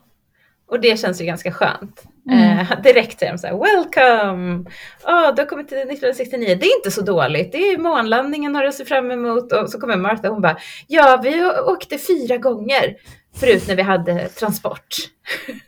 [0.70, 2.04] Och det känns ju ganska skönt.
[2.32, 2.60] Mm.
[2.60, 4.70] Eh, direkt säger de så här, welcome!
[5.06, 7.52] Oh, du har kommit till 1969, det är inte så dåligt.
[7.52, 9.52] Det är månlandningen har du att se fram emot.
[9.54, 12.96] Och så kommer Martha och hon bara, ja vi åkte fyra gånger
[13.40, 14.88] förut när vi hade transport.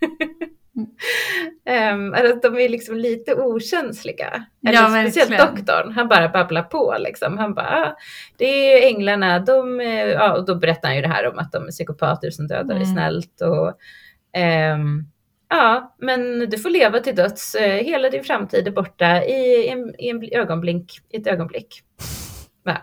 [1.94, 4.46] um, alltså, de är liksom lite okänsliga.
[4.60, 7.38] Ja, Eller speciellt doktorn, han bara babblar på liksom.
[7.38, 7.96] Han bara, ah,
[8.38, 11.52] det är änglarna, de, eh, ja, och då berättar han ju det här om att
[11.52, 12.86] de är psykopater som dödar Mm.
[12.88, 13.42] snällt.
[13.42, 13.74] Och,
[14.40, 15.04] ehm,
[15.50, 17.56] ja, men du får leva till döds.
[17.56, 21.82] Eh, Hela din framtid är borta i, en, i en bl- ögonblick, i ett ögonblick.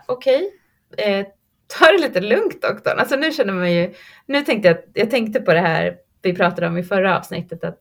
[0.05, 0.51] Okej,
[0.97, 1.25] eh,
[1.67, 2.99] ta det lite lugnt doktorn.
[2.99, 3.93] Alltså nu känner man ju,
[4.25, 7.79] nu tänkte jag, jag tänkte på det här vi pratade om i förra avsnittet, att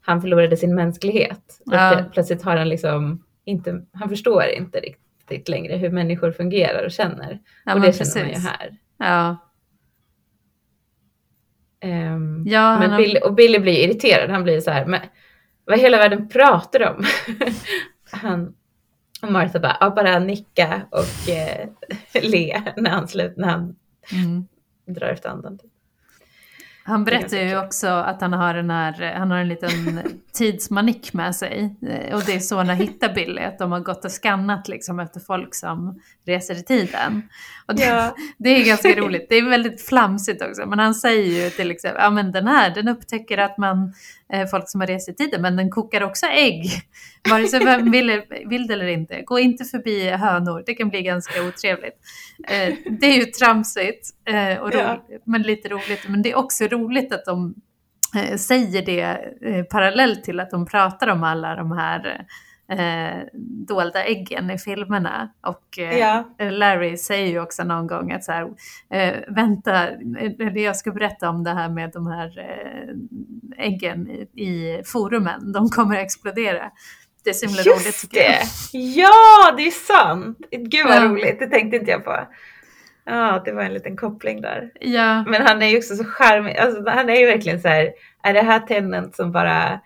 [0.00, 1.60] han förlorade sin mänsklighet.
[1.64, 1.72] Ja.
[1.76, 6.90] plö- plötsligt har han liksom inte, han förstår inte riktigt längre hur människor fungerar och
[6.90, 7.38] känner.
[7.64, 8.78] Ja, och det känner man ju här.
[8.98, 9.36] Ja.
[11.80, 14.30] Ehm, Ja, men har- Billy, och Billy blir irriterad.
[14.30, 15.00] Han blir så här, men
[15.64, 17.04] vad hela världen pratar om?
[18.10, 18.54] han,
[19.22, 21.68] och Martha bara, ja, bara nicka och eh,
[22.22, 23.76] le när han, slut, när han
[24.12, 24.46] Mm.
[24.86, 25.58] drar efter andan.
[25.58, 25.70] typ.
[26.84, 30.00] Han berättar ju också att han har, den här, han har en liten
[30.32, 31.74] tidsmanik med sig.
[31.88, 34.68] Eh, Och det är så han har hittat Billy, att de har gått och skannat
[34.68, 37.22] liksom efter folk som reser i tiden.
[37.66, 38.14] Och det, Ja.
[38.38, 39.26] det är ganska roligt.
[39.28, 40.66] Det är väldigt flamsigt också.
[40.66, 43.94] Men han säger ju till exempel, ja men den här, den upptäcker att man,
[44.50, 46.64] folk som har rest i tiden, men den kokar också ägg.
[47.30, 49.22] Vare sig vem vill, vill det eller inte.
[49.22, 51.94] Gå inte förbi hönor, det kan bli ganska otrevligt.
[52.48, 54.94] Eh, det är ju tramsigt, eh, och Ja.
[55.08, 56.08] roligt, men lite roligt.
[56.08, 57.54] Men det är också roligt att de
[58.16, 59.00] eh, säger det
[59.48, 62.26] eh, parallellt till att de pratar om alla de här
[62.68, 63.22] eh,
[63.68, 65.32] dolda äggen i filmerna.
[65.46, 66.24] Och eh, Ja.
[66.38, 68.48] Larry säger ju också någon gång att så här,
[68.90, 69.88] eh, vänta,
[70.54, 75.68] jag ska berätta om det här med de här eh, äggen i, i forumen, de
[75.68, 76.70] kommer att explodera.
[77.24, 78.32] Det är så himla roligt Just tycker jag.
[78.32, 78.78] det!
[78.78, 80.38] Ja, det är sant!
[80.50, 81.04] Gud vad Ja.
[81.04, 82.16] roligt, det tänkte inte jag på.
[83.08, 84.70] Ja, det var en liten koppling där.
[84.80, 86.56] Ja, Men han är ju också så charmig.
[86.56, 87.90] Alltså, han är ju verkligen så här,
[88.22, 89.80] är det här Tennant som bara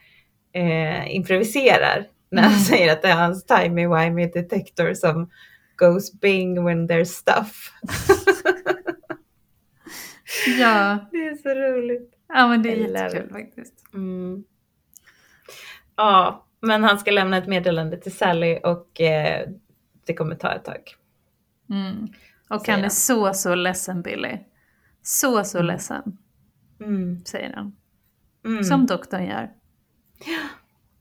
[0.53, 2.05] eh, improviserar?
[2.31, 2.65] När han Mm.
[2.65, 5.31] säger att det är hans timey-wimey detector som
[5.77, 7.73] goes bing when there's stuff.
[10.59, 10.99] ja.
[11.13, 12.15] Det är så roligt.
[12.29, 13.75] ja men det är jättekul faktiskt.
[13.95, 14.45] Mm.
[15.97, 19.49] Ja, men han ska lämna ett meddelande till Sally och eh,
[20.07, 20.81] det kommer ta ett tag.
[21.71, 22.09] Mm.
[22.49, 22.91] Och han är han.
[22.91, 24.39] så, så ledsen Billy.
[25.03, 25.67] Så, så Mm.
[25.67, 26.19] ledsen,
[26.81, 27.25] Mm.
[27.25, 27.77] säger han.
[28.45, 28.65] Mm.
[28.65, 29.51] Som doktorn gör.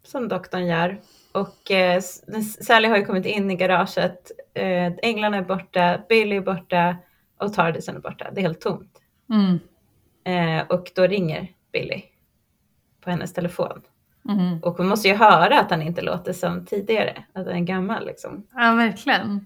[0.04, 1.02] som doktorn gör.
[1.32, 2.02] Och eh,
[2.62, 4.32] Sally har ju kommit in i garaget.
[4.54, 6.98] Eh, änglarna är borta, Billy är borta
[7.38, 8.32] och Tardisen är borta.
[8.32, 9.02] Det är helt tomt.
[9.30, 9.60] Mm.
[10.24, 12.04] Eh, och då ringer Billy
[13.02, 13.82] på hennes telefon.
[14.30, 14.60] Mm.
[14.64, 18.06] Och hon måste ju höra att han inte låter som tidigare, att han är gammal
[18.06, 18.48] liksom.
[18.54, 19.46] Ja, verkligen.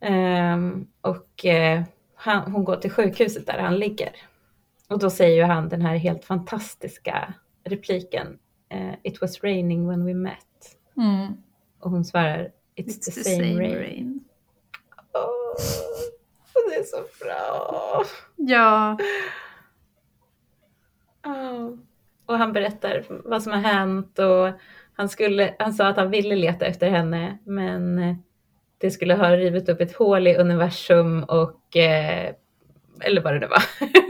[0.00, 1.82] Ehm, och eh,
[2.14, 4.10] han, hon går till sjukhuset där han ligger.
[4.88, 7.34] Och då säger ju han den här helt fantastiska
[7.64, 8.38] repliken.
[8.68, 10.36] eh, It was raining when we met.
[11.00, 11.36] Mm.
[11.80, 14.24] Och hon svarar It's, the, same, rain.
[15.12, 15.52] Åh,
[16.54, 18.04] och det är så bra.
[18.36, 18.96] Ja,
[21.26, 21.70] Åh.
[22.26, 24.50] Och han berättar vad som har hänt och
[24.92, 28.16] han, skulle, han sa att han ville leta efter henne men eh,
[28.78, 32.34] det skulle ha rivit upp ett hål i universum och eh,
[33.00, 33.62] eller vad det nu var.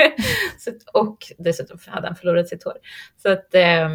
[0.59, 2.77] så, och dessutom hade han förlorat sitt hår.
[3.17, 3.89] Så att, eh,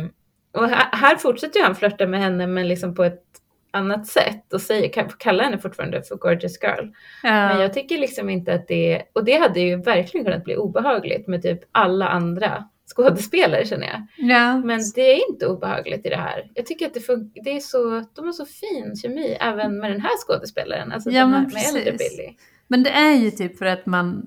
[0.55, 3.23] och här, här fortsätter han flörta med henne men liksom på ett
[3.71, 6.85] annat sätt och säger, kallar henne fortfarande för gorgeous girl.
[7.23, 7.61] Men ja.
[7.61, 11.41] jag tycker liksom inte att det, och det hade ju verkligen kunnat bli obehagligt med
[11.41, 12.63] typ alla andra
[12.95, 14.07] skådespelare känner jag.
[14.17, 14.57] ja.
[14.57, 16.51] Men det är inte obehagligt i det här.
[16.53, 19.91] Jag tycker att det, fun- det är så, de har så fin kemi även med
[19.91, 21.91] den här skådespelaren, alltså Ja, den här, men med äldre.
[21.91, 22.35] Billy.
[22.67, 24.25] Men det är ju typ för att man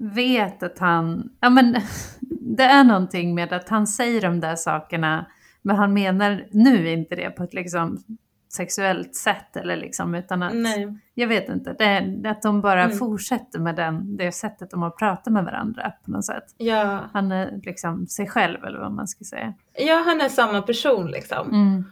[0.00, 1.76] vet att han, ja men
[2.56, 5.26] det är någonting med att han säger de där sakerna
[5.68, 8.04] men han menar nu inte det på ett liksom
[8.52, 10.98] sexuellt sätt eller liksom utan att, Nej.
[11.14, 12.96] jag vet inte, det att de bara Mm.
[12.98, 16.44] fortsätter med den, det sättet de har pratat med varandra på något sätt.
[16.56, 17.00] Ja.
[17.12, 19.54] Han är liksom sig själv eller vad man ska säga.
[19.78, 21.48] ja, han är samma person liksom.
[21.48, 21.84] Mm.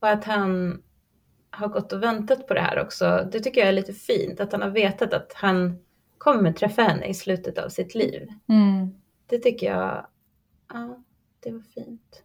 [0.00, 0.82] Och att han
[1.50, 3.28] har gått och väntat på det här också.
[3.32, 5.78] Det tycker jag är lite fint, att han har vetat att han
[6.18, 8.28] kommer träffa henne i slutet av sitt liv.
[8.48, 8.90] Mm.
[9.26, 10.06] Det tycker jag,
[10.72, 10.96] ja,
[11.40, 12.21] det var fint.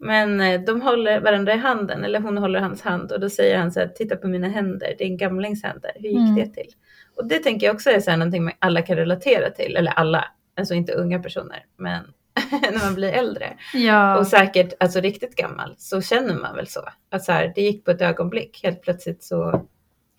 [0.00, 3.58] Men eh, de håller varandra i handen, eller hon håller hans hand och då säger
[3.58, 6.34] han så här, titta på mina händer, din gamlings händer, hur gick Mm.
[6.34, 6.72] det till?
[7.16, 9.92] Och det tänker jag också är så här någonting man alla kan relatera till, eller
[9.92, 10.24] alla,
[10.56, 12.04] alltså inte unga personer, men
[12.50, 16.80] när man blir äldre Ja, och säkert alltså riktigt gammal så känner man väl så.
[17.10, 19.66] Att så här, det gick på ett ögonblick, helt plötsligt så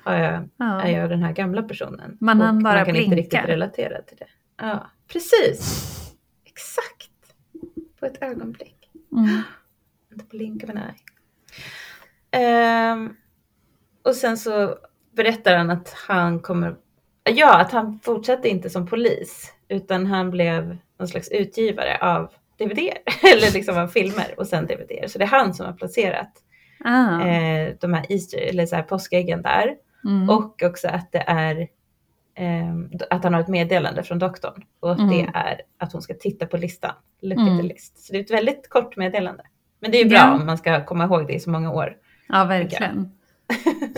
[0.04, 0.82] har jag, ja.
[0.82, 2.18] är jag den här gamla personen.
[2.20, 3.16] Man och bara man kan inte blinka.
[3.16, 4.28] riktigt relatera till det.
[4.62, 5.88] Ja, precis.
[6.46, 7.12] Exakt.
[8.00, 8.90] På ett ögonblick.
[9.12, 9.42] Mm.
[10.20, 10.96] The blink of an eye.
[12.32, 13.16] Ehm,
[14.04, 14.76] och sen så
[15.16, 16.76] berättar han att han kommer,
[17.24, 22.80] ja att han fortsatte inte som polis utan han blev någon slags utgivare av DVD
[23.34, 25.12] eller liksom av filmer och sen DVD.
[25.12, 26.32] Så det är han som har placerat
[26.86, 27.22] Ah.
[27.28, 29.76] eh, de här Easter, eller så här påskäggen där.
[30.06, 30.30] Mm.
[30.30, 31.68] Och också att det är
[32.36, 35.10] ehm, att han har ett meddelande från doktorn och att Mm.
[35.12, 36.92] det är att hon ska titta på listan.
[37.22, 37.66] Look Mm.
[37.66, 38.06] list.
[38.06, 39.44] Så det är ett väldigt kort meddelande.
[39.82, 40.34] Men det är bra Ja.
[40.36, 41.98] om man ska komma ihåg det i så många år.
[42.28, 43.12] Ja, verkligen.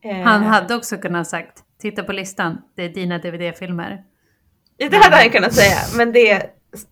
[0.00, 4.04] Eh, Han hade också kunnat sagt, titta på listan, det är dina DVD-filmer.
[4.76, 6.50] Det hade han kunnat säga, men det,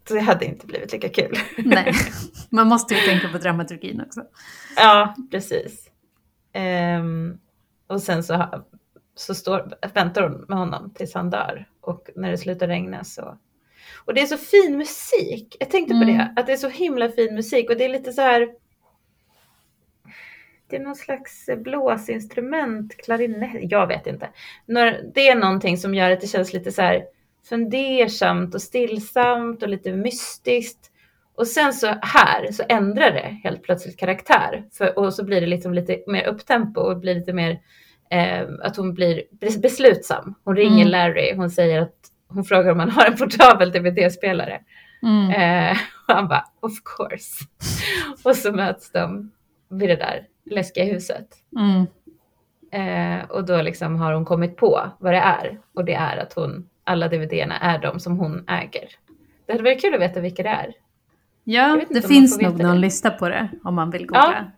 [0.08, 1.38] det hade inte blivit lika kul.
[1.64, 1.92] Nej,
[2.50, 4.22] man måste ju tänka på dramaturgin också.
[4.76, 5.90] ja, precis.
[6.52, 7.38] Ehm,
[7.86, 8.64] och sen så,
[9.14, 11.68] så står, väntar hon med honom tills han dör.
[11.80, 13.38] Och när det slutar regna så...
[14.04, 15.56] Och det är så fin musik.
[15.60, 16.16] Jag tänkte på Mm.
[16.16, 17.70] det, att det är så himla fin musik.
[17.70, 18.48] Och det är lite så här...
[20.68, 24.28] Det är någon slags blåsinstrument, klarinett, jag vet inte.
[25.14, 27.04] Det är någonting som gör att det känns lite så här
[27.48, 30.90] fundersamt och stillsamt och lite mystiskt.
[31.34, 34.64] Och sen så här så ändrar det helt plötsligt karaktär.
[34.72, 37.60] För, och så blir det liksom lite mer upptempo och blir lite mer
[38.10, 40.34] eh, att hon blir bes- beslutsam.
[40.44, 40.88] Hon ringer Mm.
[40.88, 41.96] Larry, hon säger att
[42.28, 44.60] hon frågar om han har en portabel DVD-spelare.
[45.02, 45.30] Mm.
[45.30, 45.76] Eh,
[46.08, 47.44] Och han bara, of course.
[48.24, 49.30] Och så möts de
[49.70, 51.28] vid det där läskiga huset.
[51.58, 51.86] Mm.
[52.72, 55.60] Eh, och då liksom har hon kommit på vad det är.
[55.74, 58.88] Och det är att hon, alla DVD-erna är de som hon äger.
[59.46, 60.72] Det hade varit kul att veta vilka det är.
[61.44, 62.80] Ja, det man finns nog någon det.
[62.80, 64.50] lista på det om man vill googla.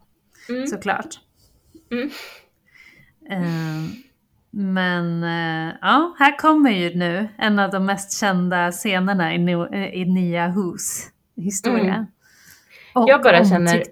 [0.49, 0.67] Mm.
[0.67, 1.15] Såklart.
[1.93, 2.11] Mm.
[3.31, 3.91] Eh,
[4.51, 9.75] men eh, ja, här kommer ju nu en av de mest kända scenerna i, no,
[9.75, 11.95] eh, i Nia Hus historia.
[11.95, 12.07] Mm.
[12.95, 13.85] Och Jag bara känner-.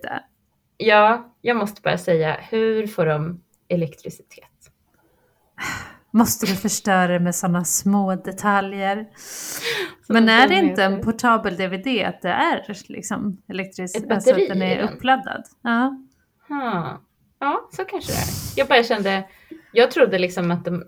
[0.77, 4.45] Ja, jag måste bara säga, hur får de elektricitet?
[6.11, 9.07] Måste du förstöra det med sådana små detaljer?
[10.07, 14.31] Så Men är det inte en portabel DVD att det är liksom elektrisk, Ett alltså
[14.31, 15.45] att den är uppladdad?
[15.63, 15.99] Ja.
[17.39, 18.59] Ja, så kanske det är.
[18.59, 19.25] Jag bara kände,
[19.73, 20.85] jag trodde liksom att de,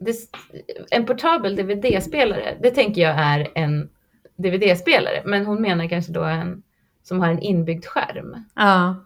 [0.91, 3.89] en portabel DVD-spelare, det tänker jag är en
[4.37, 6.63] DVD-spelare, men hon menar kanske då en
[7.03, 8.37] som har en inbyggd skärm.
[8.55, 9.05] ja.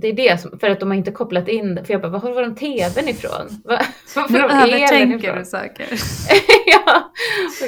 [0.00, 2.18] Det är det som, för att de har inte kopplat in, för jag bara, var
[2.18, 3.62] har de TVn ifrån?
[3.64, 3.80] Va-
[4.16, 5.38] Var får Nu de elen ifrån?
[5.38, 5.86] du saker.
[6.66, 7.12] ja,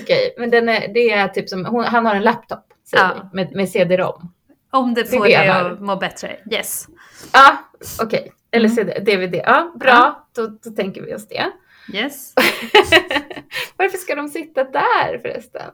[0.02, 3.30] okej, men den är, det är typ som, hon, han har en laptop, Ja.
[3.32, 4.32] med, med CD-ROM.
[4.70, 6.36] Om det får dig att må bättre.
[6.52, 6.86] Yes.
[7.32, 7.56] Ja,
[8.02, 8.32] okej.
[8.52, 8.76] Eller Mm.
[8.76, 9.34] CD, DVD.
[9.46, 9.90] Ja, bra.
[9.90, 10.28] Ja.
[10.36, 11.46] Då, då tänker vi oss det.
[11.94, 12.34] Yes.
[13.76, 15.70] Varför ska de sitta där förresten?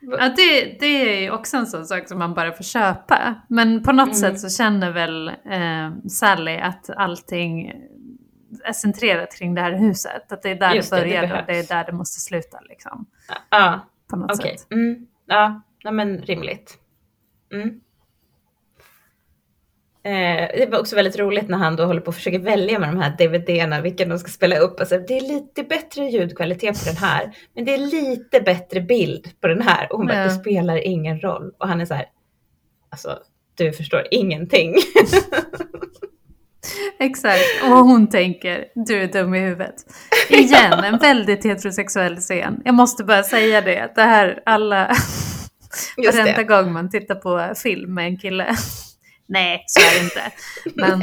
[0.00, 0.86] Ja, det, det
[1.26, 3.34] är också en sån sak som man bara får köpa.
[3.48, 4.14] Men på något Mm.
[4.14, 7.72] sätt så känner väl eh, Sally att allting
[8.64, 10.32] är centrerat kring det här huset.
[10.32, 12.20] Att det är där Just det det, det börjar och det är där det måste
[12.20, 12.60] sluta.
[12.60, 13.06] Liksom,
[13.50, 13.80] Ja,
[14.10, 14.66] på något sätt.
[14.72, 15.06] Mm.
[15.26, 16.78] Ja, nej, men rimligt.
[17.52, 17.80] Mm.
[20.04, 22.88] Eh, det var också väldigt roligt när han då håller på att försöka välja med
[22.88, 24.80] de här DVD-erna, vilken de ska spela upp.
[24.80, 29.28] Alltså, det är lite bättre ljudkvalitet på den här, men det är lite bättre bild
[29.40, 29.92] på den här.
[29.92, 30.24] Och hon bara, Ja.
[30.24, 31.52] det spelar ingen roll.
[31.58, 32.06] Och han är så här,
[32.90, 33.18] alltså,
[33.54, 34.74] du förstår ingenting.
[36.98, 37.42] Exakt.
[37.62, 39.74] Och hon tänker, du är dum i huvudet.
[40.30, 42.62] Igen, en väldigt heterosexuell scen.
[42.64, 43.92] Jag måste bara säga det.
[43.94, 44.90] Det här, alla...
[45.96, 48.54] Varenda gång man tittar på film med en kille.
[49.32, 50.32] Nej, så är det inte.
[50.74, 51.02] Men.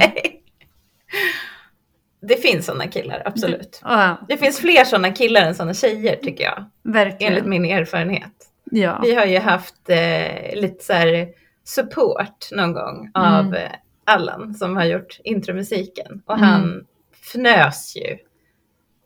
[2.22, 3.80] Det finns sådana killar, absolut.
[3.84, 7.34] ja, Det finns fler sådana killar än sådana tjejer tycker jag, verkligen.
[7.34, 8.31] enligt min erfarenhet.
[8.72, 8.99] Ja.
[9.03, 11.27] Vi har ju haft eh, lite så här
[11.64, 13.53] support någon gång av Mm.
[13.53, 13.72] eh,
[14.06, 16.49] Allan som har gjort intromusiken och Mm.
[16.49, 16.85] han
[17.23, 18.18] fnös ju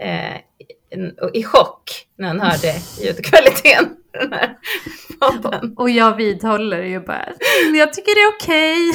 [0.07, 0.37] eh,
[1.33, 3.89] i- chock när han hörde ljudkvaliteten.
[5.77, 7.23] Och jag vidhåller ju bara,
[7.65, 8.91] "Mm, jag tycker det är okej.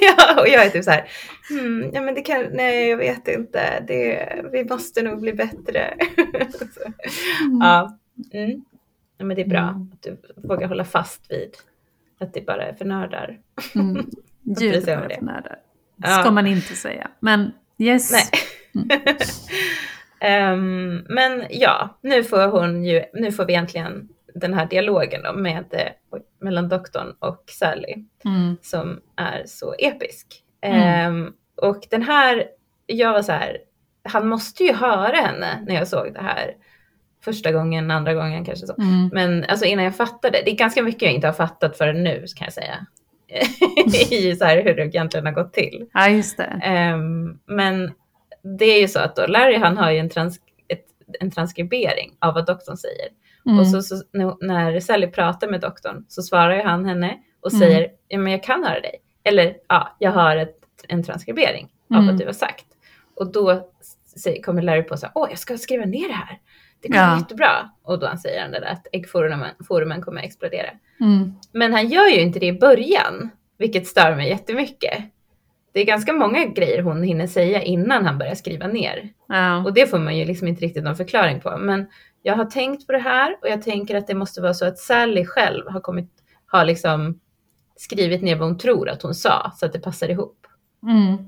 [0.16, 1.08] ja, och jag är typ så här,
[1.50, 5.94] mm, ja men det kan, nej jag vet inte, det, vi måste nog bli bättre.
[6.58, 6.64] Så,
[7.60, 7.98] Ja,
[8.34, 8.64] mm.
[9.18, 9.90] ja, men det är bra Mm.
[9.92, 10.16] att du
[10.48, 11.50] vågar hålla fast vid
[12.20, 13.38] att det bara är för nördar.
[13.74, 14.06] Mm.
[14.60, 15.58] Ljud om bara för nördar.
[15.96, 16.20] Ja.
[16.20, 17.10] Ska man inte säga.
[17.20, 18.12] Men yes.
[18.12, 18.24] Nej.
[20.24, 25.32] Ehm, men ja, nu får hon ju, nu får vi äntligen den här dialogen då
[25.32, 27.94] med, eh, mellan doktorn och Sally
[28.24, 28.56] Mm.
[28.62, 30.26] som är så episk.
[30.62, 30.78] Mm.
[30.82, 31.32] Ehm,
[31.62, 32.44] och den här,
[32.86, 33.58] jag var så här,
[34.08, 36.54] han måste ju höra henne när jag såg det här.
[37.24, 38.74] Första gången, andra gången kanske så.
[38.78, 39.10] Mm.
[39.12, 42.24] Men alltså innan jag fattade, det är ganska mycket jag inte har fattat förrän nu
[42.36, 42.86] kan jag säga.
[44.10, 45.86] I så här hur det egentligen har gått till.
[45.94, 46.60] Ja, just det.
[46.64, 47.92] Ehm, men
[48.58, 50.84] det är ju så att då Larry han har ju en, trans, ett,
[51.20, 53.08] en transkribering av vad doktorn säger.
[53.46, 53.58] Mm.
[53.58, 54.02] Och så, så
[54.40, 57.60] när- Sally pratar med doktorn så svarar ju han henne och Mm.
[57.60, 58.94] säger ja men jag kan höra dig.
[59.24, 60.56] Eller ja, jag har ett,
[60.88, 62.06] en transkribering av Mm.
[62.06, 62.66] vad du har sagt.
[63.16, 63.70] Och då
[64.16, 66.38] säger, kommer Larry på så här, åh jag ska skriva ner det här.
[66.82, 67.18] Det kommer Ja.
[67.18, 67.70] jättebra.
[67.82, 70.70] Och då säger han det där att äggforumen forumen kommer att explodera.
[71.00, 71.32] Mm.
[71.52, 75.04] Men han gör ju inte det i början, vilket stör mig jättemycket.
[75.74, 79.08] Det är ganska många grejer hon hinner säga innan han börjar skriva ner.
[79.28, 79.64] Ja.
[79.64, 81.56] Och det får man ju liksom inte riktigt någon förklaring på.
[81.58, 81.86] Men
[82.22, 84.78] jag har tänkt på det här och jag tänker att det måste vara så att
[84.78, 86.10] Sally själv har kommit,
[86.46, 87.20] har liksom
[87.76, 90.46] skrivit ner vad hon tror att hon sa så att det passar ihop.
[90.82, 91.16] Mm.
[91.16, 91.24] Så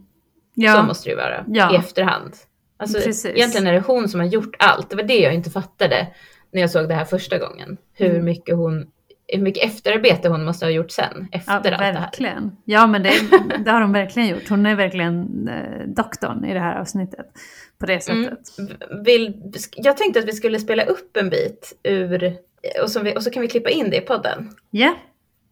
[0.55, 0.83] Ja.
[0.83, 1.73] måste det ju vara Ja.
[1.75, 2.33] i efterhand.
[2.77, 3.27] Alltså, Precis.
[3.35, 4.91] egentligen är det hon som har gjort allt.
[4.91, 6.07] Det var det jag inte fattade
[6.53, 7.77] när jag såg det här första gången.
[7.95, 8.25] Hur Mm.
[8.25, 8.87] mycket hon
[9.29, 11.93] hur mycket efterarbete hon måste ha gjort sen, efter Ja, allt det här.
[11.93, 12.57] verkligen.
[12.65, 13.13] Ja, men det,
[13.65, 14.49] det har de verkligen gjort.
[14.49, 17.27] Hon är verkligen eh, doktorn i det här avsnittet.
[17.79, 18.25] På det Mm.
[18.25, 18.49] sättet.
[19.07, 22.25] Vill, jag tänkte att vi skulle spela upp en bit ur,
[22.83, 24.51] och, vi, och så kan vi klippa in det i podden.
[24.71, 24.95] Ja,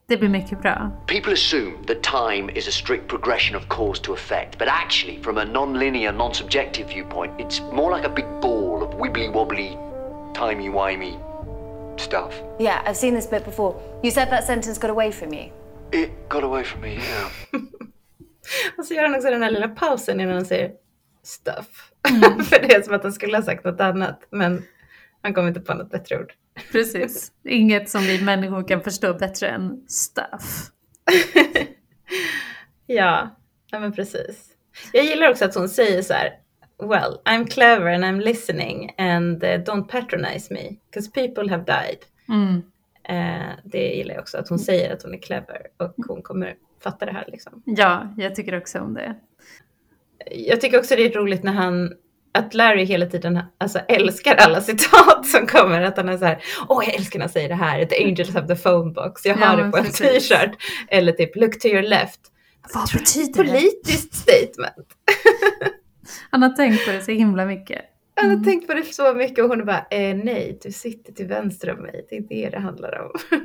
[0.08, 0.90] det blir mycket bra.
[1.06, 5.38] People assume that time is a strict progression of cause to effect, but actually, from
[5.38, 9.76] a non-linear, non-subjective viewpoint, it's more like a big ball of wibbly-wobbly,
[10.34, 11.14] timey-wimey
[12.00, 12.42] stuff.
[12.58, 13.74] Yeah, I've seen this bit before.
[14.02, 15.50] You said that sentence got away from you.
[15.92, 17.30] It got away from me, yeah.
[18.78, 20.70] Och så gör han också den här lilla pausen innan han säger
[21.22, 21.90] stuff.
[22.50, 24.26] För det är som att han skulle ha sagt något annat.
[24.30, 24.62] Men
[25.22, 26.32] han kom inte på något bättre ord.
[26.72, 27.32] Precis.
[27.44, 30.70] Inget som vi människor kan förstå bättre än stuff.
[32.86, 33.36] ja,
[33.70, 34.48] ja men precis.
[34.92, 36.43] Jag gillar också att hon säger så här.
[36.78, 41.98] Well, I'm clever and I'm listening and uh, don't patronize me because people have died.
[42.28, 42.62] Mm.
[43.08, 46.54] Eh, det gillar jag också, att hon säger att hon är clever och hon kommer
[46.82, 47.62] fatta det här liksom.
[47.64, 49.14] Ja, jag tycker också om det.
[50.30, 51.92] Jag tycker också det är roligt när han,
[52.32, 55.82] att Larry hela tiden alltså, älskar alla citat som kommer.
[55.82, 58.34] Att han är så här, åh jag älskar när han säger det här, the angels
[58.34, 60.50] have the phone box, jag Ja, har det men på en t-shirt.
[60.88, 62.20] Eller typ, look to your left.
[62.74, 63.50] Vad betyder det?
[63.50, 64.86] Politiskt statement.
[66.30, 67.80] Han har tänkt på det så himla mycket.
[68.16, 68.44] Han har Mm.
[68.44, 71.82] tänkt på det så mycket och hon bara, eh, nej, du sitter till vänster om
[71.82, 73.10] mig, det är det det handlar om.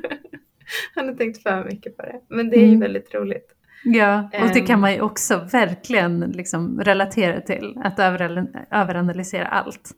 [0.96, 2.80] han har tänkt för mycket på det, men det är ju Mm.
[2.80, 3.56] väldigt roligt.
[3.84, 4.82] Ja, och det kan Ehm.
[4.82, 7.78] man ju också verkligen liksom relatera till.
[7.84, 9.92] Att över, överanalysera allt.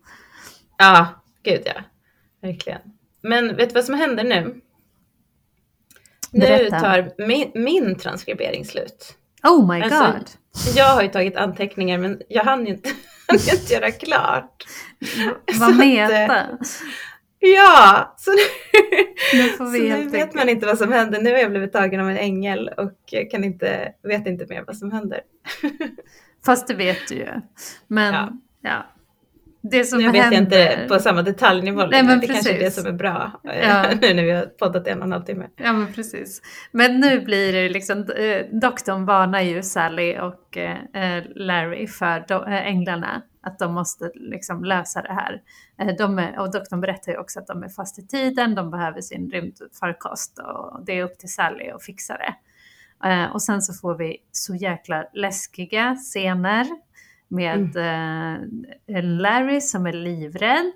[0.77, 1.07] Ja,
[1.43, 1.81] gud ja.
[2.41, 2.79] Verkligen.
[3.21, 4.61] Men vet du vad som händer nu?
[6.31, 6.79] Nu Berätta.
[6.79, 9.15] tar min, min transkribering slut.
[9.43, 10.29] Oh my Alltså, god!
[10.75, 12.89] Jag har ju tagit anteckningar men jag hann inte,
[13.27, 14.63] hann inte göra klart.
[15.59, 16.47] Vad meta!
[17.43, 21.21] Ja, så nu, så nu vet man inte vad som händer.
[21.21, 24.77] Nu har jag blivit tagen av en ängel och kan inte, vet inte mer vad
[24.77, 25.21] som händer.
[26.45, 27.27] Fast det vet du ju.
[27.87, 28.31] Men Ja.
[28.61, 28.85] ja.
[29.61, 30.71] Det som Nu vet jag händer...
[30.71, 32.83] inte på samma detaljnivå Nej, men Det kanske är det precis.
[32.83, 33.41] som är bra.
[33.43, 33.85] Ja.
[34.01, 35.47] nu när vi har poddat en och en halv timme.
[35.55, 36.41] Ja men precis.
[36.71, 42.67] Men nu blir det liksom, eh, doktorn varnar ju Sally och eh, Larry för eh,
[42.67, 43.21] änglarna.
[43.43, 45.41] Att de måste liksom lösa det här.
[45.79, 48.71] Eh, de är, och doktorn berättar ju också att de är fast i tiden, de
[48.71, 52.35] behöver sin rymdfarkost och det är upp till Sally att fixa det.
[53.09, 56.67] Eh, och sen så får vi så jäkla läskiga scener
[57.31, 60.71] med eh, Larry som är livrädd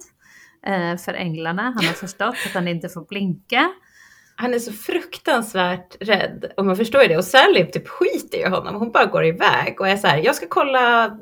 [0.65, 1.61] eh, för änglarna.
[1.61, 3.71] Han har förstått att han inte får blinka.
[4.37, 7.17] Han är så fruktansvärt rädd och man förstår ju det.
[7.17, 8.75] Och Sally typ skiter i honom.
[8.75, 11.17] Hon bara går iväg och är så här, jag ska kolla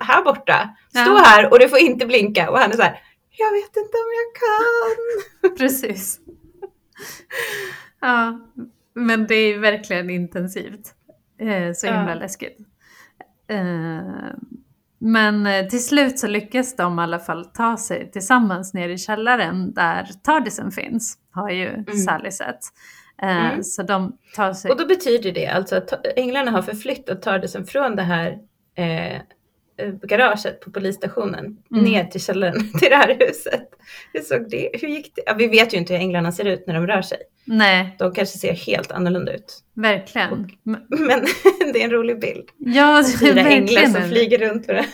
[0.00, 0.76] här borta.
[0.88, 1.22] Stå Ja.
[1.24, 2.50] här och du får inte blinka.
[2.50, 3.00] Och han är så här,
[3.30, 5.56] jag vet inte om jag kan.
[5.58, 6.20] Precis.
[8.00, 8.38] Ja,
[8.94, 10.94] men det är verkligen intensivt.
[11.40, 12.14] Eh, så himla Ja.
[12.14, 12.58] läskigt.
[13.48, 14.34] Eh,
[14.98, 18.98] men eh, till slut så lyckas de i alla fall ta sig tillsammans ner i
[18.98, 22.60] källaren där Tardisen finns, har ju Sally sett.
[23.22, 23.64] Eh, Mm.
[23.64, 24.70] Så de tar sig...
[24.70, 28.38] Och då betyder det alltså att änglarna har förflyttat Tardisen från det här
[28.74, 29.20] eh,
[30.02, 31.84] garaget på polisstationen Mm.
[31.84, 33.68] ner till källaren till det här huset.
[34.12, 34.70] Hur såg det?
[34.80, 35.22] Hur gick det?
[35.26, 37.18] Ja, vi vet ju inte hur änglarna ser ut när de rör sig.
[37.44, 39.62] Nej, De kanske ser helt annorlunda ut.
[39.74, 40.50] verkligen.
[40.62, 41.24] Men- Men
[41.72, 42.44] det är en rolig bild.
[42.58, 44.86] Ja, är Fyra änglar som flyger runt på det.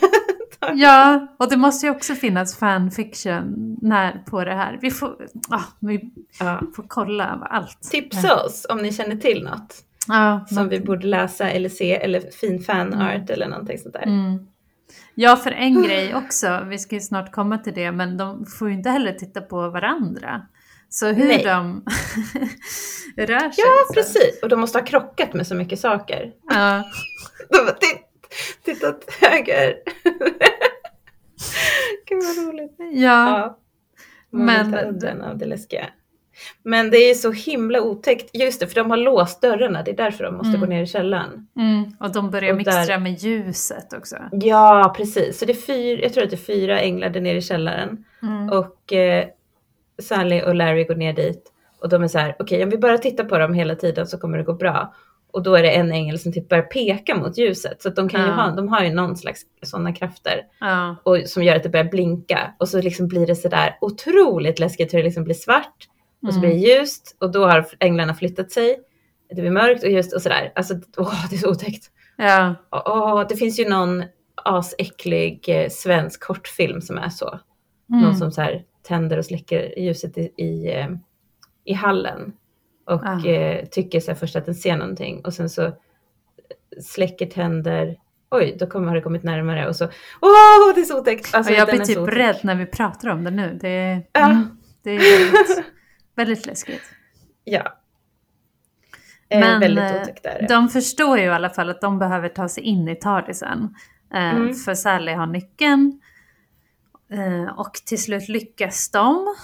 [0.73, 4.77] Ja, och det måste ju också finnas fanfiction när, på det här.
[4.81, 5.15] Vi får,
[5.49, 6.61] ah, vi Ja.
[6.75, 7.81] får kolla allt.
[7.91, 9.75] Tipsa oss om ni känner till något
[10.07, 14.01] Ja, som vi borde läsa eller se eller fin fanart eller någonting sånt där.
[14.03, 14.47] Mm.
[15.15, 18.67] Ja, för en grej också, vi ska ju snart komma till det, men de får
[18.69, 20.41] ju inte heller titta på varandra.
[20.89, 21.43] Så hur Nej.
[21.43, 21.83] de
[23.17, 23.63] rör sig.
[23.65, 24.39] Ja, precis.
[24.43, 26.31] Och de måste ha krockat med så mycket saker.
[26.49, 26.83] Ja,
[27.49, 28.01] De bara, titt,
[28.63, 29.75] titta åt höger.
[32.05, 32.75] Gud vad roligt.
[32.77, 32.87] ja,
[33.39, 33.59] Ja.
[34.31, 35.85] Man Men- udden av det läskiga.
[36.63, 38.29] Men det är så himla otäckt.
[38.35, 39.83] Just det, för de har låst dörrarna.
[39.83, 40.59] Det är därför de måste Mm.
[40.59, 41.47] gå ner i källaren.
[41.57, 41.83] mm.
[41.99, 44.15] och de börjar Och där- mixtra med ljuset också.
[44.31, 45.39] Ja, precis.
[45.39, 48.05] Så det är fyra, jag tror att det är fyra änglar där nere i källaren.
[48.21, 48.49] Mm.
[48.49, 49.25] Och eh,
[50.01, 51.43] Sally och Larry går ner dit.
[51.81, 54.17] Och de är så här, okej om vi bara tittar på dem hela tiden så
[54.17, 54.93] kommer det gå bra.
[55.31, 57.81] Och då är det en ängel som typ börjar peka mot ljuset.
[57.81, 58.33] Så de, kan ju Ja.
[58.33, 60.41] ha, de har ju någon slags sådana krafter.
[60.59, 62.53] Ja, Och som gör att det börjar blinka.
[62.59, 65.75] Och så liksom blir det sådär otroligt läskigt hur det liksom blir svart.
[66.27, 66.41] Och så Mm.
[66.41, 67.15] blir det ljust.
[67.19, 68.79] Och då har änglarna flyttat sig.
[69.35, 70.51] Det blir mörkt och ljust och sådär.
[70.55, 71.91] Alltså åh, det är så otäckt.
[72.17, 74.03] ja, Åh, det finns ju någon
[74.35, 77.39] asäcklig eh, svensk kortfilm som är så.
[77.87, 78.15] Någon mm.
[78.15, 80.87] som så här tänder och släcker ljuset i, i, eh,
[81.65, 82.33] i hallen.
[82.85, 83.25] Och Ah.
[83.27, 85.71] eh, tycker så först att den ser någonting och sen så
[86.81, 87.95] släcker, tänder.
[88.31, 89.85] Oj, då kommer, har det kommit närmare och så,
[90.21, 91.35] åh det är så otäckt.
[91.35, 93.57] Alltså, jag blir typ rädd när vi pratar om det nu.
[93.61, 94.29] Det är, Ja.
[94.31, 95.65] mm, det är väldigt,
[96.15, 96.81] väldigt läskigt.
[97.43, 97.77] Ja.
[99.29, 100.47] Eh, Men väldigt eh, otäckt är det.
[100.47, 103.75] de förstår ju i alla fall att de behöver ta sig in i Tardisen.
[104.13, 104.53] Eh, Mm.
[104.53, 105.99] För Sally har nyckeln.
[107.55, 109.35] Och till slut lyckas de.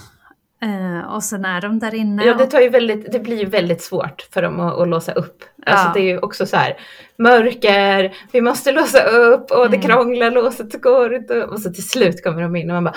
[1.08, 2.24] Och sen är de där inne.
[2.24, 5.12] Ja, det, tar ju väldigt, det blir ju väldigt svårt för dem att, att låsa
[5.12, 5.42] upp.
[5.66, 5.92] Alltså Ja.
[5.94, 6.76] det är ju också så här,
[7.18, 9.88] mörker, vi måste låsa upp och det Mm.
[9.88, 11.44] krånglar, låset går inte.
[11.44, 12.94] Och så till slut kommer de in och man bara,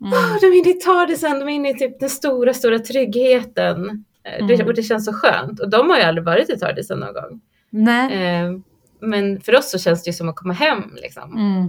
[0.00, 0.12] Mm.
[0.12, 4.04] "Åh, de är inne i Tardisen, de är inne i typ den stora, stora tryggheten.
[4.24, 4.66] Eh, Det, Mm.
[4.66, 5.60] och det känns så skönt.
[5.60, 7.40] Och de har ju aldrig varit i Tardisen någon gång.
[7.70, 8.12] Nej.
[8.44, 8.52] Eh,
[9.00, 11.36] men för oss så känns det ju som att komma hem liksom.
[11.36, 11.68] Mm.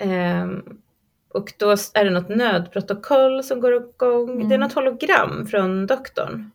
[0.00, 0.62] Ehm,
[1.34, 4.30] och då är det något nödprotokoll som går igång.
[4.30, 4.48] Mm.
[4.48, 6.50] Det är något hologram från doktorn.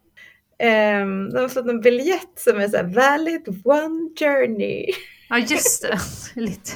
[0.64, 4.86] Um, de har fått en biljett som är så här valid one journey.
[5.30, 6.00] Ja, just det.
[6.41, 6.72] Lite.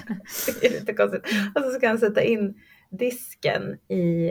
[0.61, 1.23] det är lite konstigt.
[1.55, 2.53] Och så ska han sätta in
[2.89, 4.29] disken i,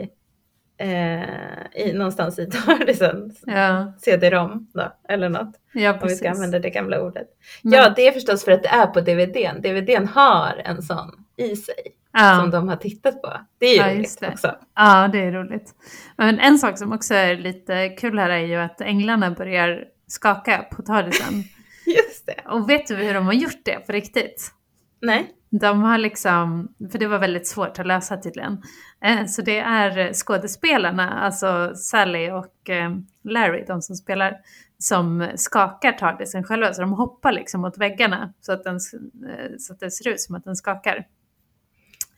[0.77, 3.35] eh, i någonstans i Tardisen.
[3.45, 5.55] Ja, CD-ROM då, eller något.
[5.73, 7.27] ja Om vi ska använda det gamla ordet.
[7.61, 9.61] Men- Ja, det är förstås för att det är på DVDn.
[9.61, 11.75] DVDn har en sån i sig
[12.13, 12.39] ja.
[12.41, 13.33] som de har tittat på.
[13.57, 14.55] Det är ju Ja, roligt också.
[14.75, 15.73] Ja, det är roligt.
[16.17, 20.65] Men en sak som också är lite kul här är ju att änglarna börjar skaka
[20.71, 21.33] på tardisen.
[21.85, 22.41] Just det.
[22.45, 24.51] Och vet du hur de har gjort det på riktigt?
[25.01, 25.31] Nej.
[25.49, 28.61] De har liksom, för det var väldigt svårt att lösa tydligen.
[29.01, 32.91] Eh, Så det är skådespelarna, alltså Sally och eh,
[33.23, 34.37] Larry, de som spelar,
[34.77, 36.73] som skakar tardisen själva.
[36.73, 40.21] Så de hoppar liksom mot väggarna så att, den, eh, så att det ser ut
[40.21, 41.05] som att den skakar.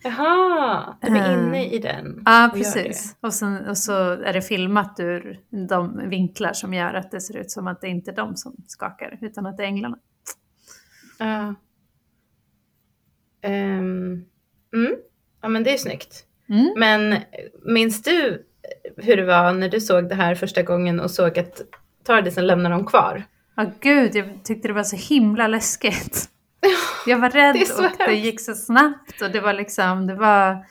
[0.04, 2.24] Jaha, de är inne i den.
[2.26, 3.16] Ja, gör precis.
[3.20, 7.38] Och, sen, och så är det filmat ur de vinklar som gör att det ser
[7.38, 9.98] ut som att det inte är de som skakar, utan att det är änglarna.
[11.20, 11.56] det.
[13.42, 14.24] Ehm,
[14.76, 14.96] mm.
[15.42, 16.24] Ja, men det är snyggt.
[16.50, 16.74] Mm.
[16.78, 17.16] Men
[17.66, 18.46] minns du
[18.98, 21.62] hur det var när du såg det här första gången och såg att
[22.04, 23.24] Tardisen lämnar dem kvar?
[23.56, 26.26] Ja, gud, jag tyckte det var så himla läskigt.
[27.06, 28.26] Jag var rädd Det så och det hemskt.
[28.26, 30.66] gick så snabbt och det var liksom, det var...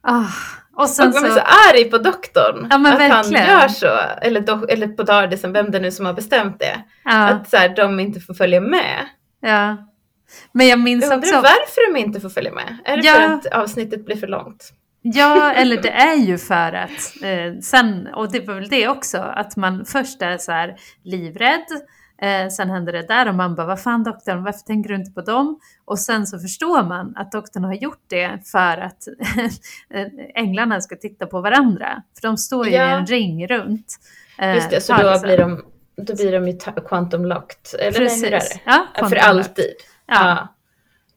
[0.00, 0.24] Ah.
[0.74, 1.26] Och Och sen man så...
[1.26, 1.40] är så
[1.74, 2.66] arg på doktorn.
[2.70, 3.46] Ja, att verkligen.
[3.46, 3.98] han gör så.
[4.22, 6.82] Eller, do- eller på Tardisen, vem det nu som har bestämt det.
[7.04, 9.06] Ja, Att så här, de inte får följa med.
[9.40, 9.76] ja.
[10.52, 11.34] Men jag minns Jag också...
[11.34, 12.76] varför de inte får följa med.
[12.84, 13.14] Är det Ja.
[13.14, 14.72] för att avsnittet blir för långt?
[15.04, 19.18] Ja, eller det är ju för att eh, sen, och det var väl det också,
[19.18, 21.66] att man först är så här livrädd,
[22.22, 25.10] eh, sen händer det där och man bara, vad fan doktorn, varför tänker du inte
[25.10, 25.60] på dem?
[25.84, 29.08] Och sen så förstår man att doktorn har gjort det för att
[29.94, 32.02] eh, änglarna ska titta på varandra.
[32.20, 32.88] För de står ju Ja.
[32.90, 33.86] i en ring runt.
[34.38, 35.64] eh, Just det, så då blir de,
[35.96, 37.80] då blir de ju quantum locked.
[37.80, 38.54] Eller nej, hur är Precis.
[38.54, 38.60] det?
[38.64, 39.64] Ja, för alltid.
[39.78, 39.84] Ja.
[40.06, 40.48] Ja.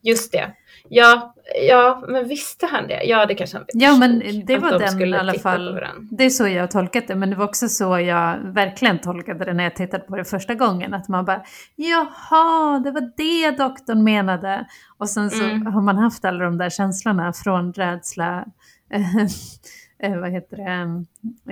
[0.02, 0.52] Just det.
[0.90, 1.36] Ja,
[1.68, 3.04] ja, men visste han det?
[3.04, 5.80] Ja, det kanske han Ja, men det var de den i alla fall.
[6.12, 9.46] Det är så jag har tolkat det, men det var också så jag verkligen tolkade
[9.46, 10.94] det när jag tittade på det första gången.
[10.94, 11.44] Att man bara,
[11.76, 14.68] jaha, det var det doktorn menade.
[14.98, 15.66] Och sen så Mm.
[15.66, 18.46] har man haft alla de där känslorna från rädsla,
[20.00, 21.04] eh, vad heter det,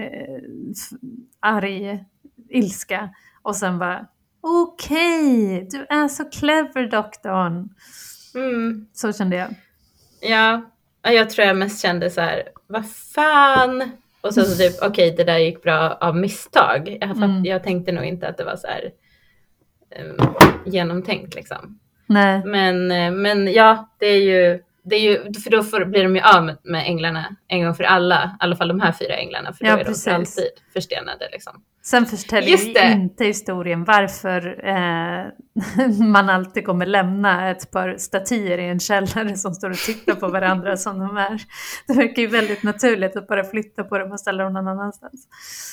[0.01, 0.39] eh,
[1.39, 2.03] arg,
[2.49, 3.09] ilska.
[3.41, 4.05] Och sen bara,
[4.43, 7.69] okej, du är så clever doktorn.
[8.35, 8.87] Mm.
[8.93, 9.55] Så kände jag.
[10.21, 10.61] Ja,
[11.01, 13.91] ja, jag tror jag mest kände så här, vad fan?
[14.21, 16.97] Och så, så typ, okej, det där gick bra av misstag.
[17.01, 17.45] Jag, fatt, Mm.
[17.45, 18.91] jag tänkte nog inte att det var så här
[19.99, 20.33] um,
[20.65, 21.79] genomtänkt liksom.
[22.05, 26.03] Nej, Men, eh, men ja, det är ju, det är ju, för då får, blir
[26.03, 28.91] de ju av med, med änglarna en gång för alla, i alla fall de här
[28.91, 30.03] fyra änglarna, för då Ja, är precis.
[30.03, 31.63] de för alltid förstenade liksom.
[31.85, 32.91] Sen förtäljer det.
[32.93, 35.25] inte historien varför eh,
[36.07, 40.27] man alltid kommer lämna ett par statyer i en källare som står och tittar på
[40.27, 41.41] varandra som de är.
[41.87, 45.27] Det verkar ju väldigt naturligt att bara flytta på dem och ställa dem någon annanstans.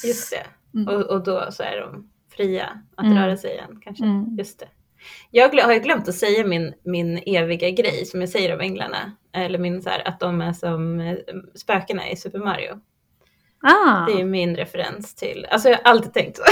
[0.05, 0.79] Just det.
[0.79, 0.95] Mm.
[0.95, 3.19] Och, och då så är de fria att Mm.
[3.19, 4.05] röra sig igen kanske.
[4.05, 4.37] Mm.
[4.39, 4.69] Just det.
[5.31, 9.13] Jag har ju glömt att säga min, min eviga grej som jag säger om änglarna.
[9.33, 11.17] Eller min så här, att de är som eh,
[11.55, 12.81] spökena i Super Mario.
[13.63, 16.43] Ah, Det är min referens till, alltså jag har alltid tänkt så.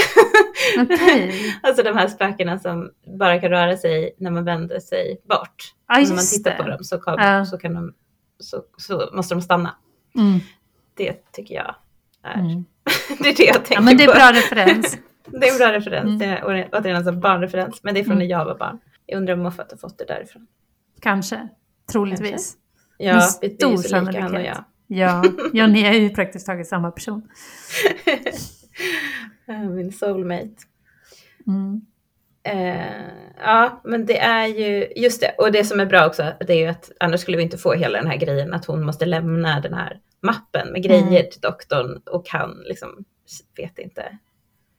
[0.81, 1.55] okej.
[1.63, 5.73] alltså de här spökena som bara kan röra sig när man vänder sig bort.
[5.87, 6.63] Ja, när man tittar det.
[6.63, 7.45] på dem så, kan, Ja.
[7.45, 7.93] så, kan de,
[8.39, 9.75] så, så måste de stanna.
[10.15, 10.39] Mm,
[10.97, 11.75] Det tycker jag
[12.23, 12.65] är, mm.
[13.19, 14.13] det är det jag tänker Ja, men det är på.
[14.13, 14.97] bra referens.
[15.31, 16.05] Det är en bra referens.
[16.05, 16.19] Mm.
[16.19, 17.79] Det är återigen alltså barnreferens.
[17.83, 18.27] Men det är från Mm.
[18.27, 18.79] när jag var barn.
[19.05, 20.47] Jag undrar om Moffat har fått det därifrån.
[21.01, 21.47] Kanske.
[21.91, 22.53] Troligtvis.
[22.97, 24.63] Ja, Med vi är ju så lika han och jag.
[24.91, 27.29] Ja, ja, ni är ju praktiskt taget samma person.
[29.75, 30.55] Min soulmate.
[31.47, 31.81] Mm.
[32.43, 33.01] Eh,
[33.37, 36.57] ja, men det är ju, just det, och det som är bra också, det är
[36.57, 39.59] ju att annars skulle vi inte få hela den här grejen att hon måste lämna
[39.59, 41.31] den här mappen med grejer Mm.
[41.31, 43.05] till doktorn och han liksom
[43.57, 44.17] vet inte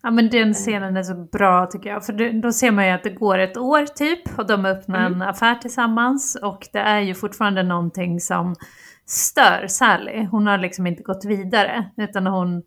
[0.03, 2.07] Ja men den scenen är så bra tycker jag.
[2.07, 5.13] För då ser man ju att det går ett år typ och de öppnar Mm.
[5.23, 6.37] en affär tillsammans.
[6.43, 8.55] Och det är ju fortfarande någonting som
[9.07, 10.25] stör Sally.
[10.25, 11.91] Hon har liksom inte gått vidare.
[11.97, 12.63] Utan hon,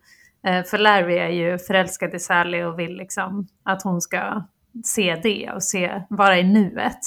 [0.46, 4.44] eh, för Larry är ju förälskad i Sally och vill liksom att hon ska
[4.84, 7.00] se det och se, vara i nuet.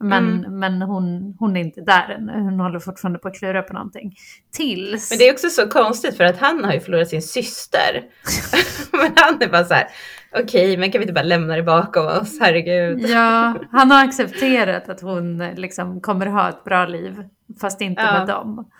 [0.00, 0.58] Men, Mm.
[0.58, 2.32] men hon, hon är inte där ännu.
[2.32, 4.14] Hon håller fortfarande på att klura på någonting.
[4.52, 5.10] Tills...
[5.10, 8.04] Men det är också så konstigt för att han har ju förlorat sin syster.
[8.92, 9.86] men han är bara så här,
[10.42, 13.00] okej, men kan vi inte bara lämna det bakom oss, herregud.
[13.00, 17.24] Ja, han har accepterat att hon liksom kommer ha ett bra liv,
[17.60, 18.12] fast inte Ja.
[18.18, 18.70] med dem.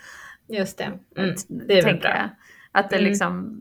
[0.48, 0.84] Just det.
[1.16, 2.10] Mm, det är väl bra.
[2.16, 2.28] jag.
[2.72, 3.08] Att det Mm.
[3.08, 3.60] liksom...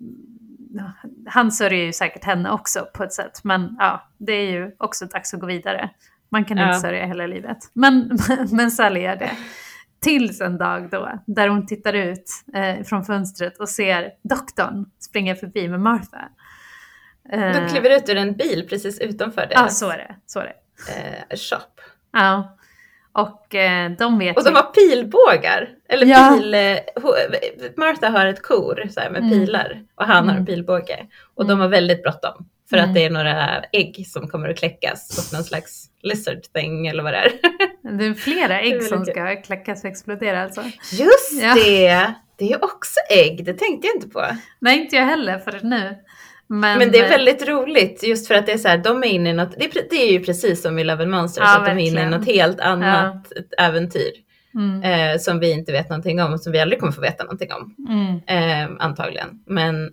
[1.26, 5.06] Han sörjer ju säkert henne också på ett sätt, men ja, det är ju också
[5.06, 5.90] dags att gå vidare.
[6.32, 6.68] Man kan Ja.
[6.68, 7.58] inte sörja hela livet.
[7.74, 8.18] Men,
[8.52, 9.32] men Sally gör det.
[10.00, 12.26] Tills en dag då, där hon tittar ut
[12.56, 16.30] eh, från fönstret och ser doktorn springa förbi med Martha.
[17.32, 20.16] Eh, De kliver ut ur en bil precis utanför Ja, deras så är det.
[20.26, 20.54] Så är det.
[21.32, 21.82] eh, shop.
[22.14, 22.58] Ja.
[23.12, 25.70] Och eh, de vet Och de ju- har pilbågar.
[25.90, 26.36] Eller Ja.
[26.40, 26.54] pil...
[26.54, 26.60] eh,
[26.96, 29.32] ho- Martha har ett kor så här, med Mm.
[29.32, 30.38] pilar och han har Mm.
[30.38, 31.08] en pilbåge.
[31.36, 31.58] Och Mm.
[31.58, 32.46] de har väldigt bråttom.
[32.70, 32.90] För Mm.
[32.90, 37.04] att det är några ägg som kommer att kläckas och någon slags lizard thing eller
[37.04, 37.32] vad det är.
[37.98, 40.62] Det är flera är ägg väldigt som ska kläckas och explodera alltså.
[40.92, 41.54] Just Ja.
[41.56, 42.14] det!
[42.38, 44.26] Det är också ägg, det tänkte jag inte på.
[44.60, 45.96] Nej, inte jag heller förrän nu.
[46.48, 49.04] Men, Men det är eh, väldigt roligt just för att det är så här, de
[49.04, 51.44] är inne i något, det är, det är ju precis som i Love and Monsters,
[51.46, 52.12] Ja, att de är inne i verkligen.
[52.12, 54.12] något helt annat äventyr
[54.56, 57.24] Mm, eh, som vi inte vet någonting om och som vi aldrig kommer få veta
[57.24, 57.76] någonting om.
[57.90, 59.30] mm, Eh, antagligen.
[59.46, 59.90] Men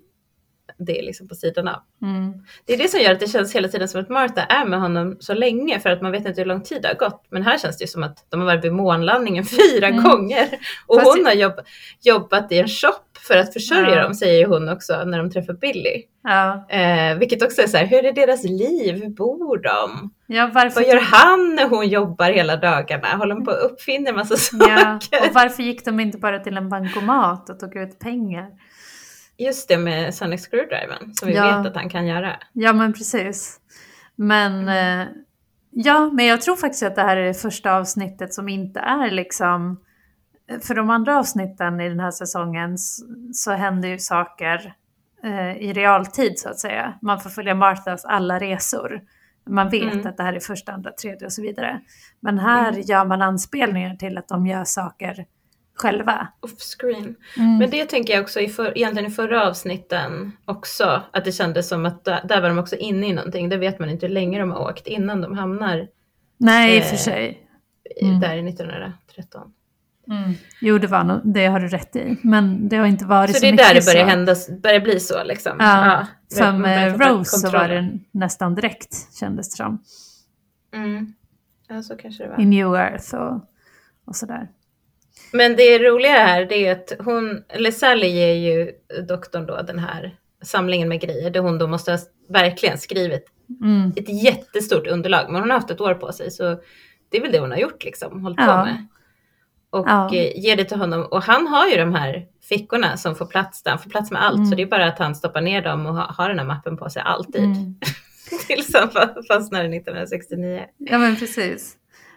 [0.78, 1.80] det är liksom på sidan av.
[2.02, 2.32] mm.
[2.66, 4.80] Det är det som gör att det känns hela tiden som att Martha är med
[4.80, 7.26] honom så länge för att man vet inte hur lång tid det har gått.
[7.30, 10.02] Men här känns det som att de har varit vid månlandningen fyra Mm.
[10.04, 10.48] gånger.
[10.86, 11.60] Och Fast hon har jobb,
[12.02, 12.92] jobbat i en shop
[13.28, 14.02] för att försörja Ja.
[14.02, 16.02] dem säger hon också när de träffar Billy.
[16.22, 16.66] Ja.
[16.68, 18.94] Eh, vilket också är så här, hur är deras liv?
[19.02, 20.10] Hur bor de?
[20.26, 23.08] ja, varför, Vad gör han när hon jobbar hela dagarna?
[23.08, 24.34] Håller hon på och uppfinner massa
[24.68, 25.28] ja, saker?
[25.28, 28.46] och varför gick de inte bara till en bankomat och tog ut pengar?
[29.38, 31.58] Just det med Sonic Screwdriven som vi Ja.
[31.58, 32.36] vet att han kan göra.
[32.52, 33.60] Ja, men precis.
[34.16, 35.08] Men eh,
[35.70, 39.10] ja, men jag tror faktiskt att det här är det första avsnittet som inte är
[39.10, 39.80] liksom...
[40.62, 42.78] För de andra avsnitten i den här säsongen
[43.32, 44.74] så händer ju saker
[45.24, 46.94] eh, i realtid så att säga.
[47.02, 49.00] Man får följa Marthas alla resor.
[49.46, 50.06] Man vet Mm.
[50.06, 51.80] att det här är första, andra, tredje och så vidare.
[52.20, 52.80] Men här Mm.
[52.80, 55.24] gör man anspelningar till att de gör saker
[55.74, 56.28] själva.
[56.40, 57.14] Off-screen.
[57.36, 57.58] Mm.
[57.58, 61.02] Men det tänker jag också i för, egentligen i förra avsnitten också.
[61.12, 63.48] Att det kändes som att där, där var de också inne i någonting.
[63.48, 65.88] Det vet man inte hur länge de har åkt innan de hamnar
[66.36, 67.40] Nej, i och eh, för sig.
[68.00, 68.20] Mm.
[68.20, 69.52] där i 1913.
[70.08, 70.34] Mm.
[70.60, 72.16] Jo, det, var nog, det har du rätt i.
[72.22, 74.10] Men det har inte varit så, Så det är mycket där det börjar så.
[74.10, 75.56] hända, börjar bli så liksom.
[75.58, 79.82] Ja, man Som börjar eh, Rose så var det nästan direkt kändes det som.
[80.74, 81.14] Mm.
[81.68, 82.40] Ja, så kanske det var.
[82.40, 83.40] I New Earth och,
[84.04, 84.48] och sådär.
[85.32, 88.72] Men det roliga här det är att hon, eller Sally ger ju
[89.08, 93.24] doktorn då den här samlingen med grejer där hon då måste ha verkligen skrivit
[93.62, 93.92] Mm.
[93.96, 95.26] ett jättestort underlag.
[95.32, 96.60] Men hon har haft ett år på sig så
[97.08, 98.64] det är väl det hon har gjort liksom, hållit på Ja.
[98.64, 98.86] med.
[99.70, 100.14] Och Ja.
[100.14, 101.02] eh, ger det till honom.
[101.10, 103.70] Och han har ju de här fickorna som får plats där.
[103.70, 104.36] Han får plats med allt.
[104.36, 104.46] Mm.
[104.46, 106.76] Så det är bara att han stoppar ner dem och ha- har den här mappen
[106.76, 107.44] på sig alltid.
[107.44, 107.74] Mm.
[108.46, 110.64] Tills han fa- fastnar 1969.
[110.78, 111.76] Ja men precis.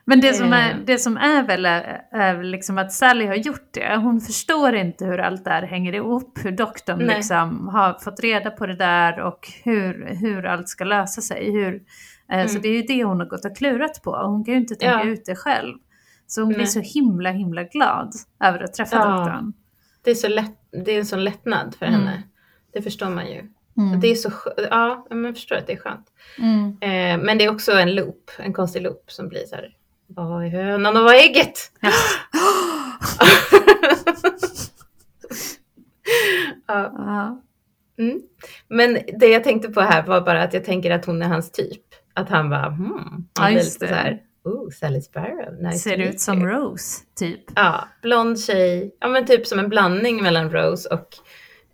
[0.09, 0.77] Men det som är, Eh.
[0.85, 3.95] det som är väl är, är väl liksom att Sally har gjort det.
[3.95, 6.39] Hon förstår inte hur allt det här hänger ihop.
[6.43, 7.15] Hur doktorn Nej.
[7.15, 11.51] liksom har fått reda på det där och hur, hur allt ska lösa sig.
[11.51, 11.75] Hur,
[12.31, 12.61] eh, Så Mm.
[12.61, 14.11] det är ju det hon har gått och klurat på.
[14.17, 15.03] Hon kan ju inte tänka Ja.
[15.11, 15.75] ut det själv.
[16.27, 16.67] Så hon blir Nej.
[16.67, 18.11] så himla himla glad
[18.43, 19.05] över att träffa Ja.
[19.17, 19.53] doktorn.
[20.03, 21.99] Det är, så lätt, det är en sån lättnad för Mm.
[21.99, 22.23] henne.
[22.73, 23.39] Det förstår man ju.
[23.77, 23.99] Mm.
[23.99, 24.31] Det är så
[24.71, 26.07] ja, man förstår att det är skönt.
[26.39, 26.67] Mm.
[26.81, 29.73] Eh, men det är också en loop, en konstig loop som blir så här.
[30.07, 31.71] Vad är hönan och vad är ägget?
[36.67, 36.93] Ja.
[36.97, 37.41] ja.
[38.03, 38.21] Mm.
[38.67, 41.51] Men det jag tänkte på här var bara att jag tänker att hon är hans
[41.51, 41.81] typ.
[42.13, 43.87] Att han var, hmm, Ja, just det.
[43.87, 47.41] så här, oh, Sally Sparrow, nice Ser ut som you." Rose, typ.
[47.55, 51.07] Ja, blond tjej, ja men typ som en blandning mellan Rose och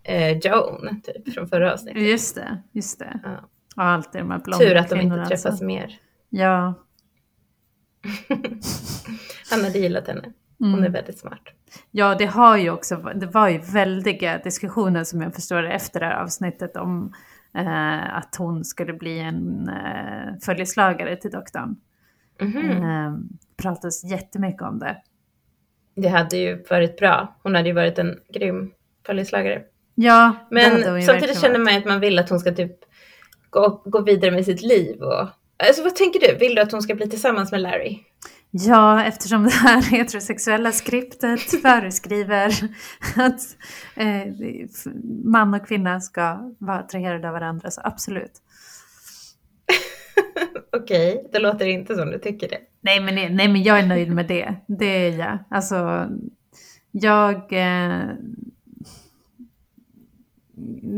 [0.04, 2.02] eh, Joan, typ från förra avsnittet.
[2.02, 3.20] Just det, just det.
[3.24, 3.50] Ja.
[3.76, 5.66] Och alltid de här blonda Tur att de inte träffas alltså.
[5.66, 5.98] mer.
[6.30, 6.74] Ja.
[9.52, 10.22] Han hade gillat henne.
[10.60, 10.84] Hon Mm.
[10.86, 11.42] är väldigt smart.
[11.92, 16.06] Ja, det har ju också, det var ju väldiga diskussioner som jag förstår efter det
[16.06, 17.14] här avsnittet om
[17.56, 21.76] eh, att hon skulle bli en eh, följeslagare till doktorn.
[22.42, 22.84] Mhm.
[22.84, 23.14] Eh,
[23.58, 24.98] pratades jättemycket om det.
[25.96, 27.36] Det hade ju varit bra.
[27.44, 28.72] Hon hade ju varit en grym
[29.06, 29.62] följeslagare.
[29.96, 32.76] Ja, Men samtidigt känner man att man vill att hon ska typ
[33.50, 35.02] gå, gå vidare med sitt liv.
[35.02, 35.28] Och,
[35.68, 36.36] alltså, vad tänker du?
[36.36, 38.00] Vill du att hon ska bli tillsammans med Larry?
[38.52, 42.54] Ja, eftersom det här heterosexuella skriptet föreskriver
[43.16, 43.42] att
[43.96, 44.28] eh,
[45.24, 48.32] man och kvinna ska vara attraherade av varandra, så absolut.
[50.78, 52.60] Okej, okay, det låter inte som du tycker det.
[52.82, 54.56] Nej men, nej, men jag är nöjd med det.
[54.68, 55.38] Det är jag.
[55.50, 56.10] Alltså,
[56.92, 57.54] jag...
[57.54, 58.02] Eh,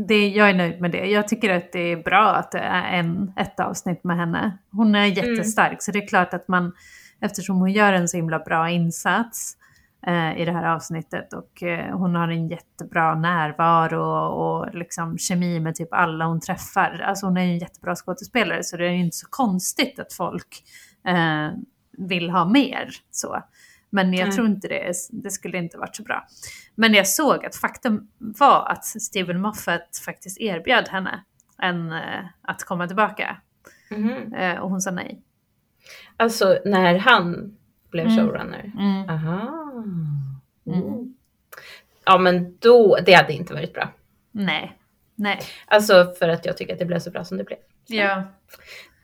[0.08, 1.06] det, jag är nöjd med det.
[1.06, 4.58] Jag tycker att det är bra att det är en, ett avsnitt med henne.
[4.70, 5.80] Hon är jättestark, mm.
[5.80, 6.72] så det är klart att man,
[7.20, 9.56] eftersom hon gör en så himla bra insats
[10.06, 15.18] eh, i det här avsnittet och eh, hon har en jättebra närvaro och, och liksom
[15.18, 17.00] kemi med typ alla hon träffar.
[17.06, 20.62] Alltså hon är en jättebra skådespelare så det är ju inte så konstigt att folk
[21.06, 21.50] eh,
[21.98, 22.88] vill ha mer.
[23.10, 23.42] Så.
[23.90, 24.34] Men jag mm.
[24.34, 26.26] tror inte det, det skulle inte varit så bra.
[26.74, 31.24] Men jag såg att faktum var att Steven Moffat faktiskt erbjöd henne
[31.58, 33.36] en, eh, att komma tillbaka.
[33.90, 34.62] Mm.
[34.62, 35.22] Och hon sa nej.
[36.16, 37.56] Alltså när han
[37.90, 38.16] blev mm.
[38.16, 38.72] showrunner?
[38.78, 39.08] Mm.
[39.08, 39.52] Aha.
[40.66, 41.14] Mm.
[42.04, 43.92] Ja men då, det hade inte varit bra.
[44.32, 44.78] Nej.
[45.14, 45.40] Nej.
[45.66, 47.58] Alltså för att jag tycker att det blev så bra som det blev.
[47.86, 48.22] Ja.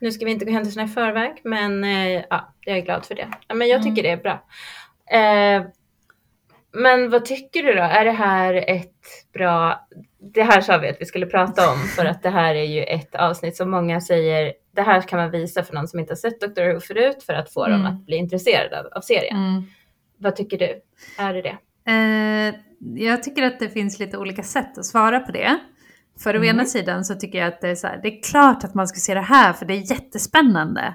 [0.03, 3.15] Nu ska vi inte gå händelserna i förväg, men eh, ja, jag är glad för
[3.15, 3.27] det.
[3.47, 4.03] Ja, men jag tycker mm.
[4.03, 4.43] det är bra.
[5.19, 5.67] Eh,
[6.71, 7.81] men vad tycker du då?
[7.81, 9.87] Är det här ett bra...
[10.19, 12.83] Det här sa vi att vi skulle prata om för att det här är ju
[12.83, 16.15] ett avsnitt som många säger det här kan man visa för någon som inte har
[16.15, 16.73] sett Dr.
[16.73, 17.77] Who förut för att få mm.
[17.77, 19.37] dem att bli intresserade av, av serien.
[19.37, 19.63] Mm.
[20.17, 20.81] Vad tycker du?
[21.17, 21.57] Är det det?
[21.91, 22.55] Eh,
[22.95, 25.59] jag tycker att det finns lite olika sätt att svara på det.
[26.19, 26.65] För å ena mm.
[26.65, 28.99] sidan så tycker jag att det är, så här, det är klart att man ska
[28.99, 30.93] se det här för det är jättespännande.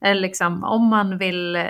[0.00, 1.64] Eller liksom, om man vill eh,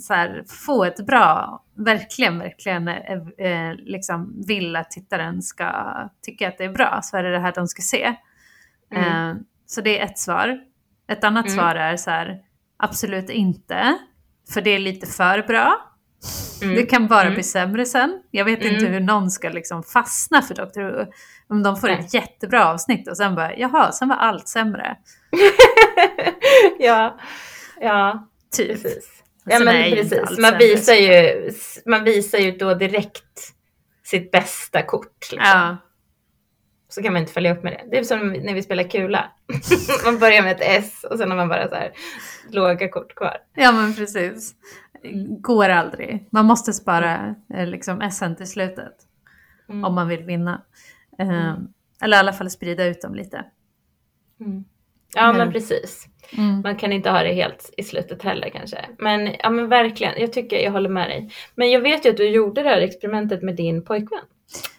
[0.00, 6.48] så här, få ett bra, verkligen, verkligen eh, eh, liksom vill att tittaren ska tycka
[6.48, 8.14] att det är bra så är det det här de ska se.
[8.90, 9.30] Mm.
[9.30, 9.36] Eh,
[9.66, 10.60] så det är ett svar.
[11.08, 11.58] Ett annat mm.
[11.58, 12.38] svar är så här,
[12.76, 13.98] absolut inte.
[14.52, 15.90] För det är lite för bra.
[16.62, 16.74] Mm.
[16.74, 17.34] Det kan bara mm.
[17.34, 18.22] bli sämre sen.
[18.30, 18.92] Jag vet inte mm.
[18.92, 20.80] hur någon ska liksom fastna för Dr.
[20.80, 21.06] Who.
[21.54, 24.96] Om de får ett jättebra avsnitt och sen bara, jaha, sen var allt sämre.
[26.78, 27.18] ja,
[27.80, 28.82] ja, typ.
[28.82, 29.22] precis.
[29.44, 31.50] Ja men precis, man visar, ju,
[31.86, 33.52] man visar ju då direkt
[34.04, 35.32] sitt bästa kort.
[35.32, 35.50] Liksom.
[35.50, 35.76] Ja.
[36.88, 37.90] Så kan man inte följa upp med det.
[37.90, 39.30] Det är som när vi spelar kula.
[40.04, 41.92] man börjar med ett S och sen har man bara så här
[42.50, 43.36] låga kort kvar.
[43.54, 44.54] Ja men precis.
[45.40, 46.28] Går aldrig.
[46.30, 48.94] Man måste spara eh, liksom S till slutet.
[49.68, 49.84] Mm.
[49.84, 50.62] Om man vill vinna.
[51.18, 51.48] Mm.
[51.48, 51.72] Um,
[52.02, 53.44] eller i alla fall sprida ut dem lite.
[54.40, 54.64] Mm.
[55.14, 56.08] Ja men precis.
[56.36, 56.60] Mm.
[56.60, 58.78] Man kan inte ha det helt i slutet heller kanske.
[58.98, 61.30] Men ja men verkligen, jag tycker jag håller med dig.
[61.54, 64.24] Men jag vet ju att du gjorde det här experimentet med din pojkvän.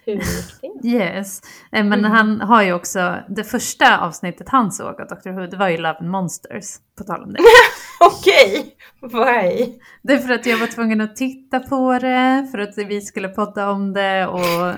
[0.06, 0.88] Hur gick det?
[0.88, 1.42] Yes,
[1.72, 2.12] eh, men mm.
[2.12, 5.30] han har ju också, det första avsnittet han såg av Dr.
[5.30, 6.66] Who, det var ju Love and Monsters,
[6.98, 7.40] på tal om det.
[8.00, 9.80] Okej, why?
[10.02, 13.30] Det är för att jag var tvungen att titta på det, för att vi skulle
[13.30, 14.42] podda om det och...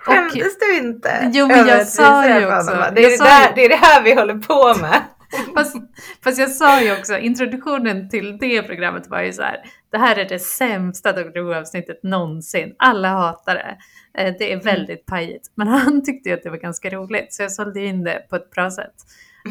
[0.00, 1.30] Skämdes du inte?
[1.34, 2.70] Jo, men jag sa ju också...
[2.70, 5.02] Det är, det, där, det är det här vi håller på med.
[5.54, 5.76] Fast,
[6.24, 9.58] fast, jag sa ju också, introduktionen till det programmet var ju så här,
[9.90, 11.40] det här är det sämsta Dr.
[11.40, 12.74] Who-avsnittet någonsin.
[12.78, 13.76] Alla hatar det.
[14.22, 14.64] Eh, det är mm.
[14.64, 15.52] väldigt pajigt.
[15.54, 18.36] Men han tyckte ju att det var ganska roligt, så jag sålde in det på
[18.36, 18.94] ett bra sätt.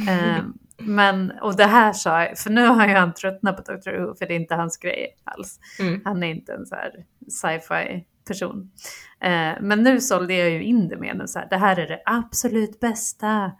[0.07, 0.53] Mm.
[0.77, 3.91] Men, och det här sa jag, för nu har ju han tröttnat på Dr.
[3.91, 5.59] Who, för det är inte hans grej alls.
[5.79, 6.01] Mm.
[6.05, 6.91] Han är inte en så här
[7.27, 8.71] sci-fi person.
[9.19, 12.01] Eh, men nu sålde jag ju in det med så här, det här är det
[12.05, 13.51] absolut bästa.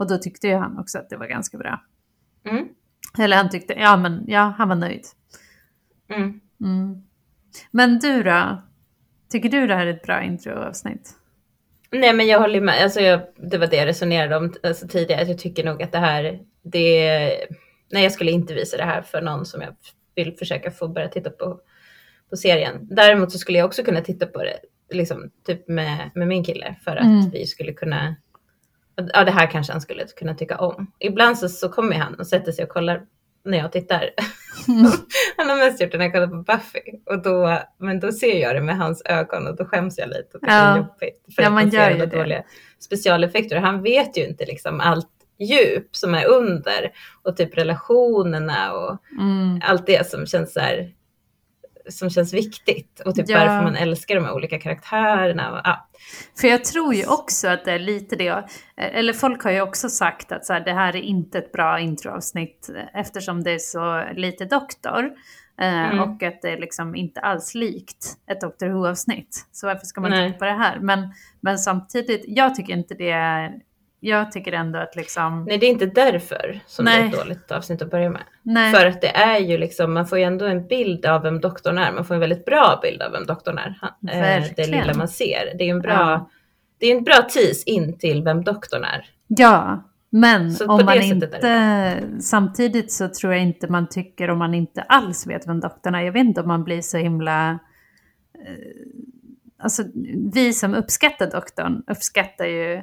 [0.00, 1.84] Och då tyckte ju han också att det var ganska bra.
[2.44, 2.68] Mm.
[3.18, 5.04] Eller han tyckte, ja men ja, han var nöjd.
[6.08, 6.40] Mm.
[6.60, 7.02] Mm.
[7.70, 8.62] Men du då?
[9.30, 11.10] Tycker du det här är ett bra introavsnitt?
[11.90, 15.24] Nej men jag håller med, alltså jag, det var det jag resonerade om alltså, tidigare,
[15.24, 17.46] jag tycker nog att det här, det,
[17.90, 19.76] nej jag skulle inte visa det här för någon som jag
[20.14, 21.60] vill försöka få börja titta på,
[22.30, 22.88] på serien.
[22.90, 24.60] Däremot så skulle jag också kunna titta på det,
[24.90, 27.30] liksom typ med, med min kille för att mm.
[27.30, 28.16] vi skulle kunna
[28.96, 30.92] ja det här kanske han skulle kunna tycka om.
[30.98, 33.02] Ibland så, så kommer han och sätter sig och kollar
[33.44, 34.10] när jag tittar.
[34.68, 34.92] Mm.
[35.36, 36.80] han har mest gjort det när jag kollar på Buffy.
[37.06, 40.36] Och då, men då ser jag det med hans ögon och då skäms jag lite
[40.36, 40.48] och ja.
[40.48, 41.34] det är jobbigt.
[41.34, 42.06] För ja, man gör ju det.
[42.06, 42.42] dåliga
[42.78, 43.56] specialeffekter.
[43.56, 45.08] Han vet ju inte liksom allt
[45.38, 46.90] djup som är under
[47.22, 49.60] och typ relationerna och mm.
[49.64, 50.92] allt det som känns så här
[51.90, 53.38] som känns viktigt och typ ja.
[53.38, 55.60] varför man älskar de här olika karaktärerna.
[55.64, 55.88] Ja.
[56.40, 58.44] För jag tror ju också att det är lite det,
[58.76, 61.80] eller folk har ju också sagt att så här, det här är inte ett bra
[61.80, 65.10] introavsnitt eftersom det är så lite doktor.
[65.60, 66.00] Eh, mm.
[66.00, 69.46] Och att det är liksom inte alls likt ett Doctor Who-avsnitt.
[69.52, 70.28] Så varför ska man Nej.
[70.28, 70.78] titta på det här?
[70.80, 73.60] Men, men samtidigt, jag tycker inte det är
[74.00, 75.44] jag tycker ändå att liksom...
[75.48, 77.08] Nej, det är inte därför som det är Nej.
[77.10, 78.22] ett dåligt avsnitt att börja med.
[78.42, 81.40] Nej, För att det är ju liksom, man får ju ändå en bild av vem
[81.40, 81.92] doktorn är.
[81.92, 83.78] Man får en väldigt bra bild av vem doktorn är.
[83.82, 84.70] Eh, Det Verkligen.
[84.70, 85.54] lilla man ser.
[85.58, 86.30] Det är en bra, Ja.
[86.78, 89.06] det är en bra tease in till vem doktorn är.
[89.26, 89.84] ja.
[90.12, 91.98] Men Så om det man inte...
[92.20, 96.00] Samtidigt så tror jag inte man tycker om man inte alls vet vem doktorn är.
[96.02, 97.50] Jag vet inte om man blir så himla...
[98.34, 98.54] Eh,
[99.58, 99.82] alltså
[100.32, 102.82] vi som uppskattar doktorn uppskattar ju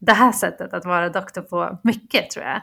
[0.00, 2.60] det här sättet att vara doktor på mycket tror jag.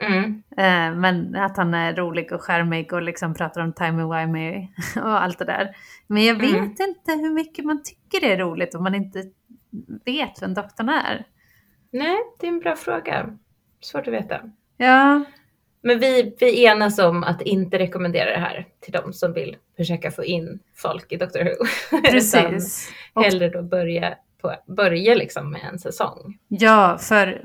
[0.00, 0.42] Mm.
[0.56, 4.68] Eh, men att han är rolig och charmig och liksom pratar om timey-wimey
[5.02, 5.76] och allt det där.
[6.06, 6.64] Men jag vet Mm.
[6.64, 9.22] inte hur mycket man tycker det är roligt om man inte
[10.04, 11.26] vet vem doktorn är.
[11.90, 13.30] Nej, det är en bra fråga.
[13.80, 14.40] Svårt att veta.
[14.76, 15.24] Ja,
[15.82, 20.10] Men vi, vi enas om att inte rekommendera det här till de som vill försöka
[20.10, 21.50] få in folk i Doctor Who.
[21.98, 22.92] Utan precis.
[23.12, 26.38] Och, hellre då börja, på, börja liksom med en säsong.
[26.48, 27.42] ja, för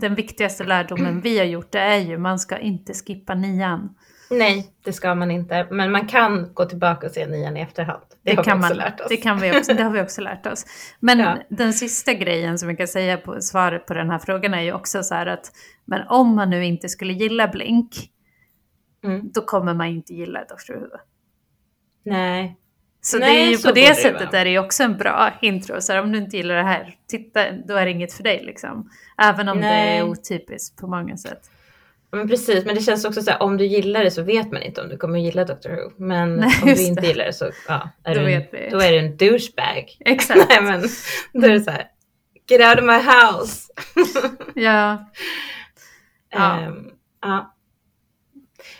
[0.00, 3.94] den viktigaste lärdomen vi har gjort det är ju man ska inte skippa nian.
[4.32, 5.66] Nej, det ska man inte.
[5.70, 8.02] Men man kan gå tillbaka och se nian i efterhand.
[8.22, 9.06] Det, har kan vi också man, lärt oss.
[9.08, 10.64] Det, kan vi också, det har vi också lärt oss.
[11.00, 11.38] Men Ja.
[11.48, 14.72] den sista grejen som jag kan säga på svaret på den här frågan är ju
[14.72, 15.52] också så här att
[15.84, 18.10] men om man nu inte skulle gilla Blink,
[19.04, 19.30] Mm.
[19.34, 20.86] då kommer man inte gilla Doctor Who.
[22.04, 22.56] Nej.
[23.02, 24.40] Så Nej, det är ju på det det sättet vara.
[24.40, 25.80] är det ju också en bra intro.
[25.80, 28.42] Så här, om du inte gillar det här, titta, då är det inget för dig
[28.44, 28.90] liksom.
[29.22, 29.98] Även om det Nej.
[29.98, 31.40] är otypiskt på många sätt.
[32.12, 34.62] Men precis, men det känns också så här, om du gillar det så vet man
[34.62, 35.90] inte om du kommer gilla Doctor Who.
[35.96, 37.06] Men Nej, om du inte det.
[37.08, 38.34] gillar det så ja, är Då du, vi.
[38.34, 39.96] en, då är du en douchebag.
[40.00, 40.40] Exakt.
[40.48, 40.80] Nej men,
[41.32, 41.84] då är det så här,
[42.48, 43.72] get out of my house.
[44.54, 45.10] Ja.
[46.32, 46.60] Ja.
[46.60, 46.90] Ehm,
[47.22, 47.54] ja.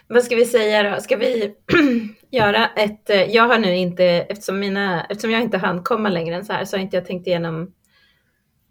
[0.06, 1.00] Vad ska vi säga då?
[1.00, 1.54] Ska vi
[2.30, 3.10] göra ett...
[3.10, 6.52] eh, Jag har nu inte, eftersom, mina, eftersom jag inte hann komma längre än så
[6.52, 7.72] här, så har inte jag tänkt igenom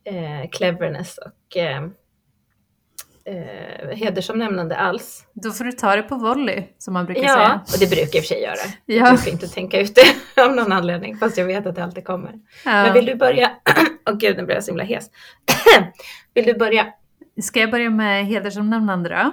[0.03, 1.83] eh, cleverness och eh,
[3.25, 5.25] eh, hedersomnämnande alls.
[5.33, 7.61] Då får du ta det på volley, som man brukar Ja, säga.
[7.73, 8.55] och det brukar jag i och för sig göra.
[8.85, 9.13] Jag Ja.
[9.13, 12.31] brukar inte tänka ut det av någon anledning, fast jag vet att det alltid kommer.
[12.65, 12.71] Ja.
[12.83, 13.51] Men vill du börja?
[14.09, 15.09] Åh gud, nu blir jag så himla hes.
[16.33, 16.87] vill du börja?
[17.41, 19.31] Ska jag börja med hedersomnämnande då?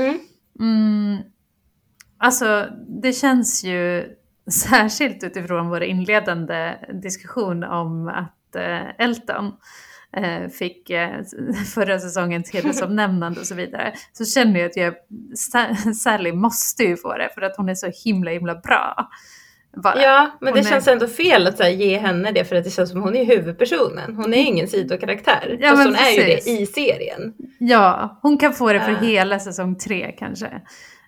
[0.00, 0.18] Mm.
[0.60, 1.18] Mm,
[2.24, 4.04] alltså, det känns ju
[4.50, 9.52] särskilt utifrån vår inledande diskussion om att eh, Elton
[10.16, 11.10] eh, fick eh,
[11.74, 13.92] förra säsongens hedersomnämnande och så vidare.
[14.12, 14.94] Så känner jag att jag,
[15.36, 19.08] Sa- Sally måste ju få det för att hon är så himla himla bra.
[19.82, 20.02] Bara.
[20.02, 22.70] Ja, men det är- känns ändå fel att här, ge henne det för att det
[22.70, 24.16] känns som hon är huvudpersonen.
[24.16, 25.58] Hon är ingen sidokaraktär.
[25.60, 26.60] Ja, Fast hon är ju det precis.
[26.60, 27.34] i serien.
[27.58, 28.98] ja, hon kan få det för Ja.
[28.98, 30.62] hela säsong tre kanske.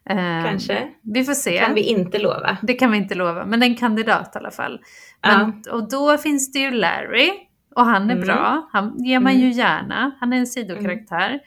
[0.09, 0.89] Kanske.
[1.03, 1.59] Vi får se.
[1.59, 2.57] Kan vi inte lova.
[2.63, 4.81] Det kan vi inte lova, men en kandidat i alla fall.
[5.23, 5.39] Ja.
[5.39, 7.31] Men, Och då finns det ju Larry,
[7.75, 8.27] och han är Mm.
[8.27, 8.69] bra.
[8.73, 9.45] Han ger man Mm.
[9.45, 10.11] ju gärna.
[10.21, 11.41] Han är en sidokaraktär.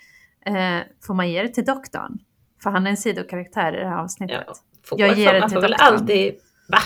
[0.46, 2.18] Eh, får man ge det till doktorn?
[2.64, 4.38] För han är en sidokaraktär i det här avsnittet.
[4.40, 4.54] Ja, Ja,
[4.90, 5.74] får, Jag ger det till doktorn.
[5.80, 6.34] alltid...
[6.70, 6.78] Va?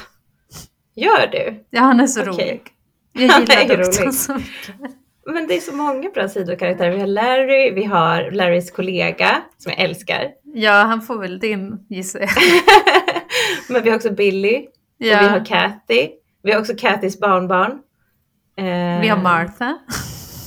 [0.95, 1.27] Gör
[1.71, 1.79] du?
[1.79, 2.33] han är så Okej.
[2.33, 2.61] rolig.
[3.13, 4.13] Jag Han gillar är doktorn rolig.
[4.13, 4.75] så mycket.
[5.25, 6.91] Men det är så många bra sidokaraktärer.
[6.91, 10.31] Vi har Larry, vi har Larrys kollega som jag älskar.
[10.55, 12.29] Ja, han får väl din gissar jag.
[13.69, 15.17] Men vi har också Billy och vi Ja.
[15.17, 16.09] har Kathy.
[16.43, 17.71] Vi har också Kathys barnbarn.
[18.55, 19.77] Eh, Vi har Martha.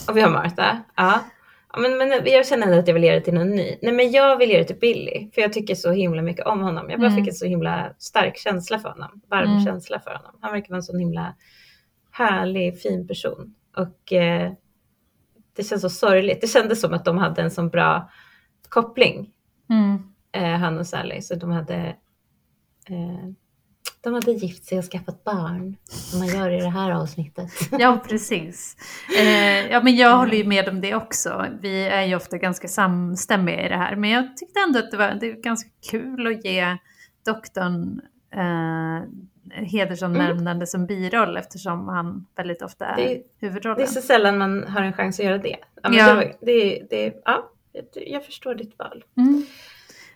[0.08, 0.78] Och vi har Martha.
[0.96, 1.20] Ja.
[1.72, 3.76] ja men, men jag känner ändå att jag vill ge det till någon ny.
[3.82, 5.30] Nej men jag vill ge det till Billy.
[5.34, 6.90] För jag tycker så himla mycket om honom.
[6.90, 7.18] Jag bara Mm.
[7.24, 9.20] fick en så himla stark känsla för honom.
[9.30, 9.64] Varm Mm.
[9.64, 10.38] känsla för honom.
[10.40, 11.34] Han verkar vara en sån himla
[12.10, 13.54] härlig, fin person.
[13.76, 14.52] Och eh,
[15.56, 16.40] det känns så sorgligt.
[16.40, 18.10] Det kändes som att de hade en sån bra
[18.68, 19.32] koppling.
[19.70, 19.98] Mm.
[20.32, 21.22] Eh, han och Sally.
[21.22, 21.96] Så de hade
[22.88, 23.28] eh,
[24.00, 25.76] de hade gift sig och skaffat barn.
[25.84, 27.50] Som man gör i det här avsnittet.
[27.78, 28.76] Ja, precis.
[29.18, 31.46] Eh, ja, men jag håller ju med om det också.
[31.60, 33.96] Vi är ju ofta ganska samstämmiga i det här.
[33.96, 36.76] Men jag tyckte ändå att det var, det var ganska kul att ge
[37.24, 38.00] doktorn
[38.34, 39.02] eh,
[39.52, 43.78] hedersomnämnande som biroll eftersom han väldigt ofta är Det huvudrollen.
[43.78, 45.56] Det är så sällan man har en chans att göra det.
[45.82, 46.08] Ja, Ja.
[46.08, 47.50] Det, var, det, det, ja,
[47.94, 49.04] jag- jag förstår ditt val.
[49.16, 49.46] Mm.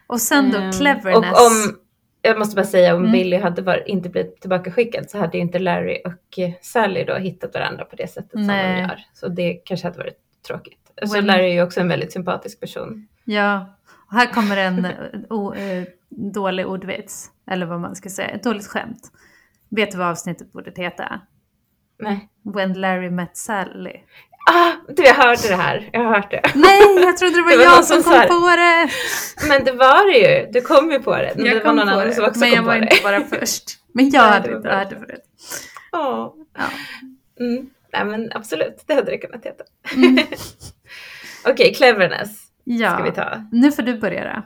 [0.06, 1.32] Och sen då Ehm, cleverness.
[1.32, 1.78] Och om,
[2.22, 3.12] jag måste bara säga, om Mm.
[3.12, 7.14] Billy hade var, inte blivit tillbakaskickad så hade ju inte Larry och eh, Sally då
[7.14, 8.74] hittat varandra på det sättet som Nej.
[8.74, 9.00] de gör.
[9.14, 10.90] Så det kanske hade varit tråkigt.
[11.06, 13.08] Så Well- Larry är ju också en väldigt sympatisk person.
[13.24, 13.74] Ja,
[14.06, 14.92] och här kommer en eh,
[15.30, 17.30] o, eh, dålig ordvits.
[17.50, 19.12] Eller vad man ska säga, ett dåligt skämt.
[19.68, 21.20] Vet du vad avsnittet borde heta?
[21.98, 22.28] Nej.
[22.54, 23.96] When Larry met Sally.
[24.46, 25.90] Ah, du, jag hörde det här.
[25.92, 26.42] Jag har hört det.
[26.54, 28.26] Nej, jag trodde det var, Det var jag som som kom det.
[28.28, 28.88] på det.
[29.48, 30.52] Men det var det ju.
[30.52, 31.32] Du kom ju på det.
[31.36, 32.68] Men Jag det kom var någon på annan det, som också men kom jag på
[32.70, 32.82] var det.
[32.82, 33.64] inte bara först.
[33.94, 35.22] Men jag hade var inte hört det förut.
[35.92, 36.34] Ja.
[36.58, 36.64] Ja.
[37.44, 37.70] Mm.
[37.92, 39.64] Nej men absolut, det hade det kunnat heta.
[39.96, 40.18] Mm.
[41.48, 42.30] Okej, cleverness
[42.64, 43.44] Ja, ska vi ta.
[43.52, 44.42] nu får du börja då.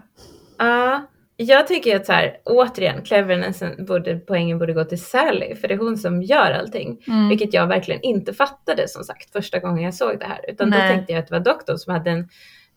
[0.59, 1.03] Ja,
[1.37, 5.75] jag tycker att så här, återigen, clevernessen borde, poängen borde gå till Sally, för det
[5.75, 7.05] är hon som gör allting.
[7.09, 7.29] Mm.
[7.29, 10.51] Vilket jag verkligen inte fattade som sagt första gången jag såg det här.
[10.51, 10.89] Utan Nej.
[10.89, 12.29] då tänkte jag att det var doktorn som hade en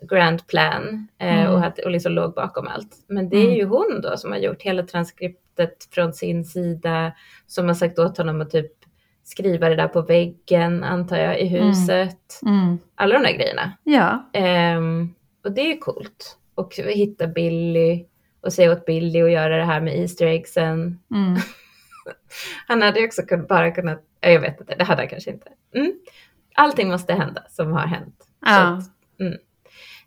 [0.10, 1.54] grand plan eh, Mm.
[1.54, 2.96] och, hade, och liksom låg bakom allt.
[3.08, 3.56] Men det är Mm.
[3.56, 7.12] ju hon då som har gjort hela transkriptet från sin sida.
[7.48, 8.72] Som har sagt åt honom att typ
[9.24, 12.40] skriva det där på väggen antar jag i huset.
[12.46, 12.78] Mm.
[12.96, 13.72] Alla de där grejerna.
[13.84, 15.14] Ja, Ehm,
[15.44, 16.38] och det är ju coolt.
[16.56, 18.06] Och hitta Billy
[18.48, 21.00] och säga åt Billy att göra det här med Easter eggsen.
[21.12, 21.36] mm.
[22.68, 25.50] Han hade ju också bara kunnat, ja, jag vet inte, det hade han kanske inte.
[25.76, 25.94] Mm.
[26.56, 28.16] Allting måste hända som har hänt.
[28.20, 28.78] Så, ja.
[28.78, 28.84] att,
[29.20, 29.38] mm.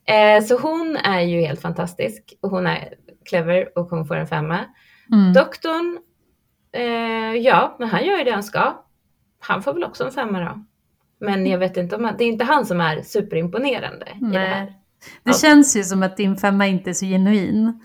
[0.04, 2.94] eh, så hon är ju helt fantastisk och hon är
[3.24, 4.58] clever och hon får en femma.
[5.12, 5.32] Mm.
[5.32, 5.98] Doktorn,
[6.72, 8.84] eh, ja, men han gör ju det han ska.
[9.40, 10.64] Han får väl också en femma då.
[11.26, 14.38] Men jag vet inte om han, det är inte han som är superimponerande i det
[14.38, 14.64] här.
[14.64, 14.76] Nej.
[15.22, 17.80] Det känns ju som att din femma inte är så genuin.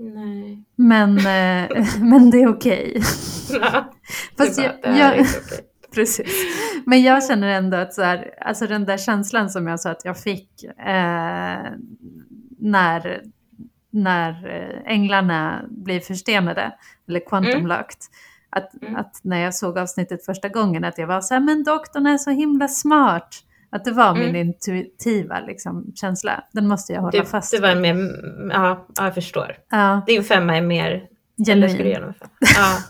[0.00, 0.64] Nej.
[0.76, 3.02] Men, eh, men det är okej.
[3.50, 3.92] Ja,
[4.38, 5.26] Fast jag, det är okej.
[5.94, 6.44] precis.
[6.86, 10.04] Men jag känner ändå att så här, alltså den där känslan som jag sa att
[10.04, 11.72] jag fick eh,
[12.58, 13.22] när,
[13.90, 16.72] när eh, änglarna blir förstenade,
[17.08, 17.66] eller quantum Mm.
[17.66, 17.98] locked.
[18.50, 18.96] Att, Mm.
[18.96, 22.18] att när jag såg avsnittet första gången att jag var så här, men doktorn är
[22.18, 23.28] så himla smart.
[23.70, 24.36] Att det var min Mm.
[24.48, 26.44] intuitiva liksom, känsla.
[26.52, 27.82] Den måste jag hålla Det, fast det var vid.
[27.96, 28.10] mer,
[28.52, 29.56] ja, ja, jag förstår.
[29.70, 32.14] Ja, Din femma är mer, du genuin.
[32.40, 32.78] Ja.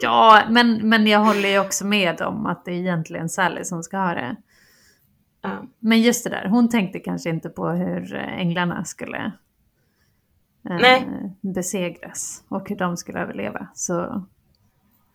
[0.00, 3.82] Ja, men, men jag håller ju också med om att det är egentligen Sally som
[3.82, 4.36] ska ha det.
[5.42, 5.62] ja.
[5.78, 9.32] Men just det där, hon tänkte kanske inte på hur änglarna skulle
[10.70, 11.02] eh,
[11.40, 13.68] besegras och hur de skulle överleva.
[13.74, 14.24] Så,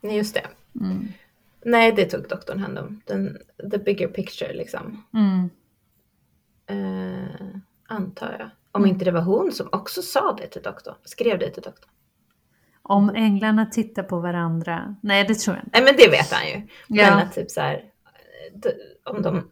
[0.01, 0.45] just det.
[0.85, 1.07] mm,
[1.65, 3.01] Nej, det tog doktorn hand om.
[3.05, 3.37] Den,
[3.71, 5.03] the bigger picture liksom.
[5.13, 5.49] mm,
[6.67, 7.57] Eh,
[7.87, 8.49] antar jag.
[8.71, 8.89] Om Mm.
[8.93, 10.95] inte det var hon som också sa det till doktorn.
[11.03, 11.89] Skrev det till doktorn.
[12.85, 15.79] om änglarna tittar på varandra, nej det tror jag inte.
[15.79, 16.55] Nej men det vet han ju.
[16.87, 17.11] Men Ja.
[17.21, 17.83] att typ så här.
[19.03, 19.49] Om de,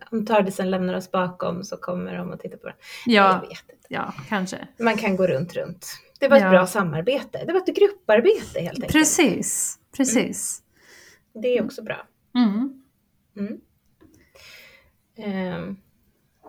[0.10, 2.76] om Tardisen lämnar oss bakom så kommer de att titta på den.
[3.06, 3.86] Ja, Jag vet inte.
[3.88, 4.68] ja kanske.
[4.78, 5.86] Man kan gå runt runt.
[6.20, 6.50] Det var ett Ja.
[6.50, 7.44] bra samarbete.
[7.46, 8.92] Det var ett grupparbete helt enkelt.
[8.92, 10.62] Precis, precis.
[11.34, 12.06] Det är också bra.
[12.34, 12.82] Mm.
[13.36, 13.60] Mm.
[15.16, 15.76] Ehm,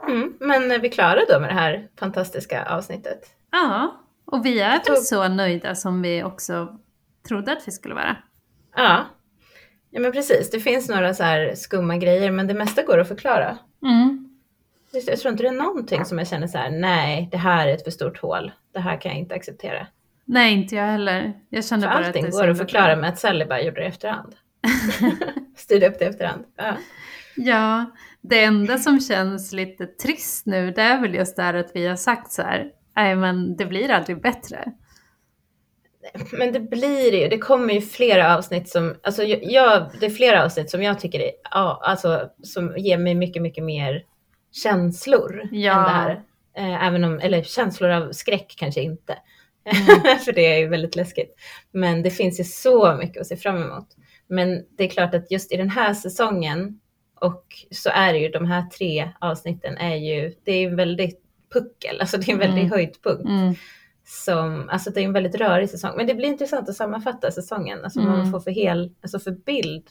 [0.07, 0.33] mm.
[0.39, 3.35] Men vi klara då med det här fantastiska avsnittet?
[3.51, 6.79] Ja, och vi är väl så nöjda som vi också
[7.27, 8.17] trodde att vi skulle vara.
[8.75, 9.05] Ja.
[9.89, 13.07] Ja men precis, det finns några så här skumma grejer men det mesta går att
[13.07, 13.57] förklara.
[13.83, 14.29] Mm.
[14.91, 17.67] Det, Jag tror inte det är någonting som jag känner så här, nej det här
[17.67, 18.51] är ett för stort hål.
[18.73, 19.87] Det här kan jag inte acceptera.
[20.25, 21.33] Nej, inte jag heller.
[21.49, 23.45] Jag känner För bara att allting det är så går att förklara med att Sally
[23.45, 24.35] bara gjorde det i efterhand.
[25.55, 26.45] Styrde upp det efterhand.
[26.57, 26.75] Ja.
[27.35, 31.71] Ja, det enda som känns lite trist nu det är väl just det här att
[31.73, 34.71] vi har sagt så här, nej men det blir aldrig bättre.
[36.31, 37.27] Men det blir det ju.
[37.27, 40.99] Det kommer ju flera avsnitt som, alltså jag- jag, det är flera avsnitt som jag
[40.99, 44.03] tycker är, ja, alltså som ger mig mycket, mycket mer
[44.51, 45.71] känslor Ja.
[45.77, 46.21] än det här.
[46.57, 49.17] Eh, även om, eller känslor av skräck kanske inte.
[49.65, 50.17] Mm.
[50.25, 51.35] För det är ju väldigt läskigt.
[51.71, 53.87] Men det finns ju så mycket att se fram emot.
[54.31, 56.79] Men det är klart att just i den här säsongen
[57.19, 61.21] och så är det ju de här tre avsnitten är ju, det är ju väldigt
[61.53, 62.71] puckel, alltså det är en väldigt Mm.
[62.71, 63.53] höjdpunkt Mm.
[64.05, 65.93] som, alltså det är en väldigt rörig säsong.
[65.97, 68.31] Men det blir intressant att sammanfatta säsongen, alltså vad man Mm.
[68.31, 69.83] får för hel, alltså för bild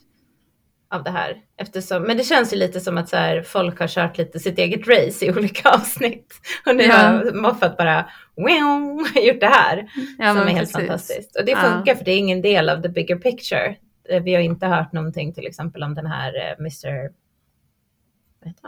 [0.93, 1.37] av det här.
[1.57, 4.59] Eftersom, men det känns ju lite som att så här, folk har kört lite sitt
[4.59, 6.35] eget race i olika avsnitt.
[6.67, 6.95] Och nu Ja.
[6.97, 8.07] har Moffat bara
[8.37, 9.91] wow, gjort det här.
[10.19, 10.73] Ja, som är helt precis.
[10.73, 11.37] fantastiskt.
[11.39, 11.59] Och det Ja.
[11.63, 13.77] funkar för det är ingen del av the bigger picture.
[14.11, 17.11] Eh, Vi har inte hört någonting till exempel om den här eh, Mr.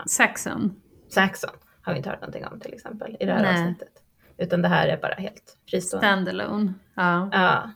[0.07, 0.81] Saxon.
[1.09, 1.49] Saxon.
[1.81, 3.61] Har vi inte hört någonting om till exempel i det här Nej.
[3.61, 3.93] avsnittet.
[4.37, 6.07] Utan det här är bara helt fristående.
[6.07, 6.73] Standalone.
[6.95, 7.29] Ja.
[7.31, 7.71] Ja.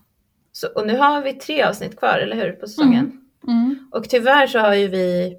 [0.52, 3.22] Så, och nu har vi tre avsnitt kvar, eller hur, på säsongen?
[3.48, 3.90] Mm.
[3.92, 5.38] Och tyvärr så har ju vi,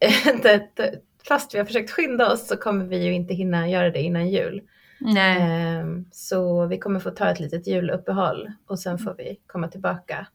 [1.28, 4.28] fast vi har försökt skynda oss så kommer vi ju inte hinna göra det innan
[4.28, 4.62] jul.
[5.00, 5.38] Nej.
[5.40, 10.26] Ehm, så vi kommer få ta ett litet juluppehåll och sen får vi komma tillbaka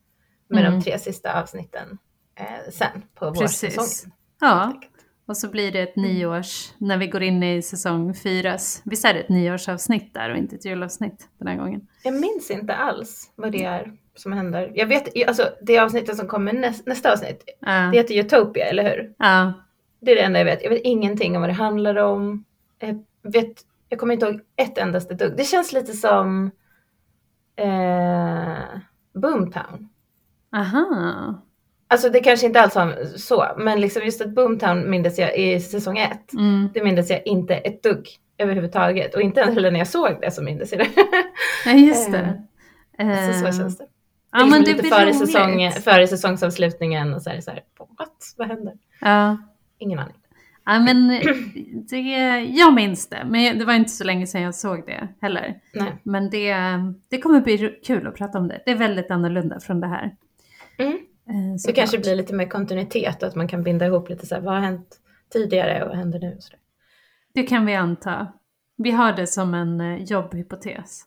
[0.49, 0.79] med Mm.
[0.79, 1.97] de tre sista avsnitten
[2.35, 3.77] eh, sen på Precis.
[3.77, 4.15] vårsäsongen.
[4.41, 4.73] Ja,
[5.25, 8.81] och så blir det ett nyårs, när vi går in i säsong fyras.
[8.85, 11.87] Visst är det ett nyårsavsnitt där och inte ett julavsnitt den här gången?
[12.03, 14.71] Jag minns inte alls vad det är som händer.
[14.75, 17.89] Jag vet, alltså det avsnittet som kommer näst, nästa avsnitt, Ja.
[17.91, 19.13] det heter Utopia, eller hur?
[19.19, 19.53] ja.
[20.01, 20.63] Det är det enda jag vet.
[20.63, 22.45] Jag vet ingenting om vad det handlar om.
[22.79, 25.37] Jag, vet, jag kommer inte ihåg ett endaste dugg.
[25.37, 26.51] Det känns lite som
[27.55, 28.57] eh,
[29.13, 29.89] Boomtown.
[30.51, 31.43] Aha.
[31.87, 35.59] Alltså det kanske inte alls var så, men liksom just att Boomtown mindes jag i
[35.59, 36.33] säsong ett.
[36.33, 36.69] Mm.
[36.73, 38.07] Det mindes jag inte ett dugg
[38.37, 39.15] överhuvudtaget.
[39.15, 40.89] Och inte heller när jag såg det så mindes jag det.
[41.65, 42.43] Ja, just det.
[42.97, 43.85] så, så Eh, känns det.
[44.31, 47.51] Ja, liksom men det lite blir före, säsong, före säsongsavslutningen och så är det så
[47.51, 47.63] här,
[47.97, 48.33] what?
[48.37, 48.73] Vad händer?
[49.01, 49.37] Ja.
[49.77, 50.15] Ingen aning.
[50.65, 51.21] ja, men eh,
[51.89, 51.99] det,
[52.41, 53.25] jag minns det.
[53.25, 55.59] Men det var inte så länge sedan jag såg det heller.
[55.73, 55.95] Nej.
[56.03, 56.55] Men det,
[57.09, 58.61] det kommer bli kul att prata om det.
[58.65, 60.15] Det är väldigt annorlunda från det här.
[60.79, 60.93] Mm.
[61.29, 64.35] Eh, Det kanske blir lite mer kontinuitet och att man kan binda ihop lite så
[64.35, 64.99] här, vad har hänt
[65.33, 66.37] tidigare och vad händer nu?
[66.39, 66.53] Så.
[67.33, 68.27] Det kan vi anta.
[68.77, 71.01] Vi har det som en eh, jobbhypotes.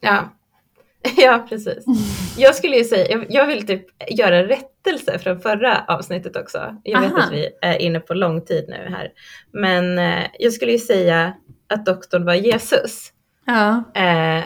[0.00, 0.32] Ja.
[1.16, 1.84] ja, precis.
[2.38, 6.76] Jag skulle ju säga, jag, vill typ göra rättelse från förra avsnittet också.
[6.82, 7.22] Jag vet Aha.
[7.22, 9.12] att vi är inne på lång tid nu här.
[9.50, 11.34] Men eh, jag skulle ju säga
[11.66, 13.12] att doktorn var Jesus.
[13.46, 13.84] Ja.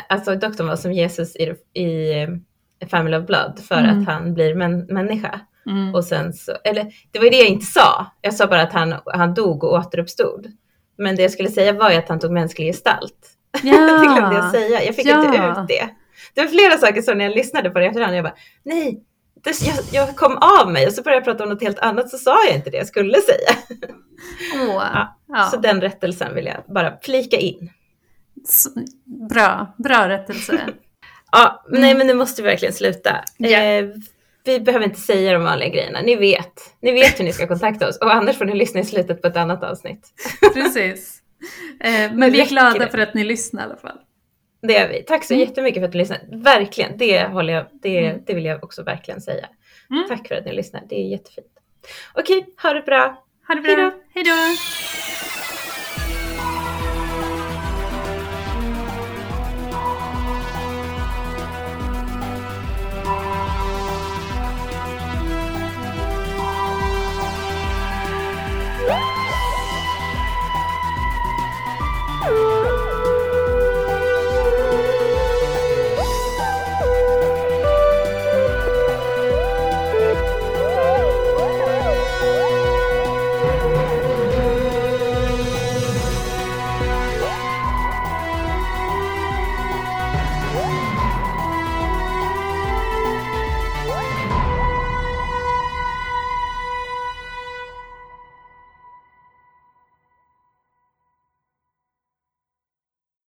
[0.09, 1.43] Alltså doktorn var som Jesus i,
[1.81, 2.27] i
[2.91, 3.99] Family of Blood för Mm.
[4.01, 5.41] att han blir män, människa.
[5.67, 5.95] Mm.
[5.95, 8.07] Och sen så, eller det var ju det jag inte sa.
[8.21, 10.47] Jag sa bara att han, han dog och återuppstod.
[10.99, 13.35] Men det jag skulle säga var ju att han tog mänsklig gestalt.
[13.63, 13.77] Ja.
[13.77, 14.83] det glömde jag säga.
[14.85, 15.25] Jag fick Ja.
[15.25, 15.89] inte ut det.
[16.35, 18.17] Det var flera saker så när jag lyssnade på det efterhand.
[18.17, 18.35] Jag bara,
[18.65, 19.03] nej,
[19.45, 22.11] det, jag, jag kom av mig och så började jag prata om något helt annat
[22.11, 23.79] så sa jag inte det jag skulle säga.
[24.55, 24.85] Åh.
[24.95, 25.17] Ja.
[25.29, 25.45] Ja.
[25.51, 27.71] Så den rättelsen vill jag bara flika in.
[28.49, 28.67] S-
[29.31, 30.61] Bra, bra rättelse.
[31.33, 31.99] Ja, nej Mm.
[31.99, 33.25] men nu måste vi verkligen sluta.
[33.37, 33.59] Ja.
[33.63, 33.87] Eh,
[34.45, 36.01] vi behöver inte säga de vanliga grejerna.
[36.01, 36.53] Ni vet.
[36.81, 37.99] Ni vet hur ni ska kontakta oss.
[37.99, 40.09] Och annars får ni lyssna i slutet på ett annat avsnitt.
[40.55, 41.23] Precis.
[41.81, 42.89] Eh, men vi är glada det?
[42.91, 43.99] för att ni lyssnar i alla fall.
[44.63, 45.03] Det är vi.
[45.03, 45.49] Tack så Mm.
[45.49, 46.23] jättemycket för att du lyssnade.
[46.33, 48.23] Verkligen, det, håller jag, det, Mm.
[48.27, 49.47] det vill jag också verkligen säga.
[49.91, 50.05] Mm.
[50.09, 50.83] Tack för att ni lyssnar.
[50.89, 51.47] Det är jättefint.
[52.15, 53.25] Okej, ha det bra.
[53.49, 53.91] Ha det bra.
[54.15, 54.31] Hej då.